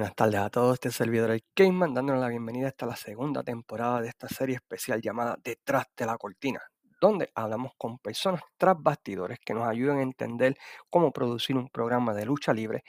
buenas 0.00 0.16
tardes 0.16 0.40
a 0.40 0.48
todos, 0.48 0.74
este 0.74 0.90
servidor 0.90 1.30
el 1.30 1.44
Cayman, 1.52 1.92
dándoles 1.92 2.22
la 2.22 2.28
bienvenida 2.28 2.72
a 2.78 2.86
la 2.86 2.96
segunda 2.96 3.42
temporada 3.42 4.00
de 4.00 4.08
esta 4.08 4.28
serie 4.28 4.54
especial 4.54 5.02
llamada 5.02 5.36
Detrás 5.44 5.84
de 5.94 6.06
la 6.06 6.16
Cortina, 6.16 6.58
donde 7.02 7.30
hablamos 7.34 7.72
con 7.76 7.98
personas 7.98 8.40
tras 8.56 8.76
bastidores 8.82 9.38
que 9.44 9.52
nos 9.52 9.68
ayudan 9.68 9.98
a 9.98 10.02
entender 10.02 10.56
cómo 10.88 11.12
producir 11.12 11.54
un 11.54 11.68
programa 11.68 12.14
de 12.14 12.24
lucha 12.24 12.54
libre 12.54 12.82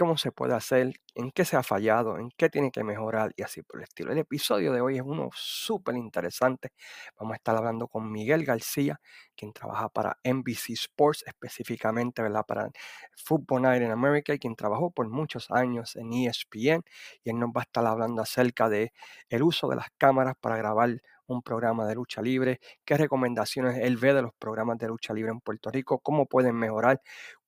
cómo 0.00 0.16
se 0.16 0.32
puede 0.32 0.54
hacer, 0.54 0.94
en 1.14 1.30
qué 1.30 1.44
se 1.44 1.58
ha 1.58 1.62
fallado, 1.62 2.16
en 2.16 2.30
qué 2.38 2.48
tiene 2.48 2.70
que 2.70 2.82
mejorar 2.82 3.34
y 3.36 3.42
así 3.42 3.60
por 3.60 3.80
el 3.80 3.84
estilo. 3.84 4.12
El 4.12 4.16
episodio 4.18 4.72
de 4.72 4.80
hoy 4.80 4.96
es 4.96 5.02
uno 5.04 5.28
súper 5.34 5.94
interesante. 5.94 6.70
Vamos 7.18 7.34
a 7.34 7.36
estar 7.36 7.54
hablando 7.54 7.86
con 7.86 8.10
Miguel 8.10 8.46
García, 8.46 8.98
quien 9.36 9.52
trabaja 9.52 9.90
para 9.90 10.16
NBC 10.24 10.70
Sports, 10.70 11.22
específicamente 11.26 12.22
¿verdad? 12.22 12.46
para 12.48 12.70
Football 13.14 13.60
Night 13.60 13.82
in 13.82 13.90
America, 13.90 14.32
y 14.32 14.38
quien 14.38 14.56
trabajó 14.56 14.90
por 14.90 15.06
muchos 15.10 15.50
años 15.50 15.94
en 15.96 16.14
ESPN. 16.14 16.82
Y 17.22 17.30
él 17.30 17.38
nos 17.38 17.50
va 17.50 17.60
a 17.60 17.64
estar 17.64 17.84
hablando 17.84 18.22
acerca 18.22 18.70
de 18.70 18.92
el 19.28 19.42
uso 19.42 19.68
de 19.68 19.76
las 19.76 19.88
cámaras 19.98 20.34
para 20.40 20.56
grabar 20.56 20.96
un 21.26 21.42
programa 21.42 21.86
de 21.86 21.94
lucha 21.94 22.22
libre, 22.22 22.58
qué 22.84 22.96
recomendaciones 22.96 23.78
él 23.78 23.96
ve 23.96 24.14
de 24.14 24.22
los 24.22 24.32
programas 24.38 24.78
de 24.78 24.88
lucha 24.88 25.14
libre 25.14 25.30
en 25.30 25.40
Puerto 25.40 25.70
Rico, 25.70 26.00
cómo 26.00 26.26
pueden 26.26 26.56
mejorar, 26.56 27.00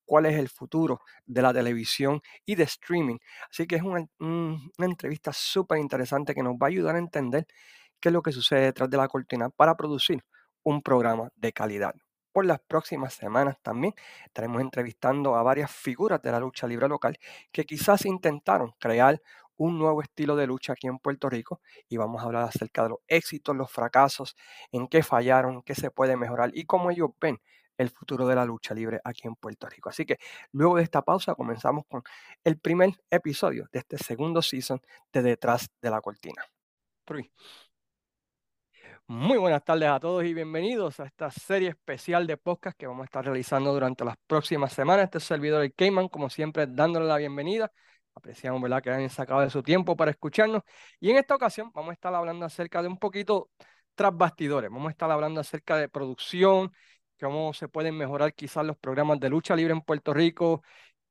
cuál 0.05 0.27
es 0.27 0.36
el 0.39 0.48
futuro 0.48 1.00
de 1.27 1.42
la 1.42 1.53
televisión 1.53 2.20
y 2.45 2.55
de 2.55 2.64
streaming. 2.64 3.19
Así 3.50 3.67
que 3.67 3.77
es 3.77 3.83
una, 3.83 4.06
entrevista 4.78 5.33
súper 5.33 5.78
interesante 5.78 6.34
que 6.34 6.42
nos 6.42 6.55
va 6.55 6.67
a 6.67 6.69
ayudar 6.69 6.97
a 6.97 6.98
entender 6.98 7.47
qué 8.00 8.09
es 8.09 8.12
lo 8.12 8.22
que 8.22 8.33
sucede 8.33 8.62
detrás 8.62 8.91
de 8.91 8.97
la 8.97 9.09
cortina 9.09 9.50
para 9.50 9.77
producir 9.77 10.25
un 10.62 10.83
programa 10.83 11.31
de 11.36 11.53
calidad. 11.53 11.94
Por 12.33 12.47
las 12.47 12.61
próximas 12.61 13.12
semanas 13.14 13.56
también 13.62 13.94
estaremos 14.25 14.62
entrevistando 14.62 15.36
a 15.36 15.42
varias 15.42 15.70
figuras 15.70 16.22
de 16.22 16.33
la 16.33 16.41
lucha 16.41 16.66
libre 16.66 16.89
local 16.89 17.19
que 17.53 17.64
quizás 17.64 18.06
intentaron 18.06 18.72
crear 18.78 19.20
un 19.56 19.78
nuevo 19.78 20.03
estilo 20.03 20.34
de 20.34 20.47
lucha 20.47 20.72
aquí 20.72 20.87
en 20.87 20.98
Puerto 20.98 21.28
Rico 21.28 21.61
y 21.89 21.97
vamos 21.97 22.22
a 22.22 22.27
hablar 22.27 22.44
acerca 22.44 22.84
de 22.84 22.91
los 22.91 22.98
éxitos, 23.06 23.55
los 23.55 23.70
fracasos, 23.70 24.34
en 24.72 24.89
qué 24.89 25.03
fallaron, 25.03 25.62
qué 25.62 25.75
se 25.75 25.91
puede 25.91 26.16
mejorar 26.16 26.50
y 26.55 26.64
cómo 26.64 26.91
ellos 26.91 27.11
ven 27.20 27.39
el 27.83 27.91
futuro 27.91 28.27
de 28.27 28.34
la 28.34 28.44
lucha 28.44 28.75
libre 28.75 29.00
aquí 29.05 29.28
en 29.28 29.34
Puerto 29.34 29.69
Rico. 29.69 29.91
Así 29.91 30.06
que 30.06 30.19
luego 30.52 30.77
de 30.77 30.83
esta 30.84 31.02
pausa 31.02 31.34
comenzamos 31.34 31.84
con 31.86 32.02
el 32.44 32.58
primer 32.58 32.91
episodio 33.11 33.69
de 33.72 33.80
este 33.80 33.98
segundo 33.98 34.41
season 34.42 34.80
de 35.12 35.22
Detrás 35.22 35.69
de 35.80 35.91
la 35.91 36.00
Cortina. 36.00 36.44
Muy 39.06 39.36
buenas 39.36 39.62
tardes 39.64 39.88
a 39.88 40.00
todos 40.00 40.25
y 40.25 40.33
bienvenidos 40.33 40.98
a 41.00 41.05
esta 41.05 41.30
serie 41.30 41.70
especial 41.70 42.27
de 42.27 42.36
podcast 42.38 42.78
que 42.78 42.86
vamos 42.86 43.03
a 43.03 43.05
estar 43.05 43.25
realizando 43.25 43.72
durante 43.72 44.05
las 44.05 44.16
próximas 44.27 44.72
semanas. 44.72 45.05
Este 45.05 45.20
servidor, 45.20 45.62
el 45.62 45.75
Cayman, 45.75 46.08
como 46.08 46.30
siempre, 46.30 46.66
dándole 46.66 47.06
la 47.06 47.19
bienvenida. 47.19 47.70
Apreciamos 48.14 48.62
¿verdad? 48.62 48.83
que 48.83 48.91
hayan 48.91 49.10
sacado 49.10 49.41
de 49.41 49.50
su 49.50 49.62
tiempo 49.62 49.97
para 49.97 50.10
escucharnos. 50.12 50.62
Y 51.00 51.10
en 51.10 51.16
esta 51.16 51.34
ocasión 51.34 51.70
vamos 51.75 51.91
a 51.91 51.92
estar 51.94 52.14
hablando 52.14 52.47
acerca 52.47 52.80
de 52.80 52.88
un 52.88 52.98
poquito 52.98 53.50
tras 53.94 54.16
bastidores. 54.16 54.70
Vamos 54.70 54.88
a 54.88 54.92
estar 54.92 55.10
hablando 55.10 55.41
acerca 55.41 55.77
de 55.77 55.88
producción 55.88 56.72
cómo 57.23 57.53
se 57.55 57.69
pueden 57.69 57.97
mejorar 57.97 58.34
quizás 58.34 58.65
los 58.67 58.77
programas 58.78 59.20
de 59.20 59.31
lucha 59.31 59.55
libre 59.56 59.72
en 59.72 59.81
Puerto 59.83 60.12
Rico, 60.15 60.62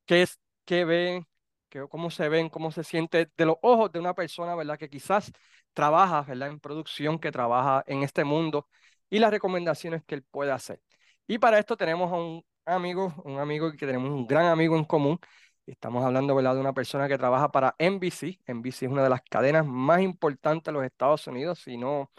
qué, 0.06 0.24
es, 0.24 0.40
qué 0.66 0.86
ven, 0.86 1.28
qué, 1.70 1.88
cómo 1.90 2.12
se 2.12 2.30
ven, 2.30 2.50
cómo 2.50 2.72
se 2.72 2.84
siente 2.84 3.32
de 3.38 3.46
los 3.46 3.58
ojos 3.62 3.92
de 3.92 4.00
una 4.00 4.14
persona, 4.14 4.56
¿verdad? 4.56 4.78
Que 4.78 4.90
quizás 4.90 5.32
trabaja, 5.74 6.24
¿verdad? 6.24 6.50
En 6.50 6.60
producción, 6.60 7.20
que 7.20 7.32
trabaja 7.32 7.84
en 7.88 8.04
este 8.04 8.24
mundo 8.24 8.68
y 9.10 9.20
las 9.20 9.32
recomendaciones 9.32 10.04
que 10.06 10.16
él 10.16 10.24
puede 10.24 10.52
hacer. 10.52 10.82
Y 11.28 11.38
para 11.40 11.60
esto 11.60 11.78
tenemos 11.78 12.12
a 12.12 12.16
un 12.16 12.44
amigo, 12.66 13.14
un 13.26 13.40
amigo 13.40 13.72
que 13.72 13.86
tenemos 13.86 14.12
un 14.12 14.28
gran 14.28 14.48
amigo 14.48 14.78
en 14.78 14.86
común. 14.86 15.20
Estamos 15.66 16.04
hablando, 16.04 16.36
¿verdad? 16.36 16.56
De 16.56 16.62
una 16.62 16.74
persona 16.74 17.08
que 17.08 17.18
trabaja 17.18 17.52
para 17.52 17.76
NBC. 17.80 18.40
NBC 18.48 18.86
es 18.86 18.92
una 18.92 19.04
de 19.04 19.10
las 19.10 19.22
cadenas 19.22 19.66
más 19.66 20.02
importantes 20.02 20.66
de 20.66 20.74
los 20.74 20.84
Estados 20.84 21.26
Unidos, 21.28 21.60
si 21.60 21.78
no 21.78 22.12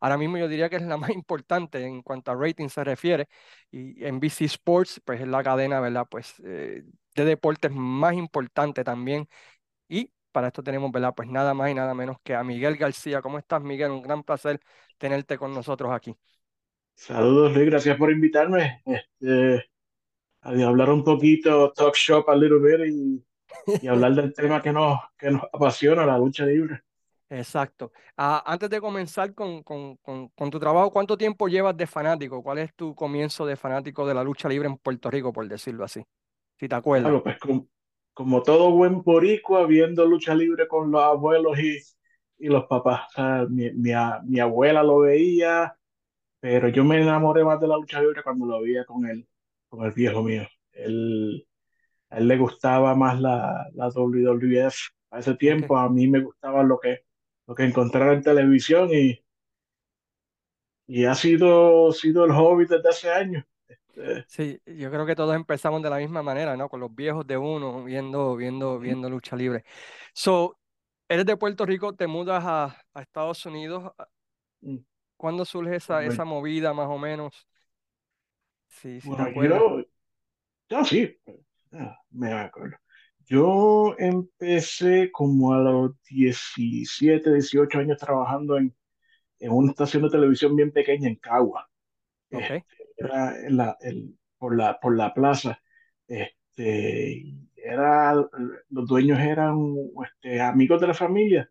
Ahora 0.00 0.16
mismo 0.18 0.38
yo 0.38 0.48
diría 0.48 0.68
que 0.70 0.76
es 0.76 0.82
la 0.82 0.96
más 0.96 1.10
importante 1.10 1.84
en 1.84 2.02
cuanto 2.02 2.30
a 2.32 2.34
rating 2.36 2.68
se 2.68 2.84
refiere. 2.84 3.28
Y 3.70 4.04
NBC 4.04 4.44
Sports, 4.46 5.00
pues 5.04 5.20
es 5.20 5.28
la 5.28 5.42
cadena, 5.42 5.80
¿verdad? 5.80 6.06
Pues 6.10 6.34
eh, 6.44 6.84
de 7.14 7.24
deportes 7.24 7.70
más 7.72 8.14
importante 8.14 8.84
también. 8.84 9.28
Y 9.88 10.12
para 10.32 10.48
esto 10.48 10.62
tenemos, 10.62 10.92
¿verdad? 10.92 11.14
Pues 11.16 11.28
nada 11.28 11.54
más 11.54 11.70
y 11.70 11.74
nada 11.74 11.94
menos 11.94 12.18
que 12.24 12.34
a 12.34 12.44
Miguel 12.44 12.76
García. 12.76 13.22
¿Cómo 13.22 13.38
estás, 13.38 13.62
Miguel? 13.62 13.90
Un 13.92 14.02
gran 14.02 14.22
placer 14.24 14.60
tenerte 14.98 15.38
con 15.38 15.54
nosotros 15.54 15.92
aquí. 15.92 16.16
Saludos, 16.94 17.52
Luis. 17.54 17.66
Gracias 17.66 17.96
por 17.96 18.10
invitarme. 18.12 18.82
Este, 18.84 19.70
a 20.42 20.50
hablar 20.50 20.90
un 20.90 21.04
poquito, 21.04 21.72
talk 21.72 21.94
shop 21.96 22.28
a 22.30 22.36
little 22.36 22.58
bit 22.60 22.88
y, 22.92 23.24
y 23.80 23.88
hablar 23.88 24.14
del 24.14 24.34
tema 24.34 24.62
que 24.62 24.72
nos, 24.72 24.98
que 25.18 25.30
nos 25.32 25.42
apasiona, 25.52 26.06
la 26.06 26.18
lucha 26.18 26.46
libre. 26.46 26.82
Exacto. 27.30 27.92
Ah, 28.16 28.42
antes 28.44 28.68
de 28.68 28.80
comenzar 28.80 29.32
con, 29.34 29.62
con, 29.62 29.96
con, 29.96 30.50
tu 30.50 30.58
trabajo, 30.58 30.90
¿cuánto 30.90 31.16
tiempo 31.16 31.46
llevas 31.46 31.76
de 31.76 31.86
fanático? 31.86 32.42
¿Cuál 32.42 32.58
es 32.58 32.74
tu 32.74 32.92
comienzo 32.92 33.46
de 33.46 33.54
fanático 33.54 34.04
de 34.04 34.14
la 34.14 34.24
lucha 34.24 34.48
libre 34.48 34.66
en 34.66 34.76
Puerto 34.76 35.08
Rico, 35.12 35.32
por 35.32 35.46
decirlo 35.46 35.84
así? 35.84 36.02
Si 36.58 36.68
te 36.68 36.74
acuerdas. 36.74 37.08
Claro, 37.08 37.22
pues 37.22 37.38
como, 38.12 38.42
todo 38.42 38.72
buen 38.72 39.02
boricua, 39.02 39.64
viendo 39.64 40.04
lucha 40.06 40.34
libre 40.34 40.66
con 40.66 40.90
los 40.90 41.00
abuelos 41.00 41.56
y, 41.60 41.78
y 42.38 42.48
los 42.48 42.64
papás. 42.64 43.06
mi, 43.48 43.70
mi, 43.74 43.92
mi, 44.24 44.40
abuela 44.40 44.82
lo 44.82 44.98
veía, 44.98 45.76
pero 46.40 46.68
yo 46.68 46.82
me 46.82 47.00
enamoré 47.00 47.44
más 47.44 47.60
de 47.60 47.68
la 47.68 47.76
lucha 47.76 48.00
libre 48.00 48.24
cuando 48.24 48.44
lo 48.44 48.60
veía 48.60 48.84
con 48.84 49.06
él, 49.06 49.24
con 49.68 49.86
el 49.86 49.92
viejo 49.92 50.24
mío. 50.24 50.48
Él, 50.72 51.46
a 52.08 52.18
él 52.18 52.26
le 52.26 52.36
gustaba 52.38 52.96
más 52.96 53.20
la, 53.20 53.68
la 53.74 53.88
WWF. 53.88 54.90
A 55.12 55.20
ese 55.20 55.34
tiempo 55.36 55.76
a 55.76 55.88
mí 55.88 56.08
me 56.08 56.20
gustaba 56.20 56.64
lo 56.64 56.80
que 56.80 57.09
lo 57.50 57.56
que 57.56 57.64
encontrar 57.64 58.12
en 58.12 58.22
televisión 58.22 58.90
y, 58.92 59.20
y 60.86 61.04
ha 61.04 61.16
sido, 61.16 61.90
sido 61.90 62.24
el 62.24 62.30
hobby 62.30 62.64
desde 62.64 62.88
hace 62.88 63.10
años. 63.10 63.44
Este, 63.66 64.24
sí, 64.28 64.62
yo 64.64 64.88
creo 64.88 65.04
que 65.04 65.16
todos 65.16 65.34
empezamos 65.34 65.82
de 65.82 65.90
la 65.90 65.96
misma 65.96 66.22
manera, 66.22 66.56
¿no? 66.56 66.68
Con 66.68 66.78
los 66.78 66.94
viejos 66.94 67.26
de 67.26 67.36
uno, 67.36 67.82
viendo, 67.82 68.36
viendo, 68.36 68.78
viendo 68.78 69.10
lucha 69.10 69.34
libre. 69.34 69.64
So, 70.14 70.60
eres 71.08 71.26
de 71.26 71.36
Puerto 71.36 71.66
Rico, 71.66 71.92
te 71.92 72.06
mudas 72.06 72.44
a, 72.46 72.66
a 72.94 73.02
Estados 73.02 73.44
Unidos. 73.44 73.92
Mm. 74.60 74.76
¿Cuándo 75.16 75.44
surge 75.44 75.74
esa, 75.74 76.04
esa 76.04 76.24
movida, 76.24 76.72
más 76.72 76.86
o 76.86 76.98
menos? 76.98 77.48
Sí, 78.68 79.00
sí, 79.00 79.10
bueno, 79.34 79.84
yo, 80.68 80.84
sí, 80.84 81.18
ah, 81.72 81.98
me 82.10 82.32
acuerdo. 82.32 82.76
Yo 83.30 83.94
empecé 83.96 85.12
como 85.12 85.54
a 85.54 85.58
los 85.58 85.92
17, 86.02 87.32
18 87.32 87.78
años 87.78 87.98
trabajando 87.98 88.58
en, 88.58 88.74
en 89.38 89.52
una 89.52 89.70
estación 89.70 90.02
de 90.02 90.10
televisión 90.10 90.56
bien 90.56 90.72
pequeña 90.72 91.08
en 91.08 91.14
Cagua. 91.16 91.70
Este, 92.28 92.66
era 92.96 93.34
la, 93.48 93.78
el, 93.82 94.18
por, 94.36 94.56
la, 94.56 94.80
por 94.80 94.96
la 94.96 95.14
plaza. 95.14 95.62
Este, 96.08 97.24
era, 97.54 98.14
los 98.14 98.88
dueños 98.88 99.20
eran 99.20 99.76
este, 100.04 100.40
amigos 100.40 100.80
de 100.80 100.86
la 100.88 100.94
familia 100.94 101.50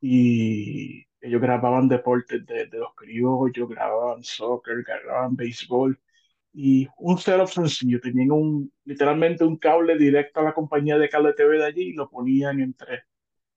y 0.00 1.06
ellos 1.20 1.42
grababan 1.42 1.88
deportes 1.88 2.46
de, 2.46 2.66
de 2.66 2.78
los 2.78 2.94
criollos, 2.94 3.68
grababan 3.68 4.24
soccer, 4.24 4.82
grababan 4.84 5.36
béisbol 5.36 6.00
y 6.52 6.88
un 6.98 7.18
setup 7.18 7.48
sencillo. 7.48 8.00
Tenían 8.00 8.32
un, 8.32 8.72
literalmente 8.84 9.44
un 9.44 9.56
cable 9.56 9.96
directo 9.96 10.40
a 10.40 10.44
la 10.44 10.54
compañía 10.54 10.98
de 10.98 11.08
cable 11.08 11.32
TV 11.34 11.58
de 11.58 11.64
allí 11.64 11.82
y 11.90 11.92
lo 11.92 12.08
ponían 12.08 12.60
entre, 12.60 13.04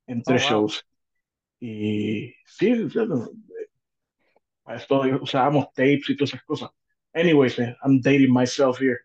entre 0.07 0.36
oh, 0.36 0.40
shows. 0.40 0.86
Y 1.60 2.34
sí, 2.45 2.88
para 4.63 4.78
esto 4.78 5.01
usábamos 5.22 5.68
tapes 5.74 6.10
y 6.10 6.18
todas 6.18 6.34
esas 6.34 6.44
cosas. 6.44 6.69
Anyways, 7.13 7.60
I'm 7.60 8.01
dating 8.01 8.34
myself 8.34 8.80
here. 8.81 9.00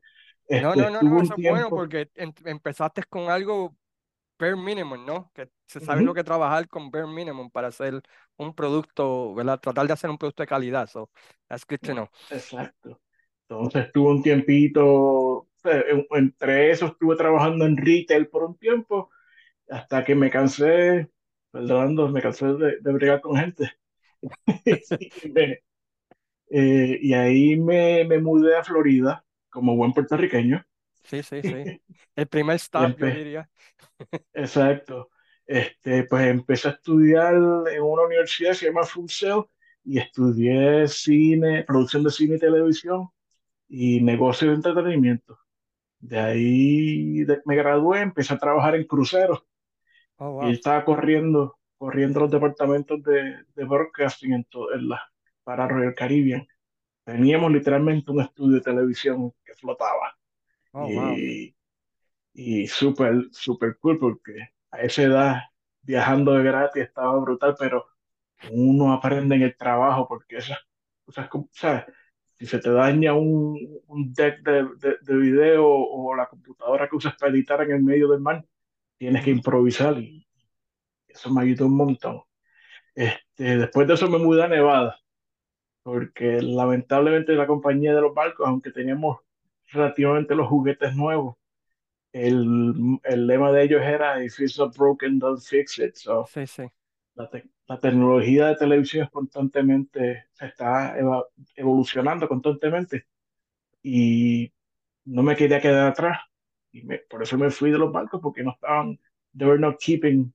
no, 0.49 0.75
no, 0.75 0.89
este, 0.89 1.05
no, 1.05 1.23
eso 1.23 1.35
es 1.37 1.51
bueno 1.51 1.69
porque 1.69 2.11
empezaste 2.15 3.05
con 3.05 3.31
algo 3.31 3.77
bare 4.39 4.57
minimum, 4.57 5.05
¿no? 5.05 5.31
Que 5.35 5.51
se 5.67 5.81
sabe 5.81 6.03
lo 6.03 6.15
que 6.15 6.25
trabajar 6.25 6.69
con 6.69 6.91
bare 6.91 7.07
minimum 7.07 7.51
para 7.51 7.69
hacer 7.69 8.01
un 8.37 8.55
producto, 8.55 9.35
¿verdad? 9.35 9.61
Tratar 9.61 9.87
de 9.87 9.93
hacer 9.93 10.09
un 10.09 10.17
producto 10.17 10.43
de 10.43 10.47
calidad. 10.47 10.89
So, 10.89 11.11
that's 11.49 11.65
good 11.69 11.81
to 11.81 11.93
know. 11.93 12.09
Exacto. 12.31 13.01
Entonces 13.49 13.87
estuve 13.87 14.11
un 14.11 14.23
tiempito, 14.23 15.49
entre 16.11 16.71
eso 16.71 16.87
estuve 16.87 17.17
trabajando 17.17 17.65
en 17.65 17.79
retail 17.79 18.29
por 18.29 18.45
un 18.45 18.59
tiempo, 18.59 19.11
hasta 19.71 20.05
que 20.05 20.15
me 20.15 20.29
cansé, 20.29 21.09
perdonando, 21.51 22.09
me 22.11 22.21
cansé 22.21 22.47
de, 22.47 22.79
de 22.81 22.93
bregar 22.93 23.21
con 23.21 23.37
gente. 23.37 23.73
Eh, 26.51 26.99
y 27.03 27.13
ahí 27.13 27.57
me, 27.57 28.07
me, 28.07 28.19
mudé 28.21 28.57
a 28.57 28.65
Florida 28.65 29.23
como 29.51 29.77
buen 29.77 29.93
puertorriqueño. 29.93 30.65
Sí, 31.05 31.23
sí, 31.23 31.43
sí. 31.43 31.83
El 32.17 32.27
primer 32.27 32.57
stop, 32.57 32.97
yo 32.97 33.05
diría. 33.05 33.51
Exacto. 34.33 35.11
Este, 35.45 36.05
pues 36.05 36.27
empecé 36.27 36.69
a 36.69 36.71
estudiar 36.71 37.35
en 37.35 37.83
una 37.83 38.05
universidad 38.05 38.53
que 38.53 38.57
se 38.57 38.67
llama 38.69 38.85
Full 38.85 39.11
y 39.85 39.99
estudié 39.99 40.89
cine, 40.89 41.65
producción 41.65 42.05
de 42.05 42.13
cine 42.13 42.37
y 42.37 42.39
televisión 42.39 43.11
y 43.69 44.01
negocio 44.03 44.49
de 44.51 44.55
entretenimiento. 44.57 45.39
De 46.01 46.19
ahí 46.21 47.27
me 47.47 47.57
gradué, 47.57 48.01
empecé 48.03 48.35
a 48.35 48.39
trabajar 48.39 48.77
en 48.77 48.87
cruceros 48.87 49.45
Oh, 50.21 50.31
Y 50.39 50.53
wow. 50.53 50.53
estaba 50.53 50.85
corriendo, 50.85 51.59
corriendo 51.79 52.21
los 52.21 52.31
departamentos 52.31 53.03
de, 53.03 53.45
de 53.55 53.65
broadcasting 53.65 54.33
en 54.35 54.45
to- 54.45 54.73
en 54.75 54.89
la, 54.89 55.01
para 55.45 55.67
Royal 55.69 55.95
Caribbean. 55.95 56.47
Teníamos 57.05 57.53
literalmente 57.53 58.11
un 58.13 58.21
estudio 58.23 58.57
de 58.57 58.63
televisión 58.63 59.33
que 59.45 59.55
flotaba. 59.55 60.19
Oh, 60.73 60.89
wow. 60.89 61.23
Y, 61.23 61.57
y 62.35 62.67
súper, 62.69 63.29
súper 63.33 63.79
cool 63.79 63.99
porque 63.99 64.51
a 64.71 64.81
esa 64.83 65.03
edad 65.03 65.37
viajando 65.83 66.33
de 66.35 66.45
gratis 66.45 66.85
estaba 66.85 67.19
brutal, 67.21 67.57
pero 67.59 67.87
uno 68.53 68.93
aprende 68.93 69.37
en 69.37 69.43
el 69.43 69.57
trabajo 69.57 70.09
porque 70.09 70.39
esas 70.39 70.59
cosas, 71.05 71.31
¿sabes? 71.53 71.85
Si 72.39 72.47
se 72.47 72.59
te 72.61 72.71
daña 72.71 73.15
un, 73.15 73.81
un 73.89 74.13
deck 74.13 74.43
de, 74.43 74.69
de, 74.79 74.97
de 75.01 75.17
video 75.17 75.67
o 75.67 76.15
la 76.15 76.27
computadora 76.27 76.89
que 76.89 76.97
usas 76.97 77.17
para 77.17 77.33
editar 77.33 77.61
en 77.63 77.73
el 77.73 77.83
medio 77.83 78.09
del 78.09 78.21
mar, 78.21 78.45
tienes 78.97 79.25
que 79.25 79.31
improvisar 79.31 79.99
y 79.99 80.27
eso 81.09 81.31
me 81.31 81.43
ayudó 81.43 81.67
un 81.67 81.77
montón. 81.77 82.23
Este, 82.95 83.57
después 83.57 83.89
de 83.89 83.95
eso 83.95 84.09
me 84.09 84.19
mudé 84.19 84.45
a 84.45 84.49
Nevada, 84.49 84.99
porque 85.83 86.41
lamentablemente 86.43 87.33
la 87.35 87.47
compañía 87.47 87.95
de 87.95 88.01
los 88.01 88.15
barcos, 88.15 88.47
aunque 88.47 88.71
teníamos 88.71 89.19
relativamente 89.73 90.35
los 90.35 90.49
juguetes 90.49 90.95
nuevos, 90.95 91.37
el, 92.13 92.99
el 93.05 93.27
lema 93.27 93.53
de 93.53 93.65
ellos 93.65 93.83
era 93.83 94.25
If 94.25 94.41
it's 94.41 94.59
not 94.59 94.77
broken, 94.77 95.19
don't 95.19 95.41
fix 95.41 95.79
it. 95.79 95.95
So, 95.97 96.27
Sí, 96.27 96.47
sí. 96.47 96.65
La, 97.19 97.31
te- 97.31 97.51
la 97.69 97.79
tecnología 97.81 98.47
de 98.49 98.57
televisión 98.57 99.05
es 99.05 99.11
constantemente, 99.11 100.27
se 100.35 100.47
está 100.47 100.97
evolucionando 101.57 102.29
constantemente 102.29 103.07
y 103.83 104.53
no 105.07 105.23
me 105.25 105.37
quería 105.37 105.61
quedar 105.61 105.89
atrás. 105.89 106.21
Y 106.73 106.83
me- 106.85 106.99
por 107.01 107.23
eso 107.23 107.39
me 107.39 107.51
fui 107.51 107.71
de 107.71 107.79
los 107.79 107.93
barcos, 107.93 108.21
porque 108.23 108.43
no 108.45 108.53
estaban, 108.53 109.01
they 109.37 109.49
were 109.49 109.61
not 109.61 109.79
keeping, 109.81 110.33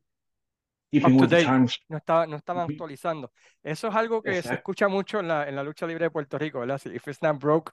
keeping 0.94 1.20
with 1.20 1.30
the 1.30 1.44
times. 1.44 1.80
No 1.90 1.98
estaba, 1.98 2.28
no 2.28 2.36
estaban 2.38 2.70
actualizando. 2.70 3.32
Eso 3.62 3.88
es 3.88 3.96
algo 3.96 4.22
que 4.22 4.34
se 4.34 4.38
Exacto. 4.40 4.58
escucha 4.58 4.88
mucho 4.88 5.20
en 5.20 5.28
la, 5.28 5.48
en 5.50 5.56
la 5.56 5.64
lucha 5.64 5.88
libre 5.88 6.06
de 6.06 6.12
Puerto 6.12 6.38
Rico, 6.38 6.60
¿verdad? 6.60 6.78
Si 6.78 6.90
if 6.90 7.08
it's 7.08 7.22
not 7.22 7.40
broke, 7.40 7.72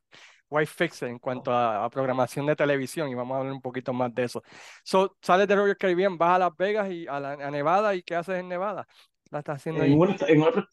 why 0.49 0.65
fix 0.65 1.03
it? 1.03 1.09
En 1.09 1.19
cuanto 1.19 1.53
a, 1.53 1.85
a 1.85 1.91
programación 1.91 2.47
de 2.47 2.57
televisión, 2.57 3.09
y 3.09 3.15
vamos 3.15 3.35
a 3.35 3.39
hablar 3.41 3.53
un 3.53 3.61
poquito 3.61 3.93
más 3.93 4.15
de 4.15 4.25
eso. 4.25 4.43
So, 4.83 5.17
sales 5.21 5.47
de 5.47 5.55
Royal 5.57 5.77
Caribbean, 5.77 6.17
vas 6.17 6.37
a 6.37 6.39
Las 6.39 6.57
Vegas 6.57 6.91
y 6.91 7.07
a, 7.07 7.21
la, 7.21 7.33
a 7.33 7.51
Nevada, 7.51 7.95
¿y 7.95 8.03
qué 8.03 8.17
haces 8.17 8.37
en 8.41 8.49
Nevada? 8.49 8.87
¿La 9.31 9.41
estás 9.41 9.57
haciendo 9.57 9.85
En, 9.85 9.99
una, 9.99 10.17
en 10.27 10.43
otra, 10.43 10.69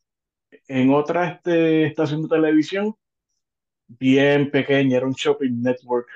en 0.68 0.94
otra 0.94 1.28
este, 1.28 1.88
estación 1.88 2.24
de 2.24 2.30
televisión, 2.30 2.96
bien 3.88 4.50
pequeña, 4.50 4.98
era 4.98 5.06
un 5.06 5.14
shopping 5.14 5.62
network 5.62 6.08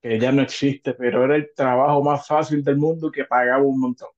que 0.00 0.18
ya 0.18 0.32
no 0.32 0.42
existe, 0.42 0.94
pero 0.94 1.24
era 1.24 1.36
el 1.36 1.50
trabajo 1.54 2.02
más 2.02 2.26
fácil 2.26 2.62
del 2.62 2.76
mundo 2.76 3.10
que 3.10 3.24
pagaba 3.24 3.62
un 3.62 3.80
montón. 3.80 4.08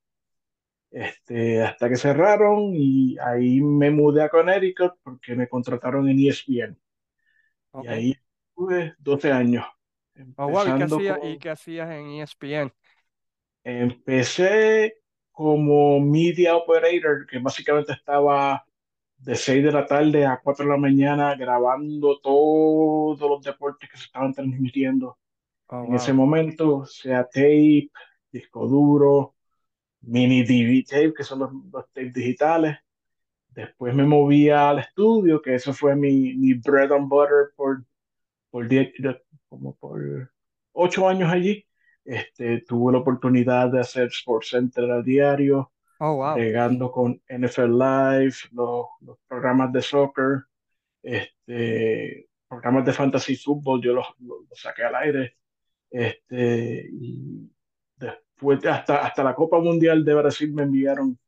Este, 0.96 1.62
hasta 1.62 1.88
que 1.90 1.96
cerraron 1.96 2.72
y 2.74 3.18
ahí 3.18 3.60
me 3.60 3.90
mudé 3.90 4.22
a 4.22 4.30
Connecticut 4.30 4.94
porque 5.02 5.34
me 5.36 5.48
contrataron 5.48 6.08
en 6.08 6.18
ESPN. 6.20 6.78
Y 7.76 7.88
Ok. 7.88 7.90
ahí 7.90 8.12
estuve 8.50 8.94
12 9.00 9.32
años, 9.32 9.66
Oh, 10.38 10.48
wow, 10.48 10.66
¿y 10.68 10.74
qué 10.74 10.84
hacías, 10.84 11.18
y 11.22 11.38
con, 11.38 11.38
qué 11.38 11.50
hacías 11.50 11.90
en 11.90 12.06
ESPN? 12.08 12.72
empecé 13.64 14.94
como 15.32 16.00
media 16.00 16.56
operator, 16.56 17.26
que 17.26 17.38
básicamente 17.38 17.92
estaba 17.92 18.64
de 19.18 19.36
6 19.36 19.64
de 19.64 19.72
la 19.72 19.86
tarde 19.86 20.26
a 20.26 20.40
4 20.42 20.64
de 20.66 20.72
la 20.72 20.76
mañana 20.78 21.34
grabando 21.36 22.20
todos 22.20 23.20
los 23.20 23.42
deportes 23.42 23.90
que 23.90 23.96
se 23.98 24.04
estaban 24.04 24.32
transmitiendo 24.34 25.18
Oh, 25.70 25.84
en 25.84 25.94
ese 25.94 26.12
wow. 26.12 26.14
momento, 26.14 26.86
sea 26.86 27.24
tape, 27.26 27.90
disco 28.32 28.68
duro, 28.68 29.35
mini 30.06 30.42
DV 30.44 30.84
tape, 30.88 31.14
que 31.14 31.24
son 31.24 31.40
los, 31.40 31.52
los 31.72 31.86
tapes 31.92 32.12
digitales. 32.14 32.76
Después 33.50 33.94
me 33.94 34.04
moví 34.04 34.50
al 34.50 34.80
estudio, 34.80 35.42
que 35.42 35.54
eso 35.54 35.72
fue 35.74 35.96
mi, 35.96 36.34
mi 36.34 36.54
bread 36.54 36.92
and 36.92 37.08
butter 37.08 37.52
por, 37.56 37.84
por 38.50 38.68
diez- 38.68 38.92
como 39.48 39.76
por 39.76 40.32
ocho 40.72 41.08
años 41.08 41.32
allí. 41.32 41.66
Este, 42.04 42.60
tuve 42.62 42.92
la 42.92 42.98
oportunidad 43.00 43.70
de 43.70 43.80
hacer 43.80 44.08
Sports 44.08 44.50
Center 44.50 44.90
a 44.90 45.02
diario, 45.02 45.72
Oh, 46.00 46.16
wow. 46.16 46.34
bregando 46.36 46.92
con 46.92 47.20
NFL 47.28 47.78
Live, 47.78 48.34
los, 48.52 48.86
los 49.00 49.18
programas 49.28 49.72
de 49.72 49.82
soccer, 49.82 50.44
este, 51.02 52.28
programas 52.48 52.84
de 52.86 52.92
fantasy 52.92 53.36
fútbol, 53.36 53.82
yo 53.82 53.92
los, 53.94 54.06
los- 54.20 54.48
los 54.48 54.60
saqué 54.60 54.84
al 54.84 54.94
aire. 54.96 55.36
Este, 55.90 56.88
y 56.92 57.50
después, 57.96 58.25
hasta, 58.70 59.04
hasta 59.06 59.24
la 59.24 59.34
Copa 59.34 59.58
Mundial 59.60 60.04
de 60.04 60.14
Brasil 60.14 60.52
me 60.52 60.62
enviaron 60.64 61.18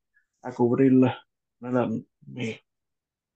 a 0.42 0.52
cubrirla. 0.54 1.18
Nada, 1.60 1.88
mi, 2.26 2.58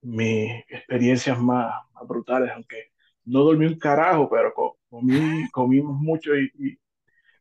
mis 0.01 0.63
experiencias 0.69 1.39
más, 1.39 1.73
más 1.93 2.07
brutales, 2.07 2.51
aunque 2.53 2.91
no 3.25 3.41
dormí 3.43 3.65
un 3.67 3.79
carajo, 3.79 4.29
pero 4.29 4.53
co- 4.53 4.79
comí, 4.89 5.49
comimos 5.51 5.97
mucho 5.99 6.35
y, 6.35 6.51
y- 6.59 6.79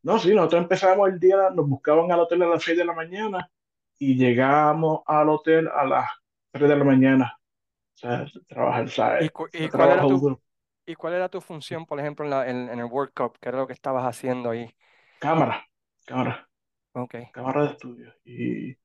no, 0.03 0.19
sí, 0.19 0.35
nosotros 0.35 0.63
empezamos 0.63 1.09
el 1.11 1.21
día, 1.21 1.51
nos 1.55 1.69
buscaban 1.69 2.13
al 2.13 2.21
hotel 2.21 2.43
a 2.43 2.49
las 2.49 2.63
6 2.65 2.79
de 2.79 2.85
la 2.85 2.95
mañana 2.95 3.51
y 3.99 4.17
llegábamos 4.17 5.01
al 5.07 5.29
hotel 5.31 5.69
a 5.69 5.85
las 5.87 6.11
3 6.53 6.69
de 6.71 6.77
la 6.77 6.85
mañana. 6.85 7.39
O 7.95 7.99
sea, 7.99 8.27
trabajar, 8.49 8.91
¿Y, 9.19 9.29
¿sabes? 9.29 9.31
cu- 9.31 9.49
y 9.53 9.69
Fue 9.69 9.73
cuál 9.73 9.91
era 9.91 10.05
tu, 10.05 10.27
y 10.87 10.95
cuál 10.97 11.15
era 11.15 11.29
tu 11.31 11.41
función, 11.41 11.87
por 11.87 12.01
ejemplo, 12.01 12.25
en, 12.27 12.31
la, 12.31 12.49
en, 12.51 12.69
en 12.71 12.79
el 12.81 12.87
World 12.87 13.13
Cup? 13.15 13.39
¿Qué 13.41 13.49
era 13.51 13.59
lo 13.59 13.67
que 13.67 13.73
estabas 13.75 14.05
haciendo 14.07 14.51
ahí? 14.51 14.75
Cámara, 15.19 15.57
cámara, 16.05 16.49
Ok. 16.95 17.15
cámara 17.33 17.65
de 17.65 17.73
estudio. 17.73 18.15
Y, 18.25 18.73
o 18.75 18.77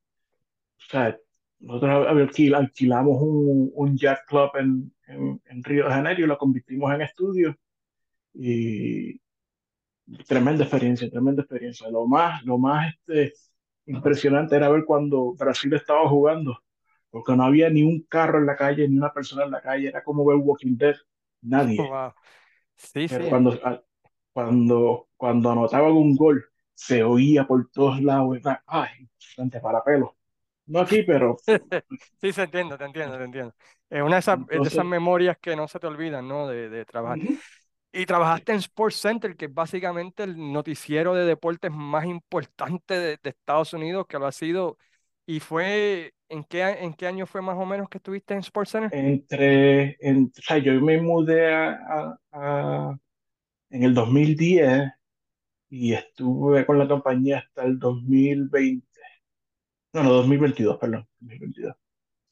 sea, 0.90 1.18
nosotros 1.60 2.08
alquil- 2.08 2.56
alquilamos 2.56 3.22
un, 3.22 3.72
un 3.76 3.98
yacht 3.98 4.26
club 4.28 4.52
en, 4.60 4.94
en, 5.08 5.42
en 5.46 5.64
Río 5.64 5.86
de 5.86 5.92
Janeiro 5.92 6.24
y 6.24 6.28
lo 6.28 6.38
convertimos 6.38 6.94
en 6.94 7.02
estudio. 7.02 7.58
Y 8.34 9.22
Tremenda 10.28 10.64
experiencia, 10.64 11.10
tremenda 11.10 11.42
experiencia. 11.44 11.90
Lo 11.90 12.06
más, 12.08 12.44
lo 12.46 12.58
más 12.58 12.94
este, 12.94 13.34
impresionante 13.86 14.56
era 14.56 14.70
ver 14.70 14.86
cuando 14.86 15.34
Brasil 15.34 15.74
estaba 15.74 16.08
jugando, 16.08 16.60
porque 17.10 17.36
no 17.36 17.44
había 17.44 17.70
ni 17.70 17.84
un 17.84 18.04
carro 18.04 18.40
en 18.40 18.46
la 18.46 18.56
calle, 18.56 18.88
ni 18.88 18.98
una 18.98 19.12
persona 19.14 19.44
en 19.44 19.52
la 19.52 19.62
calle, 19.62 19.90
era 19.90 20.04
como 20.04 20.26
ver 20.26 20.38
Walking 20.38 20.78
Dead, 20.78 20.96
nadie. 21.42 21.80
Wow. 21.90 22.14
Sí, 22.78 23.08
Pero 23.08 23.26
sí. 23.26 23.30
cuando, 23.30 23.60
cuando, 24.34 25.10
cuando 25.18 25.52
anotaban 25.52 25.92
un 25.94 26.16
gol, 26.16 26.46
se 26.78 27.04
oía 27.04 27.48
por 27.48 27.70
todos 27.72 28.02
lados, 28.02 28.38
era, 28.38 28.64
ay, 28.68 29.10
frente 29.36 29.60
para 29.62 29.84
pelo. 29.84 30.18
No 30.68 30.82
aquí, 30.82 31.04
pero 31.04 31.38
Sí, 32.22 32.34
se 32.34 32.44
entiende, 32.44 32.78
te 32.78 32.86
entiendo, 32.86 33.18
te 33.18 33.24
entiendo. 33.24 33.56
Es 33.90 34.02
una 34.02 34.16
de 34.16 34.20
esas, 34.20 34.40
es 34.50 34.62
de 34.62 34.68
esas 34.70 34.86
entonces, 34.86 34.86
memorias 34.86 35.38
que 35.40 35.56
no 35.56 35.68
se 35.68 35.80
te 35.80 35.88
olvidan, 35.88 36.28
¿no? 36.28 36.48
De, 36.48 36.70
de 36.70 36.86
trabajar. 36.86 37.22
Y 37.94 38.06
trabajaste 38.06 38.54
en 38.54 38.60
Sports 38.60 38.98
Center, 38.98 39.36
que 39.38 39.46
es 39.46 39.54
básicamente 39.54 40.24
el 40.24 40.38
noticiero 40.54 41.16
de 41.16 41.26
deportes 41.26 41.72
más 41.72 42.06
importante 42.06 42.96
de, 42.96 43.18
de 43.24 43.30
Estados 43.32 43.74
Unidos, 43.74 44.08
que 44.08 44.20
lo 44.20 44.28
ha 44.28 44.32
sido. 44.34 44.78
¿Y 45.26 45.40
fue, 45.42 46.14
en 46.30 46.44
qué, 46.46 46.64
en 46.64 46.94
qué 46.96 47.08
año 47.08 47.26
fue 47.28 47.42
más 47.42 47.58
o 47.58 47.66
menos 47.66 47.90
que 47.90 47.98
estuviste 48.00 48.34
en 48.36 48.42
Sports 48.42 48.72
Center? 48.72 48.92
entre, 48.92 49.98
entre, 50.02 50.40
o 50.42 50.44
sea, 50.44 50.58
yo 50.60 50.74
me 50.82 51.00
mudé 51.02 51.54
a, 51.54 51.72
a- 51.72 52.20
a- 52.32 53.00
en 53.72 53.84
el 53.84 53.94
2010 53.94 54.92
y 55.70 55.94
estuve 55.94 56.66
con 56.66 56.80
la 56.80 56.88
compañía 56.88 57.40
hasta 57.40 57.64
el 57.66 57.80
2020, 57.80 58.88
no, 59.94 60.04
no, 60.04 60.14
2022, 60.14 60.78
perdón, 60.80 61.08
2022, 61.20 61.76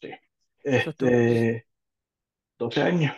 sí. 0.01 0.10
Este, 0.63 1.68
12 2.60 2.82
años. 2.84 3.15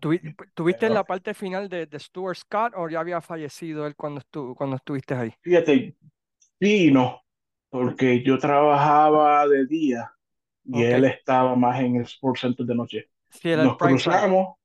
tuvi- 0.00 0.22
¿Tuviste 0.54 0.86
en 0.86 0.92
Pero 0.92 0.94
la 0.94 1.04
parte 1.04 1.34
final 1.34 1.68
de, 1.68 1.86
de 1.86 1.98
Stuart 1.98 2.36
Scott 2.38 2.74
o 2.76 2.88
ya 2.88 3.00
había 3.00 3.20
fallecido 3.20 3.86
él 3.86 3.96
cuando, 3.96 4.20
estu- 4.20 4.54
cuando 4.54 4.76
estuviste 4.76 5.14
ahí? 5.14 5.34
fíjate, 5.40 5.96
sí 6.60 6.88
y 6.88 6.90
no, 6.92 7.22
porque 7.70 8.22
yo 8.24 8.38
trabajaba 8.38 9.46
de 9.48 9.66
día 9.66 10.12
y 10.64 10.82
él 10.84 11.04
estaba 11.06 11.56
más 11.56 11.80
en 11.80 11.96
el 11.96 12.02
Sports 12.04 12.40
Center 12.42 12.66
de 12.66 12.74
noche. 12.74 13.10
Sí, 13.30 13.50
Nos 13.54 13.78
cruzamos, 13.78 14.56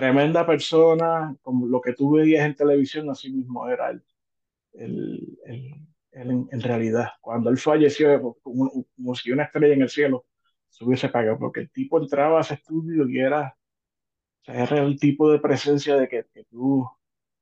tremenda 0.00 0.46
persona, 0.46 1.36
como 1.42 1.66
lo 1.66 1.80
que 1.80 1.92
tú 1.94 2.12
veías 2.12 2.44
en 2.46 2.54
televisión, 2.56 3.10
así 3.10 3.32
mismo 3.32 3.68
era 3.68 3.90
él, 3.90 4.02
él- 4.74 5.38
él- 5.46 5.74
él 6.12 6.30
en, 6.32 6.48
en 6.52 6.62
realidad. 6.62 7.10
Cuando 7.22 7.50
él 7.50 7.58
falleció, 7.58 8.36
como, 8.42 8.70
como 8.96 9.14
si 9.16 9.32
una 9.32 9.44
estrella 9.44 9.74
en 9.74 9.82
el 9.82 9.90
cielo 9.90 10.26
se 10.70 10.84
hubiese 10.84 11.06
apagado, 11.08 11.38
porque 11.38 11.60
el 11.60 11.70
tipo 11.70 12.00
entraba 12.00 12.38
a 12.38 12.42
ese 12.42 12.54
estudio 12.56 13.08
y 13.08 13.20
era 13.20 13.56
O 14.42 14.44
sea, 14.46 14.62
era 14.64 14.78
el 14.82 14.98
tipo 14.98 15.30
de 15.30 15.40
presencia 15.40 15.96
de 15.96 16.08
que, 16.08 16.24
que 16.32 16.44
tú, 16.44 16.88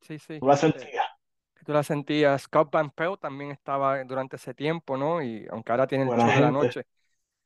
Sí, 0.00 0.18
sí. 0.18 0.34
tú 0.40 0.46
la 0.48 0.56
eh, 0.74 0.90
sentías. 0.96 1.06
tú 1.64 1.72
la 1.72 1.82
sentías. 1.84 2.42
Scott 2.42 2.70
Van 2.72 2.90
Pelt 2.90 3.20
también 3.20 3.50
estaba 3.52 4.02
durante 4.04 4.36
ese 4.36 4.54
tiempo, 4.54 4.96
¿no? 4.98 5.22
Y 5.22 5.46
aunque 5.50 5.72
ahora 5.72 5.86
tiene 5.86 6.04
el 6.04 6.34
de 6.34 6.40
la 6.40 6.50
noche. 6.52 6.84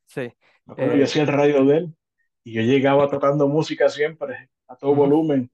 Sí. 0.07 0.33
Me 0.67 0.75
acuerdo, 0.75 0.97
yo 0.97 1.05
Eh, 1.05 1.05
hacía 1.05 1.23
el 1.23 1.29
radio 1.29 1.65
de 1.65 1.77
él 1.79 1.97
y 2.45 2.53
yo 2.55 2.63
llegaba 2.63 3.09
tocando 3.11 3.49
música 3.49 3.89
siempre, 3.89 4.51
a 4.69 4.77
todo 4.77 4.95
ujú. 4.95 4.97
volumen. 4.97 5.51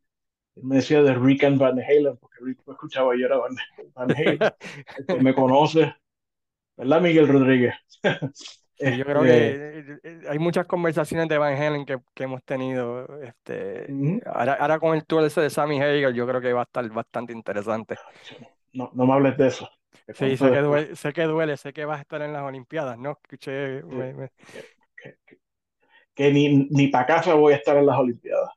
Él 0.56 0.64
me 0.64 0.76
decía 0.76 1.02
de 1.02 1.14
Rick 1.14 1.44
and 1.44 1.58
Van 1.60 1.78
Halen, 1.80 2.16
porque 2.18 2.38
Rick 2.42 2.60
lo 2.66 2.74
escuchaba 2.74 3.16
y 3.16 3.20
yo 3.20 3.26
era 3.26 3.38
Van, 3.38 3.56
Van 3.94 4.12
Halen. 4.14 4.46
El 4.96 5.08
que 5.08 5.20
me 5.20 5.34
conoce, 5.34 5.94
¿verdad, 6.76 7.02
Miguel 7.02 7.28
Rodríguez? 7.28 7.74
Sí, 8.76 8.96
yo 8.96 9.04
creo 9.04 9.24
que 9.24 9.30
Este, 9.30 9.64
eh, 9.80 9.98
eh, 10.02 10.20
hay 10.28 10.38
muchas 10.38 10.66
conversaciones 10.66 11.28
de 11.28 11.38
Van 11.38 11.54
Halen 11.54 11.86
que, 11.86 11.98
que 12.14 12.24
hemos 12.24 12.42
tenido. 12.44 13.22
Este, 13.22 13.88
ujú. 13.88 14.20
ahora, 14.24 14.54
ahora 14.54 14.78
con 14.78 14.94
el 14.96 15.06
tour 15.06 15.24
ese 15.24 15.40
de 15.40 15.48
Sammy 15.50 15.80
Hagar, 15.80 16.12
yo 16.12 16.26
creo 16.26 16.40
que 16.40 16.52
va 16.52 16.60
a 16.62 16.64
estar 16.64 16.88
bastante 16.90 17.32
interesante. 17.32 18.00
no, 18.72 18.90
no 18.94 19.06
me 19.06 19.12
hables 19.14 19.36
de 19.38 19.46
eso, 19.48 19.68
Sí, 20.12 20.36
sé 20.36 20.50
que 20.52 20.58
duele, 20.60 20.94
sé 20.96 21.12
que 21.12 21.22
duele, 21.24 21.56
sé 21.56 21.72
que 21.72 21.84
vas 21.86 21.98
a 21.98 22.02
estar 22.02 22.22
en 22.22 22.32
las 22.32 22.42
Olimpiadas, 22.42 22.98
¿no? 22.98 23.12
Escuché, 23.12 23.80
que, 23.80 23.82
me- 23.86 24.12
me- 24.14 24.30
que- 24.96 25.18
que 26.14 26.32
ni, 26.32 26.48
ni 26.70 26.88
para 26.88 27.06
casa 27.06 27.34
voy 27.34 27.52
a 27.52 27.56
estar 27.56 27.76
en 27.76 27.86
las 27.86 27.98
Olimpiadas. 27.98 28.50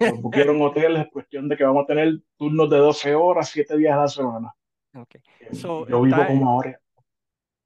Nos 0.00 0.20
buquearon 0.20 0.60
hoteles, 0.62 1.02
es 1.06 1.12
cuestión 1.12 1.48
de 1.48 1.56
que 1.56 1.64
vamos 1.64 1.84
a 1.84 1.86
tener 1.86 2.20
turnos 2.36 2.68
de 2.70 2.76
12 2.78 3.14
horas, 3.14 3.48
7 3.50 3.76
días 3.76 3.94
a 3.96 4.00
la 4.00 4.08
semana. 4.08 4.54
Ok. 4.94 5.16
Y 5.52 5.56
So, 5.56 5.86
yo 5.86 6.02
vivo 6.02 6.26
como 6.26 6.50
ahora. 6.50 6.80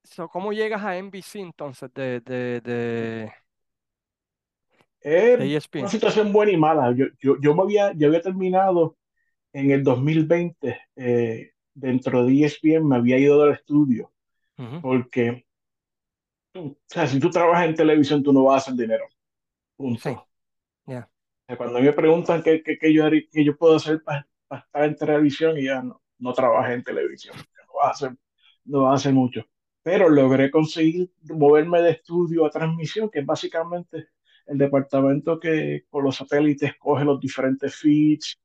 so, 0.05 0.29
¿cómo 0.29 0.53
llegas 0.53 0.83
a 0.85 0.97
NBC 0.97 1.41
entonces 1.41 1.93
de, 1.95 2.21
de, 2.21 2.61
de, 2.61 3.33
Es 5.01 5.39
de 5.39 5.61
una 5.79 5.89
situación 5.89 6.33
buena 6.33 6.53
y 6.53 6.57
mala. 6.57 6.93
Yo, 6.95 7.07
yo, 7.21 7.37
yo 7.41 7.55
me 7.55 7.63
había, 7.63 7.93
yo 7.95 8.09
había 8.09 8.21
terminado 8.23 8.97
en 9.53 9.71
el 9.71 9.85
2020, 9.85 10.79
eh, 10.97 11.53
dentro 11.75 12.25
de 12.25 12.33
ESPN 12.43 12.89
me 12.89 12.97
había 12.97 13.19
ido 13.19 13.43
del 13.45 13.55
estudio, 13.55 14.13
Ujú, 14.59 14.83
porque 14.83 15.47
tú, 16.53 16.61
o 16.69 16.77
sea, 16.87 17.07
si 17.07 17.21
tú 17.21 17.31
trabajas 17.31 17.67
en 17.69 17.75
televisión, 17.75 18.23
tú 18.23 18.33
no 18.33 18.45
vas 18.45 18.55
a 18.55 18.59
hacer 18.71 18.75
dinero. 18.75 19.05
Sí, 19.97 20.11
Punto. 20.11 20.11
ya. 20.11 20.27
Cuando 21.57 21.81
me 21.81 21.93
preguntan 21.93 22.43
qué, 22.43 22.63
qué, 22.63 22.77
qué 22.79 22.93
yo, 22.93 23.05
qué 23.11 23.45
yo 23.45 23.57
puedo 23.57 23.77
hacer 23.77 24.03
para, 24.03 24.27
estar 24.51 24.85
en 24.85 24.97
televisión, 24.97 25.57
y 25.59 25.65
ya 25.65 25.81
no, 25.83 26.03
no 26.19 26.33
trabajé 26.33 26.75
en 26.75 26.83
televisión, 26.83 27.37
no 27.37 27.81
hacer, 27.89 28.17
no 28.65 28.93
hacer 28.93 29.13
mucho. 29.13 29.45
Pero 29.83 30.09
logré 30.09 30.51
conseguir 30.51 31.11
moverme 31.23 31.81
de 31.83 31.91
estudio 31.93 32.45
a 32.47 32.51
transmisión, 32.51 33.09
que 33.11 33.21
es 33.21 33.27
básicamente 33.27 34.09
el 34.47 34.59
departamento 34.59 35.39
que 35.39 35.85
con 35.89 36.03
los 36.05 36.17
satélites 36.17 36.75
coge 36.79 37.05
los 37.05 37.21
diferentes 37.21 37.75
feeds, 37.77 38.39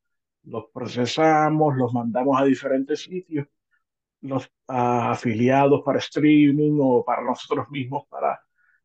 los 0.43 0.65
procesamos, 0.72 1.75
los 1.77 1.93
mandamos 1.93 2.39
a 2.39 2.46
diferentes 2.46 3.01
sitios, 3.01 3.48
los 4.22 4.50
a 4.67 5.12
afiliados 5.12 5.81
para 5.84 6.00
streaming 6.00 6.77
o 6.81 7.03
para 7.03 7.24
nosotros 7.24 7.67
mismos 7.70 8.05
para, 8.10 8.39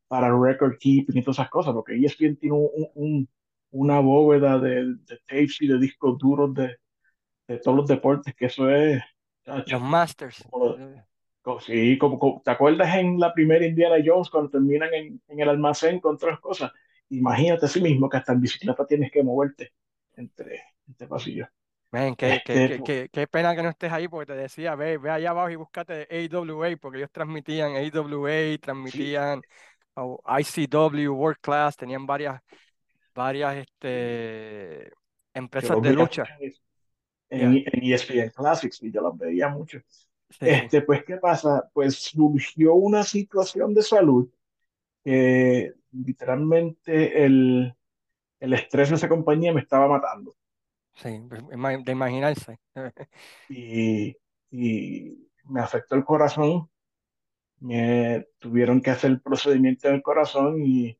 para 0.08 0.28
record 0.36 0.76
keeping 0.78 1.18
y 1.18 1.22
todas 1.22 1.38
esas 1.38 1.50
cosas, 1.50 1.74
porque 1.74 1.94
ESPN 1.96 2.36
tiene 2.36 2.56
un, 2.56 2.68
un- 2.94 3.28
una 3.70 4.00
bóveda 4.00 4.58
de, 4.58 4.94
de 5.06 5.18
tapes 5.26 5.60
y 5.62 5.68
de 5.68 5.78
discos 5.78 6.18
duros 6.18 6.54
de, 6.54 6.76
de 7.48 7.58
todos 7.58 7.76
los 7.78 7.88
deportes, 7.88 8.34
que 8.36 8.46
eso 8.46 8.70
es, 8.70 9.02
chacho, 9.44 9.76
Los 9.76 9.82
Masters. 9.82 10.44
como, 10.50 10.66
lo- 10.66 10.82
co- 11.42 11.60
sí, 11.60 11.98
como, 11.98 12.18
como- 12.18 12.42
¿te 12.44 12.50
acuerdas 12.52 12.96
en 12.96 13.18
la 13.20 13.32
primera 13.34 13.66
Indiana 13.66 13.96
Jones 14.04 14.30
cuando 14.30 14.50
terminan 14.50 14.92
en, 14.94 15.22
en 15.28 15.40
el 15.40 15.48
almacén 15.48 16.00
con 16.00 16.16
otras 16.16 16.40
cosas? 16.40 16.72
Imagínate 17.10 17.66
así 17.66 17.80
mismo 17.82 18.08
que 18.08 18.18
hasta 18.18 18.32
en 18.32 18.40
bicicleta 18.40 18.86
tienes 18.86 19.10
que 19.12 19.22
moverte 19.22 19.72
entre, 20.16 20.62
entre 20.88 21.08
pasillos. 21.08 21.48
Man, 21.92 22.14
qué, 22.16 22.42
Este, 22.44 22.80
qué, 22.82 23.08
qué, 23.12 23.26
pena 23.28 23.54
que 23.56 23.62
no 23.62 23.68
estés 23.70 23.92
ahí 23.92 24.08
porque 24.08 24.26
te 24.32 24.38
decía, 24.38 24.74
ve, 24.74 24.98
ve 24.98 25.10
allá 25.10 25.30
abajo 25.30 25.50
y 25.50 25.56
búscate 25.56 26.06
AWA 26.10 26.76
porque 26.76 26.98
ellos 26.98 27.10
transmitían 27.12 27.72
AWA, 27.76 28.58
sí, 28.84 29.20
transmitían 29.38 29.42
oh, 29.94 30.20
ICW, 30.38 31.14
World 31.14 31.38
Class, 31.40 31.76
tenían 31.76 32.04
varias, 32.06 32.42
varias 33.16 33.56
este, 33.56 34.92
empresas 35.34 35.80
de 35.82 35.92
lucha. 35.92 36.24
en, 37.28 37.54
Ya, 37.54 37.62
en 37.64 37.92
ESPN 37.92 38.30
Classics 38.30 38.82
y 38.82 38.92
yo 38.92 39.00
los 39.00 39.16
veía 39.18 39.48
mucho. 39.48 39.80
Sí. 40.30 40.46
Este, 40.46 40.82
pues, 40.82 41.04
¿qué 41.04 41.16
pasa? 41.16 41.68
Pues 41.72 41.96
surgió 41.96 42.74
una 42.74 43.02
situación 43.02 43.74
de 43.74 43.82
salud 43.82 44.28
que 45.04 45.74
literalmente 45.92 47.24
el, 47.24 47.74
el 48.40 48.52
estrés 48.52 48.90
de 48.90 48.96
esa 48.96 49.08
compañía 49.08 49.52
me 49.52 49.60
estaba 49.60 49.88
matando 49.88 50.36
Sí, 50.96 51.20
pues, 51.28 51.42
de 51.84 51.92
imaginarse. 51.92 52.58
y, 53.48 54.16
y 54.50 55.28
me 55.44 55.60
afectó 55.60 55.94
el 55.94 56.04
corazón. 56.04 56.70
Me 57.60 58.26
tuvieron 58.38 58.80
que 58.80 58.90
hacer 58.90 59.10
el 59.10 59.20
procedimiento 59.20 59.88
del 59.88 60.02
corazón 60.02 60.62
y, 60.64 60.98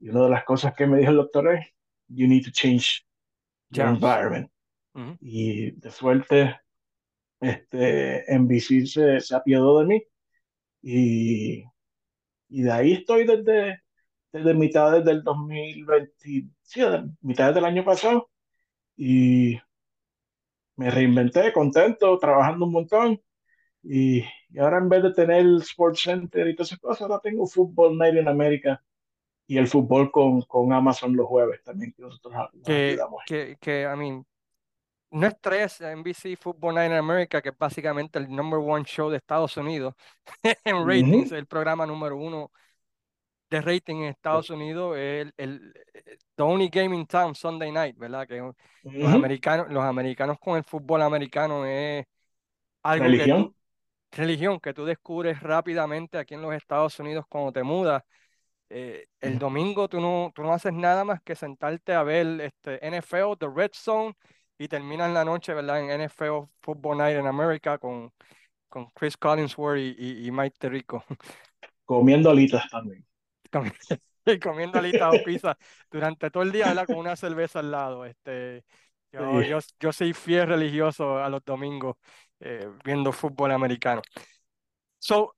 y 0.00 0.08
una 0.08 0.24
de 0.24 0.30
las 0.30 0.44
cosas 0.44 0.74
que 0.74 0.86
me 0.86 0.98
dijo 0.98 1.10
el 1.10 1.16
doctor 1.18 1.54
es, 1.54 1.66
you 2.08 2.26
need 2.26 2.44
to 2.44 2.50
change 2.50 3.06
your 3.70 3.86
Jams. 3.86 3.96
environment. 3.96 4.50
Ujú. 4.94 5.18
Y 5.20 5.72
de 5.72 5.90
suerte, 5.90 6.60
este, 7.40 8.24
NBC 8.38 8.86
se, 8.86 9.20
se 9.20 9.36
apiadó 9.36 9.80
de 9.80 9.86
mí 9.86 10.02
y, 10.82 11.64
y 12.48 12.62
de 12.62 12.72
ahí 12.72 12.92
estoy 12.94 13.26
desde, 13.26 13.82
desde 14.32 14.54
mitad 14.54 15.02
del 15.04 15.22
2020, 15.22 16.12
sí, 16.62 16.80
de 16.80 17.10
mitad 17.22 17.54
del 17.54 17.64
año 17.64 17.84
pasado 17.84 18.30
y 18.96 19.58
me 20.76 20.90
reinventé, 20.90 21.52
contento, 21.52 22.18
trabajando 22.18 22.66
un 22.66 22.72
montón 22.72 23.22
y, 23.82 24.24
y 24.50 24.58
ahora 24.58 24.78
en 24.78 24.88
vez 24.88 25.02
de 25.02 25.12
tener 25.14 25.40
el 25.40 25.58
Sports 25.58 26.02
Center 26.02 26.48
y 26.48 26.54
todas 26.54 26.68
esas 26.68 26.80
cosas, 26.80 27.02
ahora 27.02 27.20
tengo 27.22 27.46
Football 27.46 27.98
Night 27.98 28.16
in 28.16 28.28
America 28.28 28.82
y 29.50 29.58
el 29.58 29.68
fútbol 29.68 30.10
con, 30.12 30.42
con 30.42 30.72
Amazon 30.72 31.16
los 31.16 31.26
jueves 31.26 31.62
también, 31.64 31.92
que 31.92 32.02
nosotros 32.02 32.34
los 32.54 32.64
Que, 32.64 33.02
que, 33.24 33.56
que, 33.60 33.82
I 33.84 33.96
mean, 33.96 34.26
no 35.12 35.26
es 35.28 35.34
tres 35.40 35.80
NBC 35.82 36.36
Football 36.36 36.74
Night 36.76 36.90
in 36.92 36.98
America, 36.98 37.42
que 37.42 37.50
es 37.50 37.58
básicamente 37.58 38.18
el 38.18 38.30
number 38.30 38.60
one 38.60 38.84
show 38.84 39.10
de 39.10 39.18
Estados 39.18 39.56
Unidos 39.56 39.94
en 40.64 40.86
ratings, 40.88 41.30
Ujú, 41.30 41.32
el 41.32 41.46
programa 41.46 41.86
número 41.86 42.16
uno 42.18 42.52
de 43.50 43.60
rating 43.60 43.96
en 43.96 44.04
Estados 44.04 44.50
Unidos, 44.50 44.96
es 44.96 45.22
el, 45.26 45.34
el 45.36 45.74
The 46.36 46.42
Only 46.42 46.68
Game 46.68 46.96
in 46.96 47.06
Town 47.06 47.34
Sunday 47.34 47.72
Night, 47.72 47.96
¿verdad? 47.98 48.26
Que 48.28 48.38
los 48.38 48.56
ujú. 48.84 49.10
americanos, 49.12 49.68
los 49.70 49.84
americanos 49.84 50.38
con 50.40 50.56
el 50.56 50.64
fútbol 50.64 51.02
americano 51.02 51.66
es 51.66 52.06
algo 52.82 53.12
que 53.12 53.28
tú, 53.28 53.44
Religión. 53.44 53.54
religión 54.12 54.60
que 54.60 54.74
tú 54.74 54.84
descubres 54.86 55.40
rápidamente 55.42 56.18
aquí 56.18 56.34
en 56.34 56.42
los 56.42 56.54
Estados 56.54 56.98
Unidos 57.00 57.26
cuando 57.28 57.52
te 57.52 57.62
mudas. 57.62 58.02
Eh, 58.70 59.06
el 59.20 59.38
domingo 59.38 59.88
tú 59.88 60.00
no, 60.00 60.32
tú 60.34 60.42
no 60.42 60.52
haces 60.54 60.72
nada 60.72 61.04
más 61.04 61.22
que 61.22 61.34
sentarte 61.36 61.92
a 61.94 62.02
ver 62.04 62.40
este 62.40 62.86
NFL, 62.86 63.36
The 63.38 63.48
Red 63.54 63.72
Zone, 63.74 64.14
y 64.58 64.68
terminas 64.68 65.12
la 65.12 65.24
noche, 65.24 65.54
¿verdad? 65.54 65.80
En 65.80 65.90
NFL 65.90 66.48
Football 66.62 66.98
Night 66.98 67.18
in 67.18 67.26
America 67.26 67.78
con, 67.78 68.12
con 68.68 68.86
Chris 68.92 69.16
Collinsworth 69.16 69.78
y, 69.80 69.96
y, 69.98 70.26
y 70.28 70.30
Mike 70.32 70.56
Tirico. 70.60 71.04
Comiendo 71.84 72.30
alitas 72.30 72.70
también. 72.70 73.04
y 74.26 74.38
comiendo 74.38 74.78
alitas 74.78 75.14
o 75.14 75.20
pizza 75.22 75.56
durante 75.90 76.30
todo 76.30 76.42
el 76.42 76.52
día, 76.52 76.68
¿verdad? 76.68 76.86
Con 76.88 76.98
una 76.98 77.16
cerveza 77.16 77.60
al 77.60 77.70
lado. 77.70 78.04
Este, 78.04 78.64
yo, 79.12 79.42
Sí. 79.42 79.42
yo, 79.42 79.58
yo 79.80 79.92
soy 79.92 80.12
fiel 80.12 80.46
religioso 80.48 81.18
a 81.18 81.28
los 81.28 81.44
domingos 81.44 81.96
eh, 82.40 82.68
viendo 82.84 83.12
fútbol 83.12 83.52
americano. 83.52 84.02
So, 84.98 85.34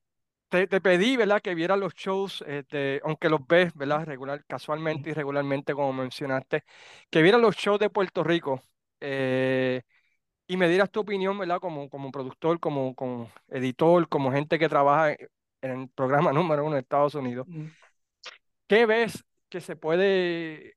te, 0.53 0.67
te 0.67 0.83
pedí, 0.83 1.17
¿verdad? 1.17 1.41
Que 1.41 1.55
vieras 1.55 1.79
los 1.79 1.95
shows, 1.95 2.45
este, 2.47 3.01
aunque 3.05 3.31
los 3.31 3.47
ves, 3.47 3.73
¿verdad? 3.75 4.05
Regular, 4.05 4.45
casualmente 4.45 5.09
y 5.11 5.15
regularmente, 5.15 5.73
como 5.73 5.95
mencionaste, 5.95 6.65
que 7.11 7.23
vieras 7.23 7.41
los 7.41 7.57
shows 7.57 7.81
de 7.81 7.89
Puerto 7.89 8.23
Rico 8.23 8.61
eh, 9.01 9.81
y 10.47 10.59
me 10.59 10.69
dieras 10.69 10.91
tu 10.91 11.01
opinión, 11.01 11.39
¿verdad? 11.39 11.59
Como, 11.59 11.89
como 11.89 12.11
productor, 12.13 12.61
como, 12.61 12.95
como 12.95 13.31
editor, 13.49 14.07
como 14.09 14.31
gente 14.31 14.59
que 14.59 14.69
trabaja 14.69 15.13
en 15.63 15.81
el 15.81 15.89
programa 15.89 16.33
número 16.35 16.67
uno 16.67 16.75
de 16.75 16.83
Estados 16.83 17.15
Unidos. 17.15 17.47
¿Qué 18.67 18.85
ves 18.85 19.25
que 19.49 19.61
se 19.63 19.75
puede... 19.75 20.75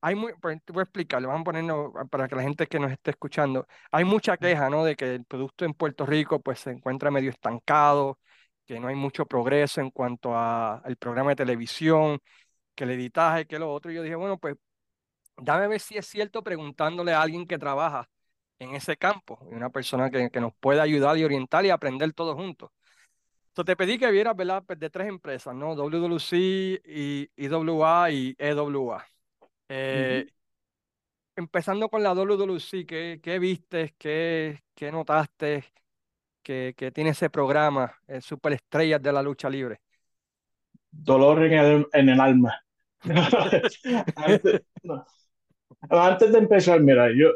Hay 0.00 0.14
muy, 0.16 0.32
te 0.64 0.72
voy 0.72 0.80
a 0.80 0.84
explicarlo, 0.84 1.28
vamos 1.28 1.42
a 1.42 1.44
ponerlo 1.44 1.92
para 2.10 2.28
que 2.28 2.34
la 2.36 2.42
gente 2.42 2.66
que 2.66 2.80
nos 2.80 2.90
esté 2.90 3.12
escuchando. 3.12 3.66
Hay 3.92 4.04
mucha 4.04 4.36
queja, 4.36 4.70
¿no? 4.70 4.84
De 4.84 4.96
que 4.96 5.14
el 5.14 5.24
producto 5.24 5.64
en 5.64 5.72
Puerto 5.74 6.04
Rico 6.04 6.40
pues 6.40 6.60
se 6.60 6.70
encuentra 6.70 7.10
medio 7.12 7.30
estancado, 7.30 8.18
que 8.66 8.80
no 8.80 8.88
hay 8.88 8.94
mucho 8.96 9.26
progreso 9.26 9.80
en 9.80 9.90
cuanto 9.90 10.36
a 10.36 10.82
el 10.86 10.96
programa 10.96 11.30
de 11.30 11.36
televisión, 11.36 12.18
que 12.74 12.84
el 12.84 12.90
editaje, 12.92 13.46
que 13.46 13.58
lo 13.58 13.72
otro. 13.72 13.90
Y 13.92 13.96
yo 13.96 14.02
dije, 14.02 14.16
bueno, 14.16 14.38
pues 14.38 14.56
dame 15.38 15.68
ver 15.68 15.80
si 15.80 15.96
es 15.96 16.06
cierto 16.06 16.42
preguntándole 16.42 17.12
a 17.12 17.22
alguien 17.22 17.46
que 17.46 17.58
trabaja 17.58 18.08
en 18.58 18.74
ese 18.74 18.96
campo, 18.96 19.38
y 19.50 19.54
una 19.54 19.70
persona 19.70 20.10
que, 20.10 20.30
que 20.30 20.40
nos 20.40 20.54
pueda 20.56 20.82
ayudar 20.82 21.18
y 21.18 21.24
orientar 21.24 21.66
y 21.66 21.70
aprender 21.70 22.12
todos 22.14 22.36
juntos. 22.36 22.70
Entonces 23.48 23.72
te 23.72 23.76
pedí 23.76 23.98
que 23.98 24.10
vieras, 24.10 24.36
¿verdad? 24.36 24.62
Pues, 24.66 24.78
de 24.78 24.90
tres 24.90 25.08
empresas, 25.08 25.54
¿no? 25.54 25.74
WWC, 25.74 26.36
y, 26.84 27.30
IWA 27.36 28.10
y 28.10 28.36
EWA. 28.38 29.06
Eh, 29.68 30.26
Ujú. 30.26 30.30
empezando 31.36 31.88
con 31.88 32.02
la 32.02 32.14
WWC, 32.14 32.86
¿qué, 32.86 33.20
qué 33.22 33.38
viste? 33.38 33.94
¿Qué, 33.98 34.62
qué 34.74 34.92
notaste? 34.92 35.64
Que, 36.46 36.74
que 36.76 36.92
tiene 36.92 37.10
ese 37.10 37.28
programa, 37.28 37.92
eh, 38.06 38.20
Superestrellas 38.20 39.02
de 39.02 39.12
la 39.12 39.20
Lucha 39.22 39.50
Libre. 39.50 39.80
Dolor 40.90 41.44
en 41.44 41.52
el, 41.52 41.86
en 41.92 42.08
el 42.08 42.20
alma. 42.20 42.60
Antes, 44.16 44.62
no. 44.82 45.04
Antes 45.90 46.32
de 46.32 46.38
empezar, 46.38 46.80
mira, 46.80 47.08
yo, 47.10 47.28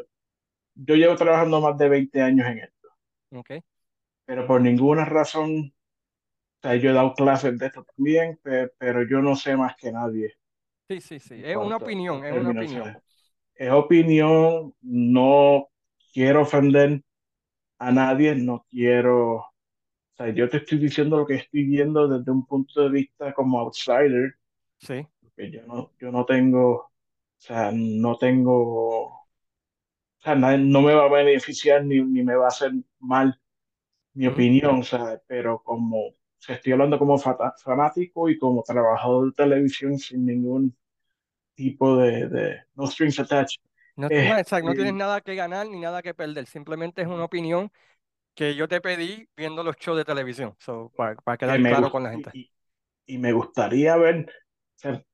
yo 0.75 0.95
llevo 0.95 1.15
trabajando 1.15 1.61
más 1.61 1.77
de 1.77 1.89
20 1.89 2.21
años 2.21 2.47
en 2.47 2.59
esto, 2.59 2.89
Ok, 3.31 3.51
pero 4.25 4.47
por 4.47 4.61
ninguna 4.61 5.05
razón 5.05 5.73
O 6.59 6.61
sea, 6.61 6.75
yo 6.75 6.91
he 6.91 6.93
dado 6.93 7.13
clases 7.13 7.57
de 7.59 7.67
esto 7.67 7.83
también, 7.83 8.39
pero 8.43 9.03
yo 9.09 9.21
no 9.21 9.35
sé 9.35 9.55
más 9.57 9.75
que 9.77 9.91
nadie. 9.91 10.33
Sí, 10.89 11.01
sí, 11.01 11.19
sí. 11.19 11.41
Es 11.43 11.55
una 11.55 11.77
opinión, 11.77 12.25
es 12.25 12.33
una 12.33 12.51
opinión. 12.51 13.01
Es 13.55 13.71
opinión, 13.71 14.73
no 14.81 15.69
quiero 16.13 16.41
ofender 16.41 17.03
a 17.81 17.91
nadie, 17.91 18.35
no 18.35 18.65
quiero. 18.69 19.37
O 19.37 19.53
sea, 20.15 20.29
yo 20.29 20.47
te 20.49 20.57
estoy 20.57 20.77
diciendo 20.77 21.17
lo 21.17 21.25
que 21.25 21.35
estoy 21.35 21.65
viendo 21.65 22.07
desde 22.07 22.31
un 22.31 22.45
punto 22.45 22.81
de 22.83 22.89
vista 22.89 23.33
como 23.33 23.59
outsider. 23.59 24.35
Sí. 24.79 25.07
Porque 25.19 25.51
yo 25.51 25.65
no, 25.65 25.91
yo 25.99 26.11
no 26.11 26.25
tengo, 26.25 26.71
o 26.75 26.91
sea, 27.37 27.71
no 27.73 28.17
tengo, 28.17 29.05
o 29.07 29.27
sea, 30.19 30.35
no 30.35 30.81
me 30.81 30.93
va 30.93 31.05
a 31.05 31.09
beneficiar 31.09 31.83
ni, 31.85 32.01
ni 32.03 32.23
me 32.23 32.35
va 32.35 32.45
a 32.45 32.47
hacer 32.49 32.71
mal 32.99 33.39
mi 34.13 34.27
opinión, 34.27 34.79
o 34.81 34.83
sea, 34.83 35.21
pero 35.27 35.61
como 35.63 36.15
se 36.37 36.53
estoy 36.53 36.73
hablando 36.73 36.99
como 36.99 37.17
fanático 37.17 38.29
y 38.29 38.37
como 38.37 38.63
trabajador 38.63 39.27
de 39.27 39.43
televisión 39.43 39.97
sin 39.97 40.25
ningún 40.25 40.77
tipo 41.55 41.97
de, 41.97 42.27
de 42.29 42.57
no 42.75 42.87
strings 42.87 43.19
attached. 43.19 43.61
No, 43.95 44.07
exacto, 44.07 44.69
no 44.69 44.73
tienes 44.73 44.93
nada 44.93 45.21
que 45.21 45.35
ganar 45.35 45.67
ni 45.67 45.79
nada 45.79 46.01
que 46.01 46.13
perder, 46.13 46.45
simplemente 46.45 47.01
es 47.01 47.07
una 47.07 47.25
opinión 47.25 47.71
que 48.33 48.55
yo 48.55 48.67
te 48.67 48.81
pedí 48.81 49.27
viendo 49.35 49.63
los 49.63 49.75
shows 49.77 49.97
de 49.97 50.05
televisión, 50.05 50.55
para, 50.95 51.15
para, 51.15 51.37
quedar 51.37 51.59
claro 51.59 51.91
con 51.91 52.03
la 52.03 52.11
gente. 52.11 52.31
Y, 52.33 52.51
y, 53.05 53.17
me 53.17 53.33
gustaría 53.33 53.97
ver 53.97 54.25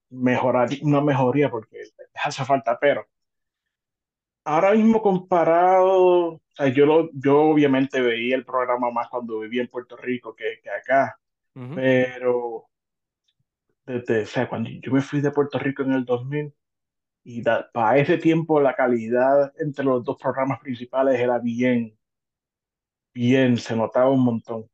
mejorar, 0.10 0.70
una 0.82 1.02
mejoría 1.02 1.50
porque 1.50 1.82
hace 2.24 2.46
falta, 2.46 2.78
pero 2.80 3.06
ahora 4.44 4.72
mismo 4.74 5.02
comparado, 5.02 6.34
o 6.34 6.42
sea, 6.56 6.68
yo, 6.70 6.86
lo, 6.86 7.10
yo 7.14 7.42
obviamente 7.42 8.02
veía 8.02 8.36
el 8.36 8.46
programa 8.46 8.92
más 8.92 9.10
cuando 9.10 9.40
vivía 9.40 9.62
en 9.62 9.68
Puerto 9.68 9.98
Rico 9.98 10.36
que, 10.36 10.60
que 10.64 10.70
acá, 10.70 11.20
pero 11.76 12.68
desde, 13.86 14.22
o 14.22 14.26
sea, 14.26 14.48
cuando 14.48 14.70
yo 14.70 14.92
me 14.92 15.02
fui 15.02 15.22
de 15.22 15.32
Puerto 15.32 15.58
Rico 15.58 15.82
en 15.82 15.94
el 15.94 16.06
2000, 16.06 16.54
y 17.30 17.42
para 17.42 17.98
ese 17.98 18.18
tiempo 18.18 18.62
la 18.62 18.74
calidad 18.74 19.52
entre 19.60 19.84
los 19.84 20.02
dos 20.02 20.16
programas 20.18 20.62
principales 20.62 21.20
era 21.20 21.40
bien, 21.40 21.94
bien, 23.14 23.58
se 23.58 23.76
notaba 23.76 24.10
un 24.10 24.24
montón. 24.24 24.70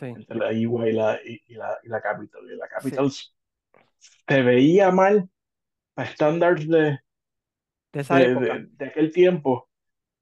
Entre 0.00 0.38
la 0.38 0.52
IWA 0.52 0.88
y 0.88 0.92
la, 0.92 1.18
y, 1.24 1.54
la, 1.54 1.76
y 1.82 1.88
la 1.88 2.00
Capital. 2.00 2.42
Y 2.44 2.56
la 2.56 2.68
Capital 2.68 3.10
se 3.10 4.42
veía 4.42 4.92
mal 4.92 5.28
a 5.96 6.04
estándares 6.04 6.68
de, 6.68 7.00
de, 7.92 8.68
de, 8.70 8.84
aquel 8.86 9.10
tiempo. 9.10 9.68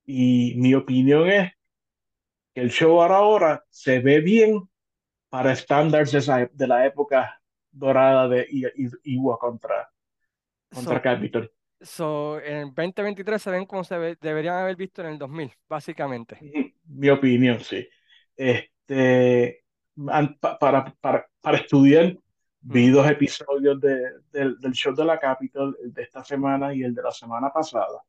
Y 0.07 0.55
mi 0.57 0.73
opinión 0.73 1.29
es 1.29 1.53
que 2.55 2.63
el 2.63 2.71
show 2.71 3.03
ahora, 3.03 3.17
ahora 3.17 3.65
se 3.69 3.99
ve 3.99 4.21
bien 4.21 4.71
para 5.29 5.53
estándares 5.53 6.13
de, 6.13 6.51
de, 6.51 6.67
la 6.67 6.87
época 6.87 7.43
dorada 7.71 8.27
de 8.27 8.49
Iwa 9.03 9.39
contra, 9.39 9.91
contra 10.71 11.03
Capital. 11.03 11.51
So, 11.85 12.41
en 12.41 12.57
el 12.57 12.67
2023 12.75 13.43
se 13.43 13.51
ven 13.51 13.67
como 13.67 13.85
se 13.85 14.17
deberían 14.21 14.57
haber 14.57 14.77
visto 14.77 15.03
en 15.03 15.09
el 15.09 15.19
2000, 15.19 15.53
básicamente. 15.69 16.39
Mi 16.87 17.11
opinión, 17.11 17.61
sí. 17.61 17.87
Este, 18.37 19.65
para, 20.59 20.95
para, 21.01 21.29
para 21.41 21.59
estudiar, 21.59 22.17
vi 22.61 22.89
dos 22.89 23.09
episodios 23.09 23.79
de, 23.81 24.01
del 24.33 24.73
show 24.73 24.95
de 24.95 25.05
la 25.05 25.19
Capital, 25.19 25.77
el 25.83 25.93
de 25.93 26.03
esta 26.03 26.25
semana 26.25 26.75
y 26.75 26.83
el 26.83 26.95
de 26.95 27.03
la 27.03 27.13
semana 27.13 27.51
pasada. 27.53 28.03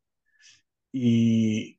Y 0.90 1.78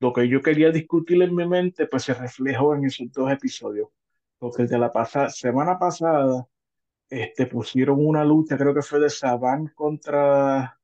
lo 0.00 0.12
que 0.12 0.28
yo 0.28 0.42
quería 0.42 0.70
discutir 0.70 1.22
en 1.22 1.34
mi 1.34 1.46
mente, 1.46 1.86
pues 1.86 2.02
se 2.02 2.14
reflejó 2.14 2.74
en 2.74 2.86
esos 2.86 3.10
dos 3.12 3.30
episodios. 3.30 3.88
Porque 4.38 4.62
el 4.62 4.68
de 4.68 4.78
la 4.78 4.92
pasada, 4.92 5.30
semana 5.30 5.78
pasada, 5.78 6.46
este, 7.08 7.46
pusieron 7.46 8.04
una 8.04 8.24
lucha, 8.24 8.58
creo 8.58 8.74
que 8.74 8.82
fue 8.82 8.98
de 9.00 9.10
Saban 9.10 9.68
contra 9.68 10.78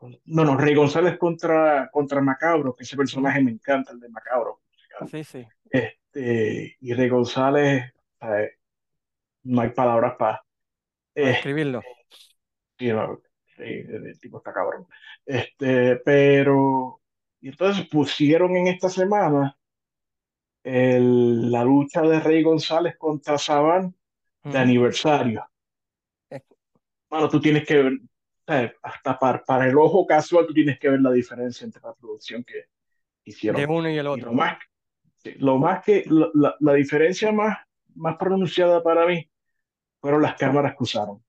no, 0.00 0.44
no, 0.44 0.56
Rey 0.56 0.74
González 0.74 1.18
contra, 1.18 1.90
contra 1.90 2.20
Macabro, 2.20 2.74
que 2.74 2.84
ese 2.84 2.96
personaje 2.96 3.42
me 3.42 3.50
encanta, 3.50 3.92
el 3.92 4.00
de 4.00 4.08
Macabro. 4.08 4.62
Sí, 5.10 5.24
sí. 5.24 5.46
Este, 5.70 6.76
y 6.80 6.92
Rey 6.94 7.08
González, 7.08 7.92
no 9.42 9.60
hay 9.60 9.70
palabras 9.70 10.14
para 10.18 10.44
escribirlo. 11.14 11.82
Sí, 12.78 12.88
no, 12.88 13.20
el 13.58 14.18
tipo 14.18 14.38
está 14.38 14.52
cabrón. 14.52 14.86
Este, 15.24 15.96
pero, 15.96 17.00
y 17.40 17.48
entonces 17.48 17.86
pusieron 17.88 18.56
en 18.56 18.68
esta 18.68 18.88
semana 18.88 19.56
el, 20.62 21.50
la 21.50 21.64
lucha 21.64 22.02
de 22.02 22.20
Rey 22.20 22.42
González 22.42 22.96
contra 22.98 23.38
Saban 23.38 23.94
de 24.42 24.58
aniversario. 24.58 25.46
Bueno, 27.08 27.28
tú 27.28 27.40
tienes 27.40 27.66
que 27.66 27.82
ver, 27.82 27.92
hasta 28.82 29.18
para, 29.18 29.44
para, 29.44 29.68
el 29.68 29.78
ojo 29.78 30.06
casual 30.06 30.46
tú 30.46 30.54
tienes 30.54 30.78
que 30.78 30.90
ver 30.90 31.00
la 31.00 31.12
diferencia 31.12 31.64
entre 31.64 31.80
la 31.82 31.94
producción 31.94 32.44
que 32.44 32.66
hicieron. 33.24 33.60
De 33.60 33.66
uno 33.66 33.88
y 33.88 33.96
el 33.96 34.06
otro. 34.06 34.26
lo, 34.26 34.32
más, 34.32 34.58
lo 35.36 35.58
más 35.58 35.84
que, 35.84 36.04
la, 36.06 36.56
la, 36.58 36.74
diferencia 36.74 37.32
más, 37.32 37.58
más 37.94 38.16
pronunciada 38.16 38.82
para 38.82 39.06
mí 39.06 39.30
fueron 40.00 40.22
las 40.22 40.34
cámaras 40.36 40.76
que 40.76 40.82
usaron. 40.82 41.22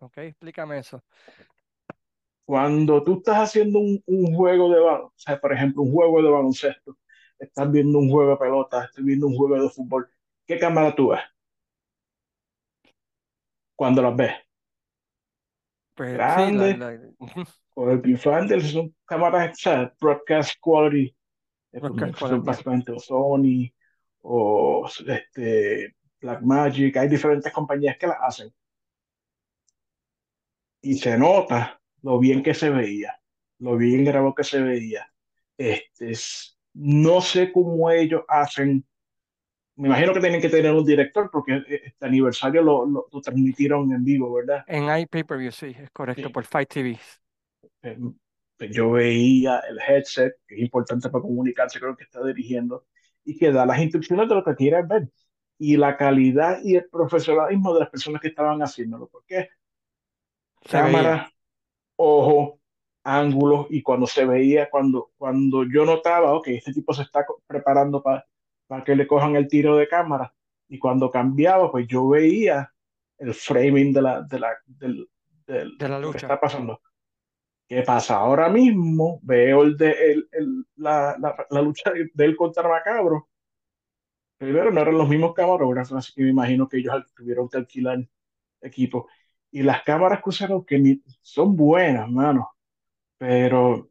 Ok, 0.00 0.18
explícame 0.18 0.78
eso. 0.78 1.02
Cuando 2.44 3.02
tú 3.04 3.18
estás 3.18 3.36
haciendo 3.38 3.78
un, 3.78 4.02
un 4.06 4.34
juego 4.34 4.72
de 4.72 4.80
baloncesto, 4.80 5.12
sea, 5.16 5.40
por 5.40 5.52
ejemplo, 5.52 5.82
un 5.82 5.92
juego 5.92 6.22
de 6.22 6.30
baloncesto, 6.30 6.96
estás 7.38 7.70
viendo 7.70 7.98
un 7.98 8.10
juego 8.10 8.30
de 8.30 8.36
pelota, 8.36 8.84
estás 8.84 9.04
viendo 9.04 9.26
un 9.26 9.36
juego 9.36 9.62
de 9.62 9.68
fútbol, 9.68 10.08
¿qué 10.46 10.58
cámara 10.58 10.94
tú 10.94 11.08
ves? 11.08 11.20
Cuando 13.76 14.02
las 14.02 14.16
ves 14.16 14.47
pues, 15.98 16.12
grande, 16.12 17.12
o 17.74 17.90
el 17.90 17.98
Viewfinder, 17.98 18.62
son 18.62 18.94
cámaras 19.04 19.60
broadcast 20.00 20.54
quality, 20.60 21.12
son 22.16 22.44
básicamente 22.44 22.96
Sony 23.00 23.74
o 24.20 24.88
este, 25.06 25.96
Blackmagic, 26.20 26.96
hay 26.96 27.08
diferentes 27.08 27.52
compañías 27.52 27.98
que 27.98 28.06
las 28.06 28.18
hacen. 28.20 28.54
Y 30.82 30.94
se 30.94 31.18
nota 31.18 31.80
lo 32.02 32.20
bien 32.20 32.44
que 32.44 32.54
se 32.54 32.70
veía, 32.70 33.20
lo 33.58 33.76
bien 33.76 34.04
grabado 34.04 34.36
que 34.36 34.44
se 34.44 34.62
veía. 34.62 35.12
Este, 35.56 36.12
no 36.74 37.20
sé 37.20 37.50
cómo 37.50 37.90
ellos 37.90 38.22
hacen 38.28 38.86
me 39.78 39.86
imagino 39.86 40.12
que 40.12 40.20
tienen 40.20 40.40
que 40.40 40.48
tener 40.48 40.72
un 40.72 40.84
director 40.84 41.30
porque 41.30 41.62
este 41.68 42.04
aniversario 42.04 42.62
lo, 42.62 42.84
lo, 42.84 43.20
transmitieron 43.22 43.92
en 43.92 44.04
vivo, 44.04 44.32
¿verdad? 44.32 44.64
En 44.66 44.84
iPay-per-view, 44.84 45.52
sí, 45.52 45.74
es 45.78 45.88
correcto, 45.90 46.30
por 46.30 46.44
Fight 46.44 46.68
TV. 46.68 46.98
Eh, 47.82 47.96
pues 48.56 48.70
yo 48.72 48.90
veía 48.90 49.60
el 49.70 49.78
headset, 49.78 50.34
que 50.48 50.56
es 50.56 50.62
importante 50.62 51.08
para 51.08 51.22
comunicarse 51.22 51.78
con 51.78 51.90
lo 51.90 51.96
que 51.96 52.02
está 52.02 52.24
dirigiendo, 52.24 52.86
y 53.24 53.38
que 53.38 53.52
da 53.52 53.64
las 53.64 53.78
instrucciones 53.78 54.28
de 54.28 54.34
lo 54.34 54.42
que 54.42 54.56
quiere 54.56 54.82
ver. 54.82 55.10
Y 55.58 55.76
la 55.76 55.96
calidad 55.96 56.58
y 56.64 56.74
el 56.74 56.88
profesionalismo 56.88 57.72
de 57.72 57.80
las 57.80 57.90
personas 57.90 58.20
que 58.20 58.28
estaban 58.28 58.60
haciéndolo. 58.60 59.06
Porque 59.06 59.48
cámara, 60.68 61.30
ojo, 61.94 62.58
ángulos, 63.04 63.68
y 63.70 63.80
cuando 63.82 64.08
se 64.08 64.24
veía, 64.24 64.68
cuando, 64.70 65.12
cuando 65.16 65.64
yo 65.72 65.84
notaba, 65.84 66.34
ok, 66.34 66.48
este 66.48 66.72
tipo 66.72 66.92
se 66.92 67.02
está 67.02 67.24
preparando 67.46 68.02
para 68.02 68.26
para 68.68 68.84
que 68.84 68.94
le 68.94 69.08
cojan 69.08 69.34
el 69.34 69.48
tiro 69.48 69.76
de 69.76 69.88
cámara. 69.88 70.32
Y 70.68 70.78
cuando 70.78 71.10
cambiaba, 71.10 71.72
pues 71.72 71.88
yo 71.88 72.08
veía 72.08 72.72
el 73.18 73.34
framing 73.34 73.92
de 73.92 74.02
la, 74.02 74.22
de 74.22 74.38
la, 74.38 74.56
del, 74.66 75.08
de 75.46 75.88
la 75.88 75.98
lucha. 75.98 76.12
que 76.12 76.18
está 76.18 76.38
pasando. 76.38 76.80
¿Qué 77.66 77.82
pasa? 77.82 78.16
Ahora 78.16 78.48
mismo 78.48 79.18
veo 79.22 79.62
el 79.62 79.76
de, 79.76 80.12
el, 80.12 80.28
el, 80.32 80.66
la, 80.76 81.16
la, 81.50 81.62
lucha 81.62 81.90
de 81.92 82.24
él 82.24 82.36
contra 82.36 82.68
Macabro. 82.68 83.28
Primero, 84.38 84.70
no 84.70 84.80
eran 84.80 84.96
los 84.96 85.08
mismos 85.08 85.34
camarógrafos, 85.34 85.96
así 85.98 86.12
que 86.14 86.22
me 86.22 86.30
imagino 86.30 86.68
que 86.68 86.78
ellos 86.78 86.94
tuvieron 87.14 87.48
que 87.48 87.58
alquilar 87.58 87.98
equipo. 88.60 89.08
Y 89.50 89.62
las 89.62 89.82
cámaras 89.82 90.22
que 90.22 90.28
usaron 90.28 90.64
que 90.64 91.00
son 91.22 91.56
buenas, 91.56 92.08
mano, 92.10 92.50
pero 93.18 93.90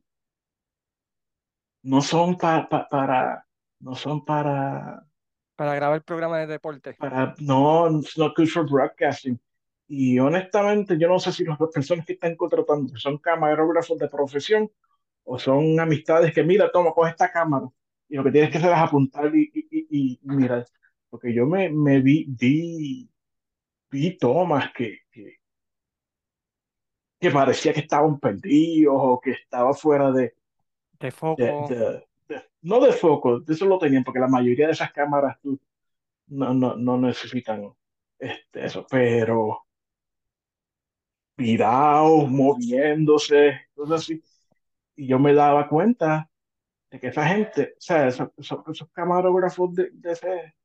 no 1.84 2.02
son 2.02 2.38
para 2.38 3.47
no 3.80 3.96
son 3.96 4.24
para... 4.24 5.04
Para 5.56 5.76
grabar 5.76 6.04
programa 6.04 6.38
de 6.40 6.48
deporte. 6.48 6.94
Para, 6.94 7.34
no, 7.40 7.90
no 7.90 8.34
for 8.46 8.70
broadcasting. 8.70 9.40
Y 9.88 10.20
honestamente, 10.20 10.98
yo 11.00 11.08
no 11.08 11.18
sé 11.18 11.32
si 11.32 11.46
las 11.46 11.58
personas 11.74 12.06
que 12.06 12.14
están 12.14 12.36
contratando 12.36 12.96
son 12.98 13.18
camarógrafos 13.18 13.98
de 13.98 14.10
profesión 14.10 14.70
o 15.24 15.40
son 15.40 15.80
amistades 15.80 16.34
que, 16.34 16.44
mira, 16.44 16.70
toma, 16.72 16.92
coge 16.92 17.12
esta 17.12 17.32
cámara. 17.32 17.68
Y 18.08 18.16
lo 18.16 18.24
que 18.24 18.32
tienes 18.32 18.52
que 18.52 18.58
hacer 18.58 18.72
es 18.72 18.78
apuntar 18.78 19.34
y, 19.36 19.50
y, 19.90 20.20
mirar. 20.24 20.66
Porque 21.10 21.34
yo 21.34 21.46
me, 21.46 21.70
me 21.70 22.02
vi, 22.02 22.26
vi, 22.28 23.10
vi 23.90 24.18
tomas 24.18 24.72
que, 24.74 25.00
que, 25.12 25.38
que 27.20 27.32
parecía 27.32 27.74
que 27.74 27.80
estaban 27.80 28.20
perdidos 28.20 28.96
o 28.96 29.20
que 29.20 29.32
estaba 29.32 29.74
fuera 29.74 30.12
de, 30.12 30.36
de 31.00 31.12
foco 31.12 31.44
no 32.62 32.80
de 32.80 32.92
foco, 32.94 33.42
eso 33.48 33.66
lo 33.66 33.80
tenían, 33.80 34.04
porque 34.04 34.20
la 34.20 34.28
mayoría 34.28 34.68
de 34.68 34.74
esas 34.74 34.92
cámaras 34.92 35.40
tú, 35.42 35.60
no, 36.28 36.54
no, 36.54 36.76
no 36.76 36.98
necesitan 36.98 37.74
este, 38.20 38.66
eso, 38.66 38.86
pero 38.90 39.66
virados, 41.38 42.30
moviéndose, 42.30 43.68
cosas 43.76 44.02
así. 44.02 44.24
Y 44.96 45.08
yo 45.08 45.20
me 45.20 45.34
daba 45.34 45.70
cuenta 45.70 46.30
de 46.92 47.00
que 47.00 47.08
esa 47.08 47.28
gente, 47.28 47.74
o 47.78 47.82
sea, 47.82 48.08
esos, 48.08 48.30
esos, 48.38 48.90
camarógrafos 48.92 49.76
de, 49.76 49.92
de 49.92 50.12
ese, 50.14 50.56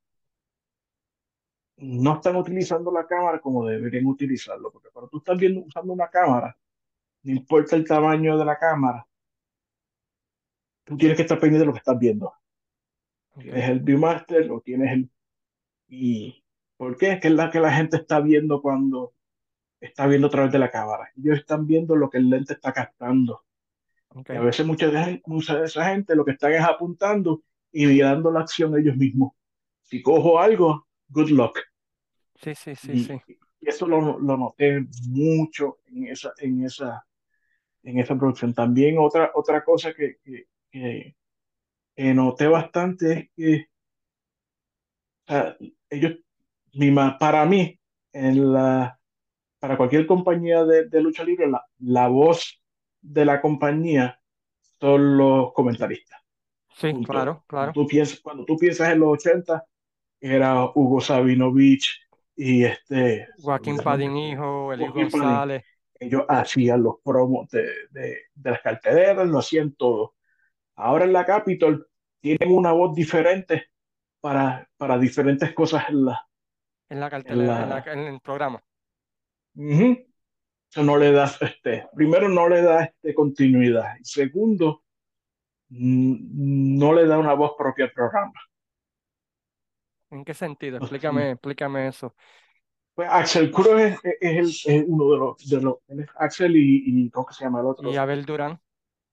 no 1.77 2.15
están 2.15 2.37
utilizando 2.37 2.91
la 2.93 3.07
cámara 3.07 3.41
como 3.41 3.67
deberían 3.67 4.07
utilizarlo, 4.07 4.71
porque 4.71 4.91
cuando 4.91 5.09
tú 5.11 5.19
estás 5.19 5.39
viendo, 5.39 5.63
usando 5.63 5.93
una 5.93 6.09
cámara, 6.09 6.57
no 7.25 7.33
importa 7.33 7.77
el 7.77 7.87
tamaño 7.87 8.39
de 8.39 8.45
la 8.45 8.59
cámara, 8.59 9.07
tú 10.85 10.97
tienes 10.97 11.17
que 11.17 11.23
estar 11.23 11.39
pendiente 11.39 11.61
de 11.61 11.67
lo 11.67 11.73
que 11.73 11.79
estás 11.79 11.99
viendo. 11.99 12.33
Tienes 13.39 13.69
el 13.69 13.81
Viewmaster 13.81 14.51
o 14.51 14.61
tienes 14.61 14.93
el... 14.93 15.11
¿Y 15.89 16.45
por 16.77 16.97
qué? 16.97 17.13
Es 17.13 17.21
que 17.21 17.29
es 17.29 17.35
la 17.35 17.51
que 17.51 17.61
la 17.61 17.73
gente 17.73 17.97
está 17.97 18.21
viendo 18.21 18.61
cuando 18.61 19.15
está 19.81 20.07
viendo 20.07 20.29
a 20.29 20.31
través 20.31 20.53
de 20.53 20.59
la 20.59 20.71
cámara. 20.71 21.11
Ellos 21.17 21.39
están 21.39 21.67
viendo 21.67 21.97
lo 21.97 22.09
que 22.09 22.19
el 22.19 22.31
lente 22.31 22.55
está 22.55 22.73
captando. 22.73 23.45
Y 24.29 24.33
a 24.33 24.41
veces 24.41 24.67
mucha 24.67 24.89
de, 24.89 25.23
mucha 25.27 25.59
de 25.59 25.67
esa 25.67 25.87
gente 25.87 26.15
lo 26.15 26.25
que 26.25 26.33
están 26.33 26.53
es 26.53 26.61
apuntando 26.61 27.43
y 27.73 27.87
mirando 27.87 28.31
la 28.31 28.41
acción 28.41 28.79
ellos 28.79 28.97
mismos. 28.97 29.33
Si 29.83 30.03
cojo 30.03 30.39
algo, 30.39 30.87
good 31.09 31.31
luck. 31.31 31.59
Sí, 32.35 32.55
sí, 32.55 32.75
sí, 32.75 32.93
y, 32.93 33.05
sí. 33.05 33.21
Y 33.61 33.69
eso 33.69 33.87
lo, 33.87 34.19
lo, 34.19 34.37
noté 34.37 34.87
mucho 35.09 35.79
en 35.87 36.09
esa, 36.09 36.33
en 36.39 36.65
esa, 36.65 37.07
en 37.83 37.99
esa 37.99 38.17
producción. 38.17 38.53
También 38.53 38.99
otra, 38.99 39.31
otra 39.35 39.65
cosa 39.65 39.93
que, 39.95 40.19
que, 40.23 40.47
que, 40.73 41.15
noté 41.97 42.49
bastante 42.49 43.13
es 43.13 43.29
que 43.37 43.69
ellos, 45.91 46.13
para 47.21 47.45
mí, 47.45 47.79
en 48.13 48.53
la, 48.53 48.99
para 49.59 49.77
cualquier 49.77 50.07
compañía 50.07 50.65
de, 50.65 50.89
de 50.89 51.01
lucha 51.01 51.23
libre, 51.23 51.49
la, 51.49 51.65
la, 51.79 52.09
voz 52.09 52.61
de 53.01 53.25
la 53.25 53.41
compañía 53.41 54.21
son 54.81 55.17
los 55.17 55.53
comentaristas. 55.53 56.21
Sí, 56.75 56.93
claro, 57.05 57.45
claro. 57.47 57.73
Cuando 57.73 57.73
tú, 57.73 57.87
piensas, 57.87 58.21
cuando 58.21 58.45
tú 58.45 58.57
piensas 58.57 58.91
en 58.91 59.01
los 59.01 59.11
80, 59.11 59.65
era 60.21 60.65
Hugo 60.75 61.01
Sabinovich 61.01 62.01
y 62.35 62.65
este... 62.65 63.29
Joaquín 63.41 63.77
Padín 63.79 64.17
Hijo, 64.17 64.73
Eli 64.73 64.89
González. 64.89 65.65
Ellos 66.01 66.25
hacían 66.29 66.83
los 66.83 66.97
promos 67.05 67.49
de, 67.51 67.69
de, 67.91 68.19
de 68.35 68.51
las 68.51 68.61
carteleras, 68.61 69.29
lo 69.29 69.39
hacían 69.39 69.73
todo. 69.75 70.15
Ahora 70.77 71.05
en 71.05 71.13
la 71.13 71.25
Capitol 71.25 71.89
tienen 72.21 72.53
una 72.53 72.73
voz 72.73 72.95
diferente 72.95 73.71
para, 74.21 74.69
para 74.77 74.99
diferentes 74.99 75.53
cosas 75.53 75.89
en 75.89 76.05
la, 76.07 76.27
en 76.89 77.01
la 77.01 77.11
cartelera, 77.11 77.85
en, 77.87 77.99
el 78.01 78.21
programa. 78.21 78.63
Eso 79.55 80.83
no 80.83 80.97
le 80.97 81.13
da, 81.13 81.31
este, 81.41 81.87
primero 81.95 82.29
no 82.29 82.49
le 82.49 82.63
da 82.63 82.85
este, 82.85 83.15
continuidad 83.15 83.97
y 84.01 84.05
segundo, 84.05 84.85
no 85.71 86.93
le 86.95 87.07
da 87.07 87.19
una 87.19 87.35
voz 87.35 87.55
propia 87.57 87.87
al 87.87 87.93
programa. 87.93 88.33
¿En 90.11 90.25
qué 90.25 90.35
sentido? 90.35 90.79
Explícame, 90.79 91.33
explícame 91.33 91.89
eso. 91.89 92.15
Pues 92.95 93.09
Axel 93.11 93.51
Cruz 93.51 93.81
es, 93.81 93.99
es, 94.21 94.67
el, 94.67 94.85
uno 94.87 95.11
de 95.13 95.19
los, 95.19 95.49
de 95.49 95.63
los 95.63 95.77
Axel 96.17 96.55
y, 96.57 96.83
y, 96.87 97.11
¿cómo 97.11 97.33
se 97.33 97.45
llama 97.45 97.61
el 97.61 97.67
otro? 97.67 97.91
Y 97.91 97.97
Abel 97.97 98.27
Durán. 98.27 98.61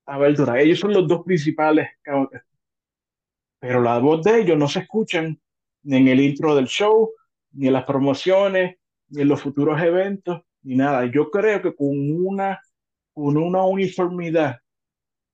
Abel 0.10 0.36
Durán. 0.36 0.58
Ellos 0.58 0.80
son 0.80 0.94
los 0.94 1.08
dos 1.08 1.24
principales, 1.24 1.88
pero 3.60 3.82
la 3.82 4.00
voz 4.00 4.24
de 4.24 4.42
ellos 4.42 4.58
no 4.58 4.68
se 4.68 4.80
escuchan 4.80 5.40
ni 5.84 5.98
en 5.98 6.08
el 6.08 6.20
intro 6.20 6.56
del 6.56 6.68
show, 6.68 7.12
ni 7.52 7.68
en 7.68 7.74
las 7.74 7.86
promociones, 7.86 8.78
ni 9.10 9.22
en 9.22 9.28
los 9.28 9.42
futuros 9.42 9.82
eventos, 9.82 10.42
ni 10.64 10.76
nada. 10.76 11.06
Yo 11.06 11.30
creo 11.30 11.62
que 11.62 11.76
con 11.76 11.90
una, 11.90 12.60
con 13.14 13.38
una 13.38 13.64
uniformidad 13.64 14.58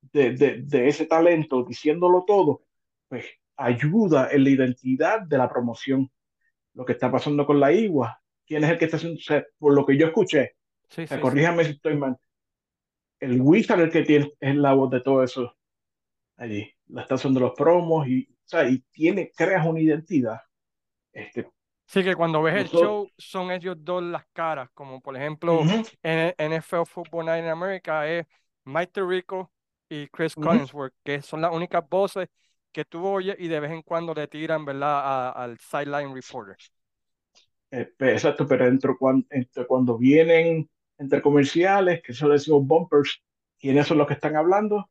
de, 0.02 0.32
de, 0.32 0.62
de 0.62 0.88
ese 0.88 1.06
talento, 1.06 1.64
diciéndolo 1.64 2.24
todo, 2.26 2.62
pues 3.08 3.26
ayuda 3.58 4.30
en 4.32 4.44
la 4.44 4.50
identidad 4.50 5.22
de 5.22 5.38
la 5.38 5.50
promoción. 5.50 6.12
Lo 6.74 6.86
que 6.86 6.94
está 6.94 7.10
pasando 7.10 7.46
con 7.46 7.60
la 7.60 7.72
IGUA, 7.72 8.22
quién 8.46 8.64
es 8.64 8.70
el 8.70 8.78
que 8.78 8.86
está 8.86 8.98
haciendo, 8.98 9.20
por 9.58 9.74
lo 9.74 9.86
que 9.86 9.98
yo 9.98 10.08
escuché, 10.08 10.56
sí, 10.90 11.06
corríjame 11.22 11.64
si 11.64 11.72
estoy 11.72 11.96
mal, 11.96 12.18
el 13.20 13.42
Wizard 13.42 13.82
el 13.82 13.92
que 13.92 14.04
tiene 14.04 14.32
es 14.40 14.56
la 14.56 14.74
voz 14.74 14.90
de 14.92 15.02
todo 15.02 15.24
eso 15.24 15.56
allí, 16.38 16.72
la 16.88 17.04
estación 17.04 17.34
de 17.34 17.40
los 17.42 17.54
promos 17.54 18.08
y, 18.08 18.24
o 18.24 18.48
sea, 18.48 18.70
y 18.70 18.80
tiene, 18.92 19.32
creas 19.36 19.66
una 19.66 19.82
identidad. 19.82 20.40
Este, 21.14 21.50
Sí, 21.88 22.04
que 22.04 22.16
cuando 22.16 22.42
ves 22.42 22.56
el 22.56 22.68
show 22.68 23.08
son 23.18 23.52
ellos 23.52 23.78
dos 23.80 24.04
las 24.04 24.26
caras, 24.34 24.70
como 24.74 25.02
por 25.02 25.16
ejemplo 25.16 25.62
en 26.02 26.34
NFL 26.38 26.86
Football 26.86 27.26
Night 27.26 27.44
in 27.44 27.50
America 27.50 28.08
es 28.08 28.26
Mike 28.66 29.02
Rico 29.04 29.52
y 29.88 30.08
Chris 30.08 30.36
Collinsworth, 30.36 30.94
que 31.04 31.22
son 31.22 31.42
las 31.42 31.54
únicas 31.54 31.88
voces 31.88 32.28
que 32.72 32.86
tú 32.86 33.06
oyes 33.06 33.36
y 33.40 33.48
de 33.48 33.60
vez 33.60 33.72
en 33.72 33.84
cuando 33.84 34.14
le 34.14 34.28
tiran, 34.28 34.66
¿verdad?, 34.66 35.32
al 35.36 35.58
sideline 35.60 36.14
reporter. 36.14 36.58
Eh, 37.72 37.94
exacto, 38.00 38.48
pero 38.48 38.68
entre 38.68 38.98
cuando, 38.98 39.26
entre 39.30 39.68
cuando 39.68 39.98
vienen 39.98 40.70
entre 40.98 41.22
comerciales, 41.22 42.02
que 42.02 42.12
eso 42.12 42.30
decimos 42.30 42.66
bumpers, 42.66 43.22
¿quiénes 43.60 43.88
son 43.88 43.98
los 43.98 44.08
que 44.08 44.14
están 44.14 44.36
hablando? 44.36 44.90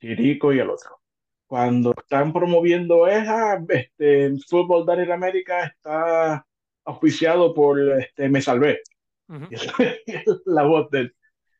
Chirico 0.00 0.52
y 0.52 0.58
el 0.58 0.70
otro. 0.70 1.00
Cuando 1.46 1.94
están 1.96 2.32
promoviendo 2.32 3.06
esa, 3.06 3.62
este, 3.68 4.34
Fútbol 4.48 4.86
Dar 4.86 5.00
en 5.00 5.12
América 5.12 5.64
está 5.66 6.46
auspiciado 6.84 7.54
por 7.54 7.80
este, 8.00 8.28
Me 8.28 8.40
Salvé. 8.40 8.80
la 10.44 10.62
voz 10.64 10.90
del, 10.90 11.14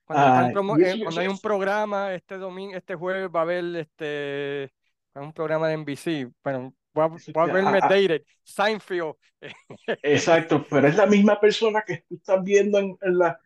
cuando, 0.04 0.76
eh, 0.78 1.00
cuando, 1.02 1.20
hay 1.20 1.28
un 1.28 1.38
programa 1.38 2.14
este 2.14 2.36
domingo, 2.36 2.76
este 2.76 2.94
jueves 2.94 3.30
va 3.34 3.40
a 3.40 3.42
haber 3.42 3.64
este 3.76 4.70
un 5.14 5.32
programa 5.32 5.68
de 5.68 5.76
NBC, 5.78 6.32
bueno, 6.42 6.74
voy 6.92 7.04
a, 7.04 7.46
verme 7.46 7.78
Dated, 7.80 8.22
Seinfeld. 8.42 9.14
Exacto, 10.02 10.66
pero 10.68 10.88
es 10.88 10.96
la 10.96 11.06
misma 11.06 11.40
persona 11.40 11.82
que 11.86 12.04
tú 12.08 12.16
estás 12.16 12.42
viendo 12.42 12.78
en, 12.78 12.98
la 13.00 13.38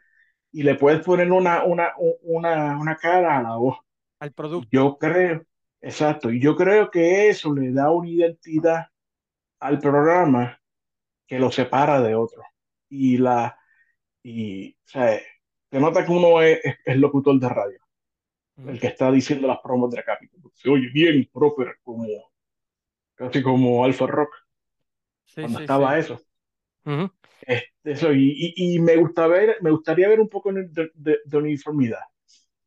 y 0.52 0.62
le 0.62 0.74
puedes 0.74 1.04
poner 1.04 1.30
una, 1.30 1.64
una, 1.64 1.92
una, 2.22 2.78
una 2.78 2.96
cara 2.96 3.38
a 3.38 3.42
la 3.42 3.56
voz. 3.56 3.78
Al 4.20 4.32
producto. 4.32 4.68
Yo 4.72 4.98
creo, 4.98 5.44
exacto, 5.80 6.30
y 6.30 6.40
yo 6.40 6.56
creo 6.56 6.90
que 6.90 7.28
eso 7.28 7.54
le 7.54 7.72
da 7.72 7.90
una 7.90 8.08
identidad 8.08 8.86
al 9.60 9.78
programa 9.78 10.60
que 11.26 11.38
lo 11.38 11.50
separa 11.50 12.00
de 12.00 12.14
otro. 12.14 12.42
Y 12.88 13.18
la, 13.18 13.58
y, 14.22 14.72
o 14.72 14.88
sea, 14.88 15.20
se 15.70 15.80
nota 15.80 16.04
que 16.04 16.12
uno 16.12 16.40
es, 16.40 16.60
es 16.84 16.96
locutor 16.96 17.38
de 17.38 17.48
radio 17.48 17.88
el 18.66 18.80
que 18.80 18.88
está 18.88 19.10
diciendo 19.10 19.46
las 19.46 19.60
promos 19.60 19.90
de 19.90 19.98
la 19.98 20.04
Capitol. 20.04 20.50
Se 20.54 20.68
oye 20.68 20.88
bien 20.92 21.28
proper, 21.32 21.78
como 21.82 22.06
casi 23.14 23.42
como 23.42 23.84
Alpha 23.84 24.06
Rock. 24.06 24.34
cuando 25.34 25.60
estaba 25.60 25.98
eso. 25.98 26.14
Este, 26.84 27.12
eso 27.84 28.12
y, 28.12 28.54
y, 28.56 28.78
me, 28.80 28.96
gusta 28.96 29.26
ver, 29.26 29.56
me 29.60 29.70
gustaría 29.70 30.08
ver 30.08 30.20
un 30.20 30.28
poco 30.28 30.52
de, 30.52 30.90
de, 30.94 31.36
uniformidad. 31.36 32.00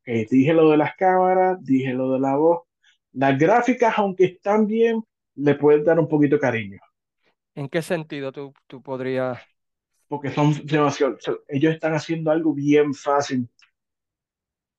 Okay, 0.01 0.25
dije 0.25 0.53
lo 0.53 0.69
de 0.69 0.77
las 0.77 0.95
cámaras, 0.95 1.57
dije 1.63 1.93
lo 1.93 2.13
de 2.13 2.19
la 2.19 2.35
voz. 2.35 2.61
Las 3.13 3.37
gráficas, 3.37 3.93
aunque 3.97 4.25
están 4.25 4.65
bien, 4.67 5.03
le 5.35 5.55
puedes 5.55 5.83
dar 5.83 5.99
un 5.99 6.07
poquito 6.07 6.35
de 6.35 6.41
cariño. 6.41 6.79
¿En 7.55 7.67
qué 7.67 7.81
sentido 7.81 8.31
tú, 8.31 8.53
tú 8.67 8.81
podrías? 8.81 9.37
Porque 10.07 10.29
son 10.29 10.53
demasiado. 10.65 11.17
Ellos 11.47 11.73
están 11.73 11.93
haciendo 11.93 12.31
algo 12.31 12.53
bien 12.53 12.93
fácil 12.93 13.49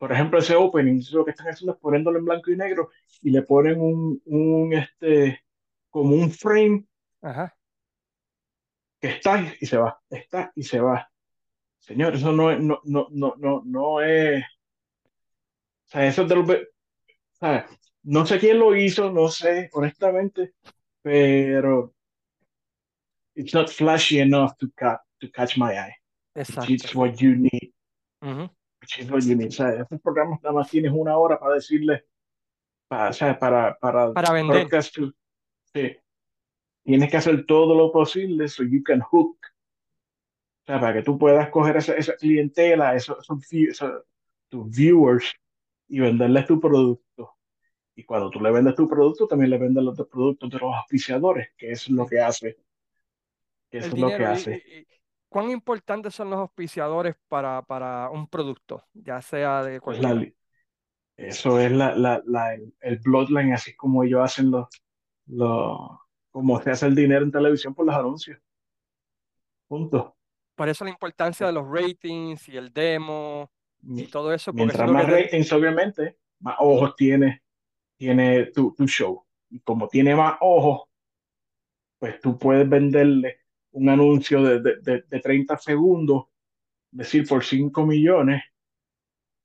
por 0.03 0.11
ejemplo, 0.11 0.41
ese 0.41 0.57
opening, 0.57 1.01
lo 1.13 1.25
que 1.25 1.31
están 1.31 1.47
haciendo 1.47 1.75
es 1.75 1.79
poniéndolo 1.79 2.19
en 2.19 2.25
blanco 2.25 2.51
y 2.51 2.57
negro 2.57 2.91
y 3.21 3.31
le 3.31 3.43
ponen 3.43 3.81
un, 3.81 4.21
un 4.25 4.73
este, 4.73 5.45
como 5.91 6.17
un 6.17 6.29
frame 6.29 6.85
que 9.03 9.09
está 9.09 9.53
y 9.61 9.67
se 9.67 9.77
va, 9.77 10.01
está 10.09 10.53
y 10.55 10.63
se 10.63 10.79
va. 10.79 11.11
Señor, 11.81 12.15
eso 12.15 12.31
no 12.31 12.53
es, 12.53 12.61
no, 12.61 12.81
no, 12.85 13.09
no, 13.11 13.35
no, 13.37 13.63
no 13.65 14.01
es, 14.01 14.45
o 14.45 15.89
sea, 15.89 16.07
eso 16.07 16.25
de 16.25 16.37
lo, 16.37 16.47
no 18.05 18.25
sé 18.25 18.39
quién 18.39 18.61
lo 18.61 18.77
hizo, 18.77 19.11
no 19.11 19.27
sé, 19.27 19.69
honestamente, 19.73 20.55
pero 21.03 21.93
it's 23.35 23.53
not 23.53 23.69
flashy 23.69 24.21
enough 24.21 24.53
to, 24.57 24.69
to 25.19 25.29
catch 25.33 25.59
my 25.59 25.73
eye. 25.73 25.97
Exacto. 26.37 26.73
It's 26.73 26.95
what 26.95 27.15
you 27.17 27.35
need 27.35 27.73
estos 29.81 30.01
programas 30.01 30.41
nada 30.43 30.55
más 30.55 30.71
tienes 30.71 30.93
una 30.93 31.17
hora 31.17 31.39
para 31.41 31.55
decirle, 31.57 32.05
para, 32.87 33.11
para, 33.39 33.77
para, 33.79 34.13
para 34.13 34.33
vender. 34.33 34.69
sí. 35.73 35.97
Tienes 36.85 37.11
que 37.11 37.17
hacer 37.17 37.47
todo 37.47 37.75
lo 37.77 37.93
posible 37.93 38.49
so 38.49 38.65
you 38.65 38.83
can 38.83 39.01
hook. 39.01 39.39
O 40.63 40.67
sea, 40.67 40.81
para 40.81 40.95
que 40.95 41.03
tú 41.03 41.19
puedas 41.19 41.51
coger 41.51 41.77
esa, 41.77 41.95
esa 41.95 42.15
clientela, 42.17 42.95
esos, 42.95 43.27
tus 44.49 44.71
viewers 44.71 45.33
y 45.89 46.01
venderles 46.01 46.47
tu 46.47 46.61
producto. 46.61 47.37
Y 47.95 48.05
cuando 48.05 48.31
tú 48.31 48.41
le 48.41 48.51
vendes 48.51 48.75
tu 48.75 48.89
producto, 48.89 49.27
también 49.27 49.51
le 49.51 49.59
vendes 49.59 49.83
los 49.83 49.97
productos 50.09 50.51
de 50.51 50.59
los 50.59 50.75
auspiciadores, 50.75 51.49
que 51.57 51.73
es 51.73 51.89
lo 51.91 52.07
que 52.07 52.21
hace 52.21 52.57
Eso 53.71 53.89
es 53.89 53.99
lo 53.99 54.09
que 54.09 54.25
hace. 54.25 54.87
¿Cuán 55.29 55.51
importantes 55.51 56.15
son 56.15 56.31
los 56.31 56.39
auspiciadores 56.39 57.17
para, 57.27 57.63
para 57.63 58.11
un 58.11 58.29
producto, 58.29 58.85
ya 58.93 59.23
sea 59.23 59.63
de 59.63 59.81
pues 59.81 59.99
cualquier... 59.99 60.35
eso 61.17 61.59
es 61.59 61.73
la, 61.73 61.95
la, 61.97 62.23
la, 62.27 62.55
el, 62.55 62.99
bloodline, 62.99 63.55
así 63.55 63.75
como 63.75 64.05
ellos 64.05 64.21
hacen 64.23 64.51
los, 64.51 64.69
los, 65.27 65.89
como 66.33 66.61
se 66.61 66.71
hace 66.71 66.87
el 66.87 66.97
dinero 66.97 67.25
en 67.25 67.31
televisión 67.31 67.75
por 67.75 67.87
los 67.87 67.95
anuncios. 67.95 68.41
Punto. 69.69 70.17
Por 70.57 70.69
eso 70.69 70.85
la 70.85 70.91
importancia 70.91 71.47
de 71.47 71.53
los 71.53 71.69
ratings 71.69 72.49
y 72.49 72.57
el 72.57 72.73
demo 72.73 73.51
y 73.83 74.07
todo 74.07 74.33
eso. 74.33 74.53
Mientras 74.53 74.91
más 74.91 75.07
ratings, 75.09 75.53
obviamente, 75.53 76.19
más 76.41 76.57
ojos 76.59 76.97
tiene, 76.97 77.43
tiene 77.97 78.47
tu, 78.47 78.75
tu 78.75 78.87
show. 78.87 79.25
Y 79.51 79.61
como 79.61 79.89
tiene 79.89 80.15
más 80.15 80.37
ojos, 80.41 80.89
pues 81.99 82.21
tú 82.21 82.39
puedes 82.39 82.69
venderle 82.69 83.41
un 83.73 83.89
anuncio 83.89 84.43
de, 84.43 84.61
de, 84.61 85.03
de, 85.03 85.21
30 85.21 85.57
segundos, 85.59 86.25
decir 86.91 87.27
por 87.27 87.45
5 87.45 87.87
millones, 87.87 88.43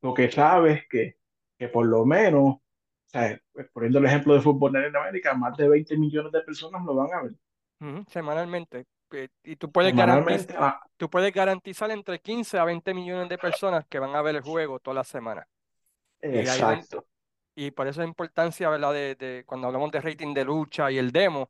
lo 0.01 0.13
que 0.13 0.31
sabes 0.31 0.87
que, 0.89 1.17
que 1.57 1.67
por 1.67 1.85
lo 1.85 2.05
menos, 2.05 2.57
sea, 3.07 3.39
pues, 3.53 3.67
poniendo 3.71 3.99
el 3.99 4.05
ejemplo 4.05 4.33
de 4.33 4.41
fútbol 4.41 4.75
en 4.75 4.95
América, 4.95 5.33
más 5.33 5.55
de 5.57 5.67
20 5.67 5.97
millones 5.97 6.31
de 6.31 6.41
personas 6.41 6.83
lo 6.83 6.95
van 6.95 7.13
a 7.13 7.23
ver. 7.23 8.05
semanalmente. 8.07 8.85
Y 9.43 9.55
tú 9.55 9.71
puedes, 9.71 9.95
garantizar, 9.95 10.57
ah. 10.59 10.81
tú 10.97 11.09
puedes 11.09 11.33
garantizar 11.33 11.89
entre 11.91 12.19
15 12.19 12.59
a 12.59 12.65
20 12.65 12.93
millones 12.93 13.29
de 13.29 13.37
personas 13.37 13.85
que 13.87 13.99
van 13.99 14.13
a 14.15 14.21
ver 14.21 14.35
el 14.35 14.41
juego 14.41 14.79
toda 14.79 14.95
la 14.95 15.03
semana. 15.05 15.47
Exacto. 16.19 17.05
Y, 17.55 17.71
por 17.71 17.87
eso 17.87 18.01
la 18.01 18.07
importancia, 18.07 18.69
¿verdad? 18.69 18.93
De, 18.93 19.15
de, 19.15 19.43
cuando 19.45 19.67
hablamos 19.67 19.91
de 19.91 20.01
rating 20.01 20.33
de 20.33 20.43
lucha 20.43 20.91
y 20.91 20.97
el 20.97 21.11
demo, 21.11 21.49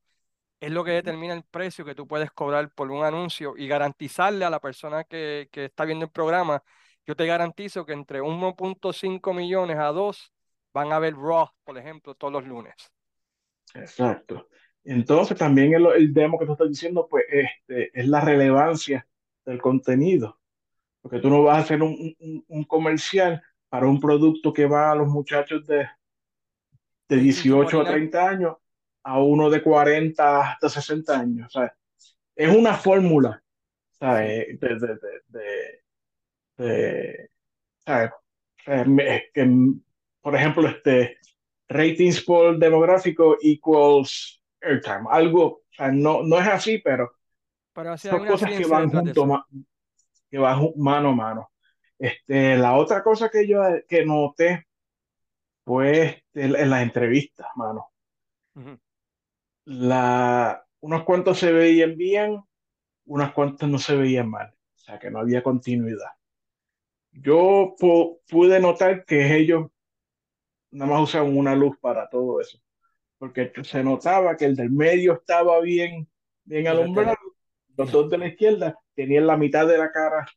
es 0.60 0.72
lo 0.72 0.84
que 0.84 0.92
determina 0.92 1.34
el 1.34 1.44
precio 1.44 1.84
que 1.84 1.96
tú 1.96 2.08
puedes 2.08 2.32
cobrar 2.32 2.72
por 2.72 2.92
un 2.92 3.04
anuncio 3.04 3.56
y 3.58 3.68
garantizarle 3.68 4.46
a 4.46 4.50
la 4.50 4.60
persona 4.60 5.04
que, 5.04 5.50
que 5.52 5.66
está 5.66 5.84
viendo 5.84 6.06
el 6.06 6.12
programa, 6.12 6.64
yo 7.06 7.16
te 7.16 7.26
garantizo 7.26 7.86
que 7.86 7.94
entre 7.94 8.22
1.5 8.22 9.34
millones 9.34 9.78
a 9.78 9.88
2 9.88 10.34
van 10.78 10.94
a 10.94 11.00
ver 11.00 11.16
Raw, 11.16 11.50
por 11.64 11.78
ejemplo, 11.78 12.14
todos 12.14 12.32
los 12.34 12.46
lunes. 12.46 12.76
Exacto. 13.74 14.48
Entonces 14.84 15.36
también 15.36 15.74
el, 15.74 15.88
el 15.88 16.14
demo 16.14 16.38
que 16.38 16.46
tú 16.46 16.52
estás 16.52 16.70
diciendo, 16.70 17.08
pues 17.10 17.26
este, 17.30 17.90
es 18.00 18.08
la 18.08 18.22
relevancia 18.22 19.08
del 19.44 19.60
contenido. 19.60 20.40
Porque 21.02 21.20
tú 21.20 21.30
no 21.30 21.42
vas 21.42 21.58
a 21.58 21.62
hacer 21.62 21.82
un, 21.82 22.16
un, 22.20 22.46
un 22.48 22.64
comercial 22.66 23.42
para 23.70 23.88
un 23.88 24.00
producto 24.00 24.54
que 24.54 24.68
va 24.68 24.92
a 24.92 24.96
los 24.96 25.08
muchachos 25.08 25.66
de, 25.66 25.88
de 27.10 27.18
18 27.18 27.82
a 27.82 27.86
30 27.86 28.30
años 28.30 28.58
a 29.04 29.20
uno 29.20 29.50
de 29.50 29.64
40 29.64 30.52
hasta 30.52 30.70
60 30.70 31.20
años. 31.20 31.48
O 31.48 31.60
sea, 31.60 31.76
es 32.36 32.56
una 32.56 32.76
fórmula 32.76 33.44
¿sabes? 34.00 34.60
De, 34.60 34.76
de, 34.76 35.00
de, 35.28 35.82
de 36.58 37.30
¿sabes? 37.86 38.12
Que, 39.34 39.68
por 40.28 40.36
ejemplo, 40.36 40.68
este 40.68 41.20
ratings 41.70 42.22
por 42.22 42.60
demográfico 42.60 43.38
equals 43.42 44.44
airtime. 44.60 45.06
Algo, 45.10 45.46
o 45.46 45.64
sea, 45.72 45.90
no, 45.90 46.22
no 46.22 46.38
es 46.38 46.48
así, 46.50 46.80
pero, 46.80 47.14
son 47.96 48.28
cosas 48.28 48.52
que 48.52 48.66
van 48.66 48.92
junto, 48.92 49.46
que 50.30 50.38
van 50.38 50.74
mano 50.76 51.10
a 51.12 51.16
mano. 51.16 51.52
Este, 51.98 52.58
la 52.58 52.76
otra 52.76 53.02
cosa 53.02 53.30
que 53.30 53.48
yo 53.48 53.62
que 53.88 54.06
noté 54.06 54.68
fue 55.64 56.26
en 56.34 56.70
las 56.72 56.82
entrevistas, 56.82 57.48
mano 57.56 57.90
la, 59.64 60.62
unos 60.82 61.06
cuantos 61.06 61.40
se 61.40 61.54
veían 61.54 61.96
bien, 61.96 62.44
unos 63.06 63.32
cuantos 63.32 63.70
no 63.70 63.80
se 63.80 63.96
veían 63.96 64.30
mal, 64.30 64.50
o 64.50 64.78
sea 64.78 65.00
que 65.00 65.10
no 65.10 65.20
había 65.20 65.42
continuidad. 65.42 66.12
Yo 67.14 67.76
pude 67.78 68.60
notar 68.60 69.06
que 69.06 69.38
ellos 69.38 69.68
nada 70.78 70.92
más 70.92 71.04
usaban 71.04 71.36
una 71.36 71.56
luz 71.56 71.76
para 71.82 72.08
todo 72.08 72.40
eso, 72.40 72.60
porque 73.18 73.52
se 73.64 73.84
notaba 73.84 74.38
que 74.38 74.46
el 74.46 74.56
del 74.56 74.70
medio 74.70 75.14
estaba 75.14 75.60
bien, 75.60 76.08
bien 76.44 76.68
alumbrado, 76.68 77.18
los 77.76 77.92
dos 77.92 78.10
de 78.10 78.18
la 78.18 78.28
izquierda 78.28 78.78
tenían 78.94 79.28
la 79.28 79.38
mitad 79.38 79.68
de 79.68 79.78
la 79.78 79.92
cara, 79.92 80.28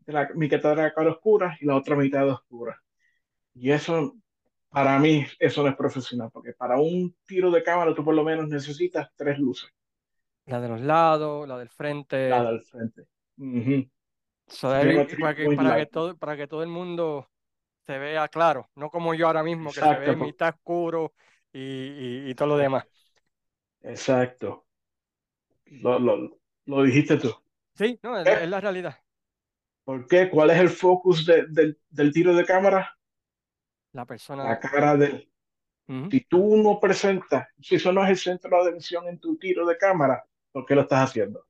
de 0.00 0.12
la 0.12 0.28
mitad 0.34 0.62
de 0.62 0.76
la 0.76 0.92
cara 0.92 1.10
oscura 1.10 1.56
y 1.60 1.66
la 1.66 1.76
otra 1.76 1.96
mitad 1.96 2.28
oscura. 2.28 2.80
Y 3.54 3.70
eso 3.70 4.14
para 4.68 4.98
mí 4.98 5.26
eso 5.38 5.62
no 5.62 5.68
es 5.68 5.76
profesional, 5.76 6.30
porque 6.32 6.52
para 6.52 6.78
un 6.80 7.14
tiro 7.26 7.50
de 7.50 7.62
cámara 7.62 7.94
tú 7.94 8.04
por 8.04 8.14
lo 8.14 8.24
menos 8.24 8.48
necesitas 8.48 9.10
tres 9.16 9.38
luces. 9.38 9.70
La 10.46 10.60
de 10.60 10.68
los 10.68 10.80
lados, 10.80 11.46
la 11.48 11.58
del 11.58 11.68
frente. 11.68 12.28
La 12.28 12.50
del 12.50 12.62
frente. 12.62 13.06
para, 15.20 15.34
que, 15.34 15.86
todo, 15.86 16.16
para 16.16 16.36
que 16.36 16.46
todo 16.46 16.62
el 16.62 16.68
mundo 16.68 17.29
se 17.90 17.98
vea 17.98 18.28
claro, 18.28 18.70
no 18.76 18.88
como 18.88 19.14
yo 19.14 19.26
ahora 19.26 19.42
mismo, 19.42 19.72
que 19.72 19.80
se 19.80 19.94
ve 19.96 20.14
mitad 20.14 20.54
oscuro 20.54 21.12
y, 21.52 22.30
y, 22.30 22.34
todo 22.36 22.50
lo 22.50 22.56
demás. 22.56 22.86
Exacto. 23.80 24.64
Lo, 25.64 25.98
lo, 25.98 26.38
lo 26.66 26.82
dijiste 26.84 27.16
tú. 27.16 27.34
Sí, 27.74 27.98
no, 28.04 28.16
es, 28.16 28.48
la 28.48 28.60
realidad. 28.60 28.96
¿Por 29.82 30.06
qué? 30.06 30.30
¿Cuál 30.30 30.50
es 30.50 30.60
el 30.60 30.68
focus 30.68 31.26
del, 31.26 31.80
del 31.88 32.12
tiro 32.12 32.32
de 32.32 32.44
cámara? 32.44 32.96
La 33.90 34.06
persona. 34.06 34.44
La 34.44 34.60
cara 34.60 34.96
de 34.96 35.06
él. 35.06 35.32
Si 36.12 36.20
tú 36.20 36.56
no 36.58 36.78
presentas, 36.78 37.48
si 37.60 37.74
eso 37.74 37.92
no 37.92 38.04
es 38.04 38.10
el 38.10 38.16
centro 38.18 38.62
de 38.62 38.68
atención 38.70 39.08
en 39.08 39.18
tu 39.18 39.36
tiro 39.36 39.66
de 39.66 39.76
cámara, 39.76 40.24
¿por 40.52 40.64
qué 40.64 40.76
lo 40.76 40.82
estás 40.82 41.10
haciendo? 41.10 41.44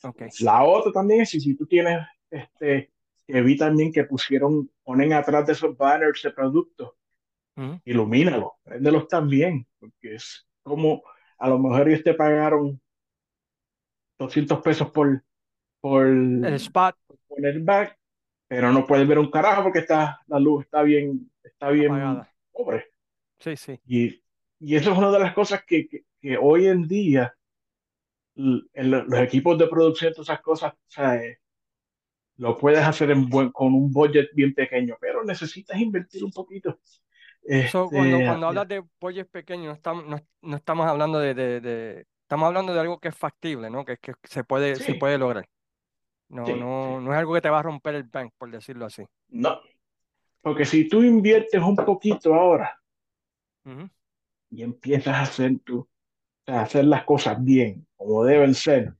Okay. 0.00 0.28
La 0.38 0.62
otra 0.62 0.92
también 0.92 1.22
es 1.22 1.30
si, 1.30 1.40
si 1.40 1.56
tú 1.56 1.66
tienes, 1.66 1.98
este, 2.30 2.92
que 3.28 3.42
vi 3.42 3.56
también 3.58 3.92
que 3.92 4.04
pusieron, 4.04 4.70
ponen 4.82 5.12
atrás 5.12 5.46
de 5.46 5.52
esos 5.52 5.76
banners 5.76 6.22
de 6.22 6.30
productos, 6.30 6.94
ilumínalo 7.54 7.80
ilumínalos, 7.84 8.52
préndelos 8.62 9.08
también, 9.08 9.66
porque 9.78 10.14
es 10.14 10.48
como, 10.62 11.02
a 11.36 11.48
lo 11.50 11.58
mejor 11.58 11.88
ellos 11.88 12.02
te 12.02 12.14
pagaron 12.14 12.80
200 14.18 14.62
pesos 14.62 14.90
por, 14.90 15.22
por 15.80 16.06
el 16.06 16.44
spot. 16.54 16.96
Por 17.06 17.18
poner 17.28 17.60
back, 17.60 17.98
pero 18.48 18.72
no 18.72 18.86
puedes 18.86 19.06
ver 19.06 19.18
un 19.18 19.30
carajo 19.30 19.64
porque 19.64 19.80
está, 19.80 20.20
la 20.26 20.40
luz 20.40 20.64
está 20.64 20.82
bien 20.82 21.30
está 21.44 21.68
bien 21.70 21.92
pobre. 22.50 22.86
Sí, 23.40 23.56
sí. 23.56 23.78
Y, 23.86 24.22
y, 24.58 24.76
eso 24.76 24.92
es 24.92 24.98
una 24.98 25.10
de 25.10 25.18
las 25.18 25.34
cosas 25.34 25.64
que, 25.66 25.86
que, 26.18 26.38
hoy 26.38 26.66
en 26.66 26.88
día 26.88 27.34
en 28.36 28.90
los 28.90 29.20
equipos 29.20 29.58
de 29.58 29.66
producción, 29.66 30.12
todas 30.12 30.28
esas 30.28 30.40
cosas, 30.40 30.72
eh, 30.96 31.38
lo 32.38 32.56
puedes 32.56 32.80
hacer 32.80 33.10
en 33.10 33.28
buen, 33.28 33.50
con 33.50 33.74
un 33.74 33.92
budget 33.92 34.30
bien 34.32 34.54
pequeño, 34.54 34.96
pero 35.00 35.24
necesitas 35.24 35.78
invertir 35.78 36.24
un 36.24 36.30
poquito. 36.30 36.78
Este, 37.42 37.78
cuando, 37.90 38.18
cuando 38.18 38.46
hablas 38.48 38.68
de 38.68 38.84
budget 39.00 39.28
pequeño, 39.30 39.66
no 39.66 39.72
estamos, 39.72 40.04
no, 40.42 40.56
estamos 40.56 40.86
hablando 40.86 41.18
de, 41.18 41.34
de, 41.34 42.06
estamos 42.22 42.46
hablando 42.46 42.72
de 42.72 42.80
algo 42.80 42.98
que 42.98 43.08
es 43.08 43.16
factible, 43.16 43.70
¿no? 43.70 43.84
Que, 43.84 43.96
que 43.98 44.14
se 44.24 44.44
puede, 44.44 44.76
se 44.76 44.94
puede 44.94 45.18
lograr. 45.18 45.48
No, 46.28 46.44
no, 46.44 47.00
no 47.00 47.12
es 47.12 47.18
algo 47.18 47.34
que 47.34 47.40
te 47.40 47.50
va 47.50 47.58
a 47.58 47.62
romper 47.62 47.94
el 47.94 48.04
bank, 48.04 48.32
por 48.36 48.50
decirlo 48.50 48.84
así. 48.84 49.02
No, 49.28 49.60
porque 50.40 50.64
si 50.64 50.88
tú 50.88 51.02
inviertes 51.02 51.60
un 51.60 51.76
poquito 51.76 52.34
ahora 52.34 52.80
y 54.50 54.62
empiezas 54.62 55.14
a 55.14 55.22
hacer, 55.22 55.58
tu, 55.64 55.88
a 56.46 56.62
hacer 56.62 56.84
las 56.84 57.04
cosas 57.04 57.42
bien, 57.42 57.86
como 57.96 58.24
deben 58.24 58.54
ser, 58.54 58.94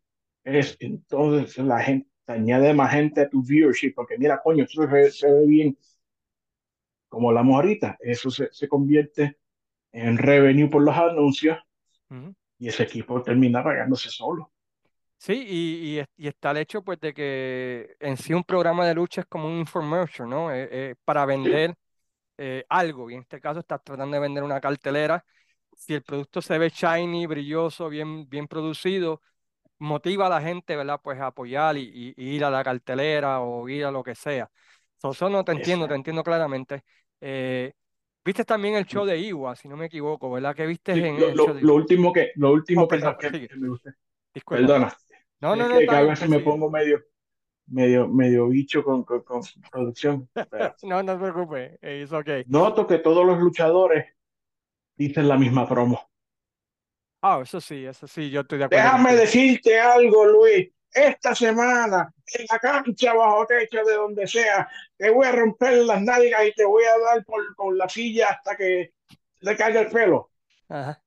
es 0.45 0.77
entonces 0.81 1.59
la 1.59 1.81
gente 1.81 2.09
añade 2.33 2.75
más 2.75 2.93
gente 2.93 3.23
a 3.23 3.29
tu 3.29 3.43
viewership, 3.43 3.93
porque 3.95 4.19
mira, 4.19 4.41
coño, 4.43 4.65
eso 4.65 4.83
se, 5.11 5.31
ve 5.31 5.47
bien. 5.47 5.79
Como 7.09 7.33
la 7.33 7.41
ahorita, 7.41 7.97
eso 8.01 8.31
se, 8.31 8.49
se, 8.53 8.69
convierte 8.69 9.39
en 9.93 10.19
revenue 10.19 10.69
por 10.69 10.83
los 10.83 10.97
anuncios 10.97 11.59
y 12.59 12.69
ese 12.69 12.83
equipo 12.83 13.23
termina 13.23 13.63
pagándose 13.63 14.11
solo. 14.11 14.53
Sí, 15.17 15.45
y, 15.49 16.01
y, 16.17 16.29
está 16.29 16.53
el 16.53 16.59
hecho 16.59 16.83
pues 16.83 17.01
de 17.01 17.13
que 17.13 17.97
en 17.99 18.17
sí 18.17 18.33
un 18.33 18.45
programa 18.45 18.87
de 18.87 18.95
lucha 18.95 19.23
es 19.23 19.27
como 19.27 19.49
un 19.49 19.59
infomercial, 19.59 20.29
¿no? 20.29 20.53
Eh, 20.53 20.69
eh, 20.71 20.95
para 21.05 21.27
vender 21.27 21.75
eh, 22.37 22.65
algo, 22.69 23.11
y 23.11 23.15
en 23.15 23.23
este 23.23 23.41
caso 23.41 23.61
estás 23.61 23.83
tratando 23.83 24.15
de 24.15 24.21
vender 24.21 24.45
una 24.45 24.61
cartelera. 24.61 25.25
Si 25.77 25.95
el 25.95 26.03
producto 26.03 26.41
se 26.41 26.57
ve 26.59 26.71
shiny, 26.71 27.27
brilloso, 27.27 27.89
bien, 27.89 28.29
bien 28.29 28.47
producido, 28.47 29.21
motiva 29.79 30.27
a 30.27 30.31
la 30.31 30.41
gente, 30.41 30.77
¿verdad? 30.77 31.01
Pues 31.03 31.19
a 31.21 31.27
apoyar 31.29 31.77
y, 31.77 32.15
ir 32.17 32.45
a 32.45 32.51
la 32.51 32.65
cartelera 32.65 33.41
o 33.41 33.69
ir 33.69 33.85
a 33.85 33.91
lo 33.91 34.03
que 34.03 34.15
sea. 34.15 34.51
eso 35.03 35.29
no 35.31 35.45
te 35.45 35.53
entiendo, 35.53 35.89
te 35.89 35.95
entiendo 35.95 36.23
claramente. 36.23 36.83
Viste 38.29 38.45
también 38.45 38.75
el 38.75 38.85
show 38.85 39.07
de 39.07 39.19
Iwa, 39.19 39.57
si 39.57 39.69
no 39.69 39.77
me 39.79 39.87
equivoco, 39.87 40.31
¿verdad? 40.31 40.55
¿Qué 40.55 40.67
viste 40.67 40.93
en 40.93 41.19
lo, 41.19 41.35
show 41.35 41.55
de 41.55 41.63
lo 41.63 41.75
último 41.75 42.13
que, 42.13 42.33
lo 42.35 42.53
último 42.53 42.83
oh, 42.83 42.89
que, 42.89 43.49
me 43.57 43.69
gusta. 43.69 43.97
Perdona. 44.47 44.95
No, 45.41 45.57
no, 45.57 45.67
no. 45.67 45.79
Que, 45.79 45.89
a 45.89 46.03
veces 46.03 46.29
me 46.29 46.41
pongo 46.41 46.71
medio, 46.71 47.03
medio, 47.69 48.07
medio 48.07 48.49
bicho 48.49 48.85
con, 48.85 49.05
con, 49.05 49.23
producción. 49.71 50.29
no, 50.83 51.03
no 51.03 51.13
te 51.15 51.19
preocupes, 51.19 51.79
es 51.81 52.13
ok. 52.13 52.29
Noto 52.49 52.87
que 52.87 52.99
todos 52.99 53.25
los 53.25 53.39
luchadores 53.39 54.05
dicen 54.95 55.27
la 55.27 55.39
misma 55.39 55.67
promo. 55.67 56.11
Ah, 57.23 57.41
eso 57.43 57.61
sí, 57.61 57.85
eso 57.85 58.07
sí, 58.07 58.31
yo 58.31 58.41
estoy 58.43 58.59
de 58.59 58.65
acuerdo 58.65 58.91
Déjame 58.91 58.93
contigo. 58.93 59.17
decirte 59.17 59.79
algo, 59.81 60.27
Luis. 60.27 60.69
Esta 60.93 61.35
semana, 61.35 62.13
en 62.35 62.47
la 62.51 62.59
cancha, 62.59 63.13
bajo 63.15 63.47
techo, 63.47 63.85
de 63.85 63.95
donde 63.95 64.27
sea, 64.27 64.69
te 64.97 65.11
voy 65.11 65.27
a 65.27 65.33
romper 65.33 65.75
las 65.85 66.03
nalgas 66.03 66.47
y 66.47 66.53
te 66.55 66.65
voy 66.65 66.83
a 66.85 66.99
dar 66.99 67.25
por, 67.25 67.55
con 67.55 67.77
la 67.77 67.89
silla 67.89 68.29
hasta 68.31 68.57
que 68.57 68.95
le 69.41 69.57
caiga 69.57 69.81
el 69.83 69.89
pelo. 69.91 70.31
Ajá. 70.69 71.03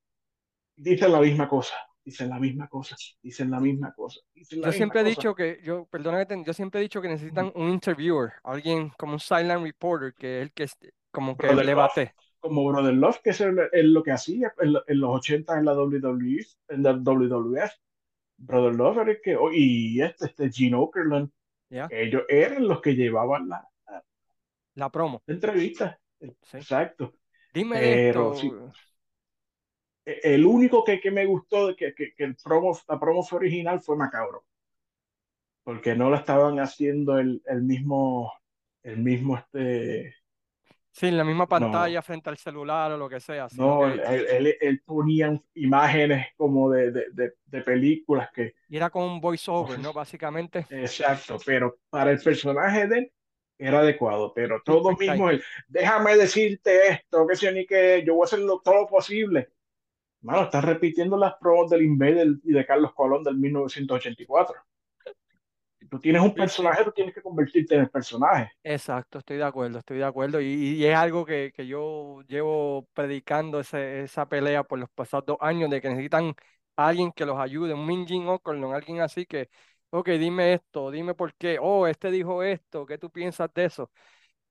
Dicen 0.76 1.10
la 1.12 1.20
misma 1.20 1.48
cosa, 1.48 1.74
dicen 2.04 2.28
la 2.28 2.38
misma 2.38 2.68
cosa, 2.68 2.94
dicen 3.22 3.50
la 3.50 3.58
misma 3.58 3.94
cosa. 3.94 4.20
Dicen 4.34 4.60
la 4.60 4.68
Yo 4.68 4.70
misma 4.70 4.76
siempre 4.76 5.00
he 5.00 5.04
cosa. 5.04 5.04
dicho 5.04 5.34
que, 5.34 5.60
yo, 5.64 5.86
perdona 5.86 6.18
que 6.20 6.26
te- 6.26 6.44
yo 6.44 6.52
siempre 6.52 6.80
he 6.80 6.82
dicho 6.82 7.00
que 7.02 7.08
necesitan 7.08 7.52
un 7.54 7.68
interviewer, 7.70 8.32
alguien 8.44 8.90
como 8.98 9.14
un 9.14 9.20
silent 9.20 9.62
reporter, 9.64 10.14
que 10.14 10.38
es 10.38 10.42
el 10.44 10.52
que 10.52 10.92
como 11.10 11.36
que 11.36 11.52
le 11.52 11.74
bate. 11.74 12.14
Como 12.42 12.66
Brother 12.68 12.94
Love, 12.94 13.20
que 13.24 13.30
es, 13.30 13.40
el- 13.42 13.94
lo 13.94 14.02
que 14.04 14.12
hacía 14.12 14.54
en, 14.60 14.74
lo- 14.74 14.84
en 14.88 15.00
los 15.00 15.10
80 15.16 15.58
en 15.58 15.64
la 15.66 15.74
WWE, 15.74 16.46
en 16.68 16.82
la 16.84 16.92
WWF. 16.94 17.72
Brother 18.38 18.74
Love 18.74 18.98
era 19.02 19.12
el 19.12 19.20
que, 19.22 19.36
oh, 19.36 19.50
y 19.52 20.02
este, 20.02 20.26
este 20.26 20.50
Gene 20.52 20.76
Okerlund, 20.76 21.30
ellos 21.90 22.24
eran 22.28 22.68
los 22.68 22.80
que 22.82 22.94
llevaban 22.96 23.48
la, 23.48 23.66
La 24.74 24.90
promo. 24.90 25.22
la 25.26 25.34
entrevista. 25.34 25.98
Sí. 26.20 26.58
Exacto. 26.58 27.14
Dime 27.54 27.78
Pero 27.80 28.32
esto. 28.32 28.40
sí, 28.40 28.52
e- 30.04 30.20
el 30.34 30.46
único 30.46 30.84
que, 30.84 31.00
que 31.00 31.10
me 31.10 31.26
gustó 31.26 31.74
que, 31.76 31.94
que, 31.94 32.14
que 32.14 32.24
el 32.24 32.36
promo, 32.36 32.78
la 32.88 33.00
promo 33.00 33.22
fue 33.24 33.38
original 33.38 33.80
fue 33.80 33.96
Macabro. 33.96 34.44
Porque 35.64 35.94
no 35.94 36.10
la 36.10 36.18
estaban 36.18 36.58
haciendo 36.60 37.18
el, 37.18 37.42
el 37.46 37.62
mismo, 37.62 38.32
el 38.82 38.98
mismo 38.98 39.36
este, 39.38 40.14
Sí, 40.92 41.06
en 41.06 41.16
la 41.16 41.24
misma 41.24 41.48
no, 41.48 41.68
pantalla 41.70 42.02
frente 42.02 42.30
al 42.30 42.36
celular 42.38 42.92
o 42.92 42.96
lo 42.98 43.08
que 43.08 43.20
sea, 43.20 43.48
no, 43.50 43.86
él, 43.86 44.00
que 44.00 44.06
él, 44.06 44.26
él- 44.46 44.56
él 44.60 44.82
ponía 44.84 45.40
imágenes 45.54 46.26
como 46.36 46.70
de, 46.70 46.90
de, 46.90 47.04
de, 47.12 47.32
de 47.44 47.60
películas 47.62 48.30
que, 48.34 48.54
y 48.68 48.76
era 48.76 48.90
como 48.90 49.06
un 49.06 49.20
voiceover, 49.20 49.78
no 49.78 49.92
Básicamente, 49.92 50.66
exacto, 50.68 51.38
pero 51.44 51.78
para 51.90 52.10
el 52.12 52.20
personaje 52.20 52.86
de 52.88 52.98
él 52.98 53.12
era 53.58 53.80
adecuado, 53.80 54.32
pero 54.34 54.60
todo 54.64 54.96
mismo 54.96 55.30
él, 55.30 55.42
déjame 55.68 56.16
decirte 56.16 56.88
esto, 56.88 57.26
que 57.26 57.36
sé 57.36 57.52
ni 57.52 57.66
que 57.66 58.02
yo 58.06 58.14
voy 58.14 58.24
a 58.24 58.26
hacer 58.26 58.40
todo 58.64 58.74
lo 58.82 58.86
posible. 58.88 59.50
Mano, 60.22 60.44
estás 60.44 60.64
repitiendo 60.64 61.16
las 61.18 61.34
promos 61.40 61.70
del 61.70 61.82
Invader 61.82 62.28
y 62.44 62.52
de 62.52 62.66
Carlos 62.66 62.94
Colón 62.94 63.22
del 63.24 63.36
1984. 63.38 64.56
Tú 65.92 66.00
tienes 66.00 66.22
un 66.22 66.34
personaje, 66.34 66.84
tú 66.84 66.90
tienes 66.92 67.14
que 67.14 67.22
convertirte 67.22 67.76
en 67.76 67.82
el 67.82 67.90
personaje. 67.90 68.50
Exacto, 68.64 69.18
estoy 69.18 69.38
de 69.38 69.44
acuerdo, 69.44 69.78
estoy 69.80 69.98
de 69.98 70.04
acuerdo. 70.04 70.40
Y, 70.40 70.46
y 70.46 70.84
es 70.86 70.94
algo 70.96 71.24
que, 71.26 71.52
que 71.54 71.66
yo 71.66 72.22
llevo 72.28 72.86
predicando 72.94 73.58
ese- 73.58 74.02
esa 74.04 74.28
pelea 74.28 74.62
por 74.62 74.78
los 74.78 74.88
pasados 74.90 75.26
dos 75.26 75.36
años, 75.40 75.68
de 75.68 75.80
que 75.80 75.88
necesitan 75.88 76.34
a 76.76 76.86
alguien 76.88 77.10
que 77.10 77.26
los 77.26 77.38
ayude, 77.40 77.74
un 77.74 77.84
Minjin 77.86 78.28
Okerlund, 78.28 78.72
alguien 78.74 79.00
así 79.00 79.26
que, 79.26 79.50
ok, 79.90 80.10
dime 80.10 80.54
esto, 80.54 80.92
dime 80.92 81.14
por 81.14 81.34
qué, 81.34 81.58
oh, 81.60 81.88
este 81.88 82.10
dijo 82.12 82.42
esto, 82.44 82.86
¿qué 82.86 82.98
tú 82.98 83.10
piensas 83.10 83.50
de 83.52 83.64
eso? 83.64 83.90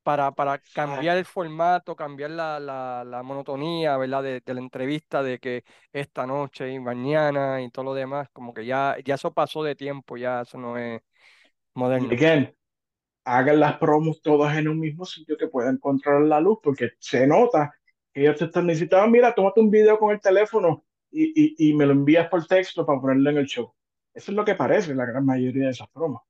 Para, 0.04 0.32
para 0.32 0.64
cambiar 0.74 1.18
el 1.18 1.26
formato, 1.26 1.96
cambiar 1.96 2.32
la, 2.32 2.60
la, 2.60 3.04
la 3.06 3.24
monotonía, 3.24 3.98
¿verdad? 3.98 4.24
De, 4.24 4.42
de 4.42 4.54
la 4.56 4.60
entrevista, 4.62 5.22
de 5.24 5.40
que 5.40 5.64
esta 5.94 6.26
noche 6.26 6.72
y 6.72 6.80
mañana 6.80 7.62
y 7.62 7.70
todo 7.70 7.86
lo 7.86 7.94
demás, 7.94 8.28
como 8.34 8.54
que 8.54 8.66
ya, 8.66 8.96
ya 9.06 9.16
eso 9.16 9.34
pasó 9.34 9.64
de 9.64 9.76
tiempo, 9.76 10.18
ya 10.18 10.42
eso 10.42 10.58
no 10.58 10.78
es 10.78 11.02
moderno. 11.76 12.22
again, 12.22 12.54
hagan 13.26 13.60
las 13.62 13.78
promos 13.80 14.22
todas 14.22 14.58
en 14.58 14.68
un 14.70 14.80
mismo 14.80 15.06
sitio 15.06 15.38
que 15.38 15.48
puedan 15.48 15.78
controlar 15.80 16.24
la 16.24 16.42
luz, 16.42 16.60
porque 16.64 16.92
se 17.00 17.28
nota 17.28 17.74
que 18.14 18.22
ellos 18.24 18.38
te 18.40 18.46
están 18.46 18.68
necesitando, 18.68 19.10
mira, 19.10 19.36
tómate 19.36 19.62
un 19.62 19.72
video 19.72 20.00
con 20.00 20.12
el 20.14 20.22
teléfono 20.22 20.86
y, 21.12 21.26
y, 21.66 21.72
y 21.72 21.76
me 21.76 21.86
lo 21.86 21.94
envías 21.94 22.30
por 22.30 22.46
texto 22.48 22.86
para 22.86 23.02
ponerlo 23.02 23.30
en 23.32 23.38
el 23.40 23.48
show. 23.48 23.74
Eso 24.14 24.32
es 24.32 24.36
lo 24.38 24.46
que 24.46 24.56
parece 24.56 24.96
la 24.96 25.06
gran 25.06 25.26
mayoría 25.26 25.66
de 25.66 25.72
esas 25.72 25.90
promos. 25.90 26.22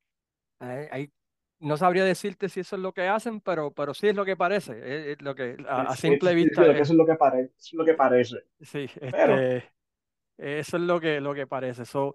Ahí- 0.59 0.87
ahí 0.91 1.11
no 1.61 1.77
sabría 1.77 2.05
decirte 2.05 2.49
si 2.49 2.61
eso 2.61 2.75
es 2.75 2.81
lo 2.81 2.93
que 2.93 3.07
hacen, 3.07 3.41
pero, 3.41 3.71
pero 3.73 3.93
sí 3.93 4.07
es 4.09 4.15
lo 4.15 4.25
que 4.25 4.37
parece. 4.37 4.73
Es, 4.79 5.07
es 5.17 5.21
lo 5.21 5.35
que 5.35 5.57
a, 5.67 5.91
a 5.91 5.95
Es, 5.95 6.03
es, 6.05 6.05
simple 6.05 6.33
es- 6.35 6.35
vista 6.35 6.65
eso 6.71 6.83
es, 6.83 6.89
es 6.93 6.97
lo 6.97 7.05
que 7.05 7.15
parece, 7.15 7.53
es 7.57 7.73
lo 7.73 7.85
que 7.85 7.93
parece. 7.93 8.37
sí, 8.61 8.87
Pero 9.09 9.47
este, 9.47 9.71
eso 10.37 10.77
es 10.77 10.83
lo 10.83 10.99
que, 11.01 11.21
lo 11.21 11.33
que 11.33 11.47
parece. 11.47 11.85
So, 11.85 12.13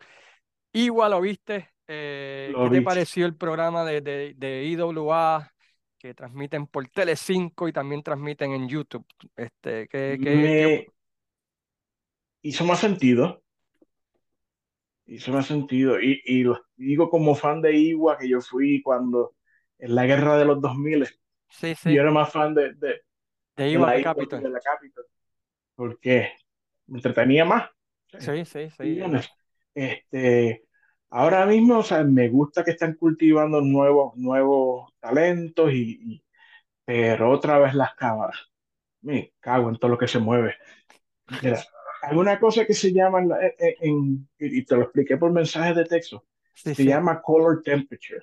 igual 0.73 1.13
lo 1.13 1.23
viste. 1.23 1.71
eh, 1.89 2.57
lo 2.57 2.69
¿qué 2.71 2.71
te 2.71 2.83
pareció 2.83 3.27
el 3.27 3.37
programa 3.37 3.85
de, 3.85 4.01
de, 4.03 4.35
de 4.37 4.65
IWA 4.67 5.53
que 5.99 6.15
transmiten 6.15 6.67
por 6.69 6.89
Telecinco 6.89 7.69
y 7.69 7.73
también 7.75 8.03
transmiten 8.05 8.53
en 8.53 8.69
YouTube? 8.69 9.07
Este, 9.37 9.89
¿qué, 9.89 10.19
hizo 12.43 12.65
más 12.65 12.81
sentido, 12.81 13.43
hizo 15.07 15.33
más 15.33 15.47
sentido. 15.47 16.01
Y, 16.01 16.21
y 16.27 16.45
digo 16.77 17.11
como 17.11 17.35
fan 17.35 17.61
de 17.63 17.77
Iwa 17.77 18.19
que 18.19 18.29
yo 18.29 18.41
fui 18.41 18.83
cuando 18.83 19.35
en 19.79 19.95
la 19.95 20.07
guerra 20.07 20.39
de 20.39 20.45
los 20.47 20.61
2000, 20.61 21.07
sí, 21.49 21.75
sí, 21.75 21.91
yo 21.95 22.03
era 22.03 22.11
más 22.13 22.33
fan 22.33 22.55
de, 22.55 22.75
de, 22.75 23.03
de 23.71 23.79
la 23.81 24.01
Capitol. 24.01 24.43
de 24.43 24.51
la 24.51 24.61
Capitol, 24.61 25.07
porque 25.77 26.33
me 26.89 26.99
entretenía 26.99 27.45
más. 27.45 27.71
Sí, 28.19 28.45
Sí, 28.45 28.71
sí. 28.71 28.97
Este, 29.75 30.65
ahora 31.11 31.47
mismo, 31.47 31.79
o 31.79 31.83
sea, 31.83 32.03
me 32.05 32.29
gusta 32.29 32.65
que 32.65 32.73
están 32.73 32.95
cultivando 32.95 33.61
nuevos, 33.61 34.17
nuevos 34.17 34.93
talentos, 35.01 35.73
y, 35.73 35.99
y- 36.15 36.25
pero 36.85 37.31
otra 37.33 37.59
vez 37.59 37.75
las 37.75 37.95
cámaras. 37.97 38.39
Me 39.03 39.35
cago 39.41 39.71
en 39.71 39.79
todo 39.79 39.93
lo 39.93 39.99
que 39.99 40.09
se 40.09 40.19
mueve. 40.21 40.57
Mira, 41.41 41.69
hay 42.03 42.17
una 42.17 42.39
cosa 42.41 42.67
que 42.67 42.75
se 42.75 42.93
llama, 42.93 43.21
en, 43.21 43.29
la- 43.31 43.47
en- 43.47 43.75
en- 43.81 44.31
y 44.39 44.65
te 44.65 44.77
lo 44.77 44.83
expliqué 44.85 45.17
por 45.17 45.33
mensaje 45.33 45.75
de 45.75 45.85
texto, 45.85 46.25
Sí, 46.55 46.75
se 46.75 46.85
sí. 46.85 46.87
llama 46.87 47.23
color 47.23 47.63
temperature. 47.63 48.21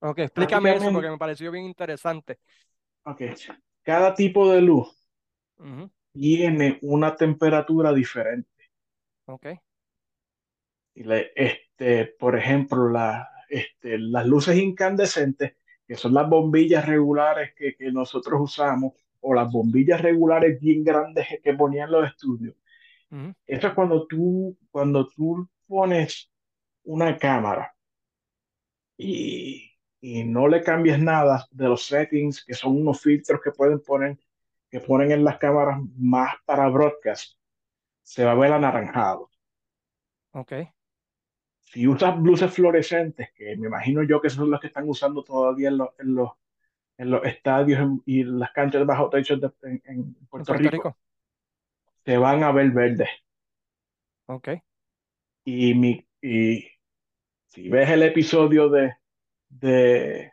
Ok, 0.00 0.18
explícame 0.18 0.74
eso 0.76 0.92
porque 0.92 1.10
me 1.10 1.18
pareció 1.18 1.50
bien 1.50 1.64
interesante. 1.64 2.38
ok, 3.04 3.22
cada 3.82 4.14
tipo 4.14 4.50
de 4.52 4.60
luz 4.60 4.88
tiene 6.12 6.78
una 6.82 7.16
temperatura 7.16 7.92
diferente. 7.94 8.48
Ok. 9.26 9.46
Y 10.94 11.04
le- 11.04 11.32
este, 11.34 12.06
por 12.18 12.36
ejemplo, 12.36 12.88
la, 12.90 13.28
este, 13.48 13.98
las 13.98 14.26
luces 14.26 14.56
incandescentes, 14.58 15.54
que 15.86 15.94
son 15.96 16.14
las 16.14 16.28
bombillas 16.28 16.86
regulares 16.86 17.54
que, 17.54 17.74
que 17.76 17.90
nosotros 17.92 18.40
usamos, 18.40 18.92
o 19.20 19.34
las 19.34 19.50
bombillas 19.50 20.02
regulares 20.02 20.60
bien 20.60 20.84
grandes 20.84 21.26
que, 21.42 21.54
ponían 21.54 21.90
los 21.90 22.06
estudios. 22.06 22.54
Eso 23.46 23.68
es 23.68 23.74
cuando 23.74 24.06
tú, 24.06 24.56
cuando 24.70 25.08
tú 25.08 25.48
pones 25.66 26.30
una 26.84 27.18
cámara 27.18 27.74
y, 28.96 29.70
y 30.00 30.24
no 30.24 30.48
le 30.48 30.62
cambias 30.62 30.98
nada 31.00 31.46
de 31.50 31.68
los 31.68 31.84
settings, 31.86 32.44
que 32.44 32.54
son 32.54 32.76
unos 32.80 33.00
filtros 33.00 33.40
que 33.42 33.50
pueden 33.52 33.80
poner, 33.80 34.18
que 34.70 34.80
ponen 34.80 35.12
en 35.12 35.24
las 35.24 35.38
cámaras 35.38 35.80
más 35.96 36.36
para 36.44 36.68
broadcast, 36.68 37.36
se 38.02 38.24
va 38.24 38.32
a 38.32 38.34
ver 38.36 38.52
anaranjado. 38.52 39.30
Ok. 40.32 40.52
Si 41.60 41.86
usas 41.86 42.18
luces 42.18 42.52
fluorescentes, 42.52 43.28
que 43.34 43.56
me 43.56 43.66
imagino 43.68 44.02
yo 44.02 44.20
que 44.20 44.30
son 44.30 44.50
las 44.50 44.60
que 44.60 44.68
están 44.68 44.88
usando 44.88 45.22
todavía 45.22 45.68
en 45.68 45.78
los, 45.78 45.88
en 45.98 46.14
los, 46.14 46.30
en 46.98 47.10
los 47.10 47.24
estadios 47.24 47.80
en- 47.80 48.02
y 48.06 48.24
las 48.24 48.52
canchas 48.52 48.80
de 48.80 48.86
bajo 48.86 49.10
techo 49.10 49.36
de- 49.36 49.50
en, 49.62 49.82
en 49.84 49.98
En 49.98 50.26
Puerto 50.28 50.52
Puerto 50.52 50.54
Rico, 50.54 50.76
Rico. 50.76 50.98
se 52.04 52.16
van 52.18 52.42
a 52.42 52.52
ver 52.52 52.70
verdes. 52.72 53.08
Ok. 54.26 54.48
Y, 55.44 55.74
mi, 55.74 56.06
y 56.22 56.64
si 57.48 57.68
ves 57.68 57.90
el 57.90 58.02
episodio 58.04 58.68
de, 58.68 58.94
de, 59.48 60.32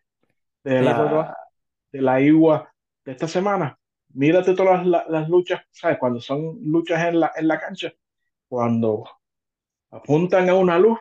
de 0.64 0.82
la, 0.82 1.38
de 1.92 2.02
la 2.02 2.22
IWA 2.22 2.74
de 3.04 3.12
esta 3.12 3.28
semana, 3.28 3.78
mírate 4.14 4.56
todas 4.56 4.86
las, 4.86 5.08
las 5.08 5.30
luchas, 5.30 5.62
¿sabes? 5.72 5.98
Cuando 6.00 6.20
son 6.20 6.58
luchas 6.62 7.08
en 7.08 7.20
la, 7.20 7.32
en 7.36 7.48
la 7.48 7.60
cancha, 7.60 7.94
cuando 8.48 9.04
apuntan 9.92 10.50
a 10.50 10.56
una 10.56 10.80
luz, 10.80 11.00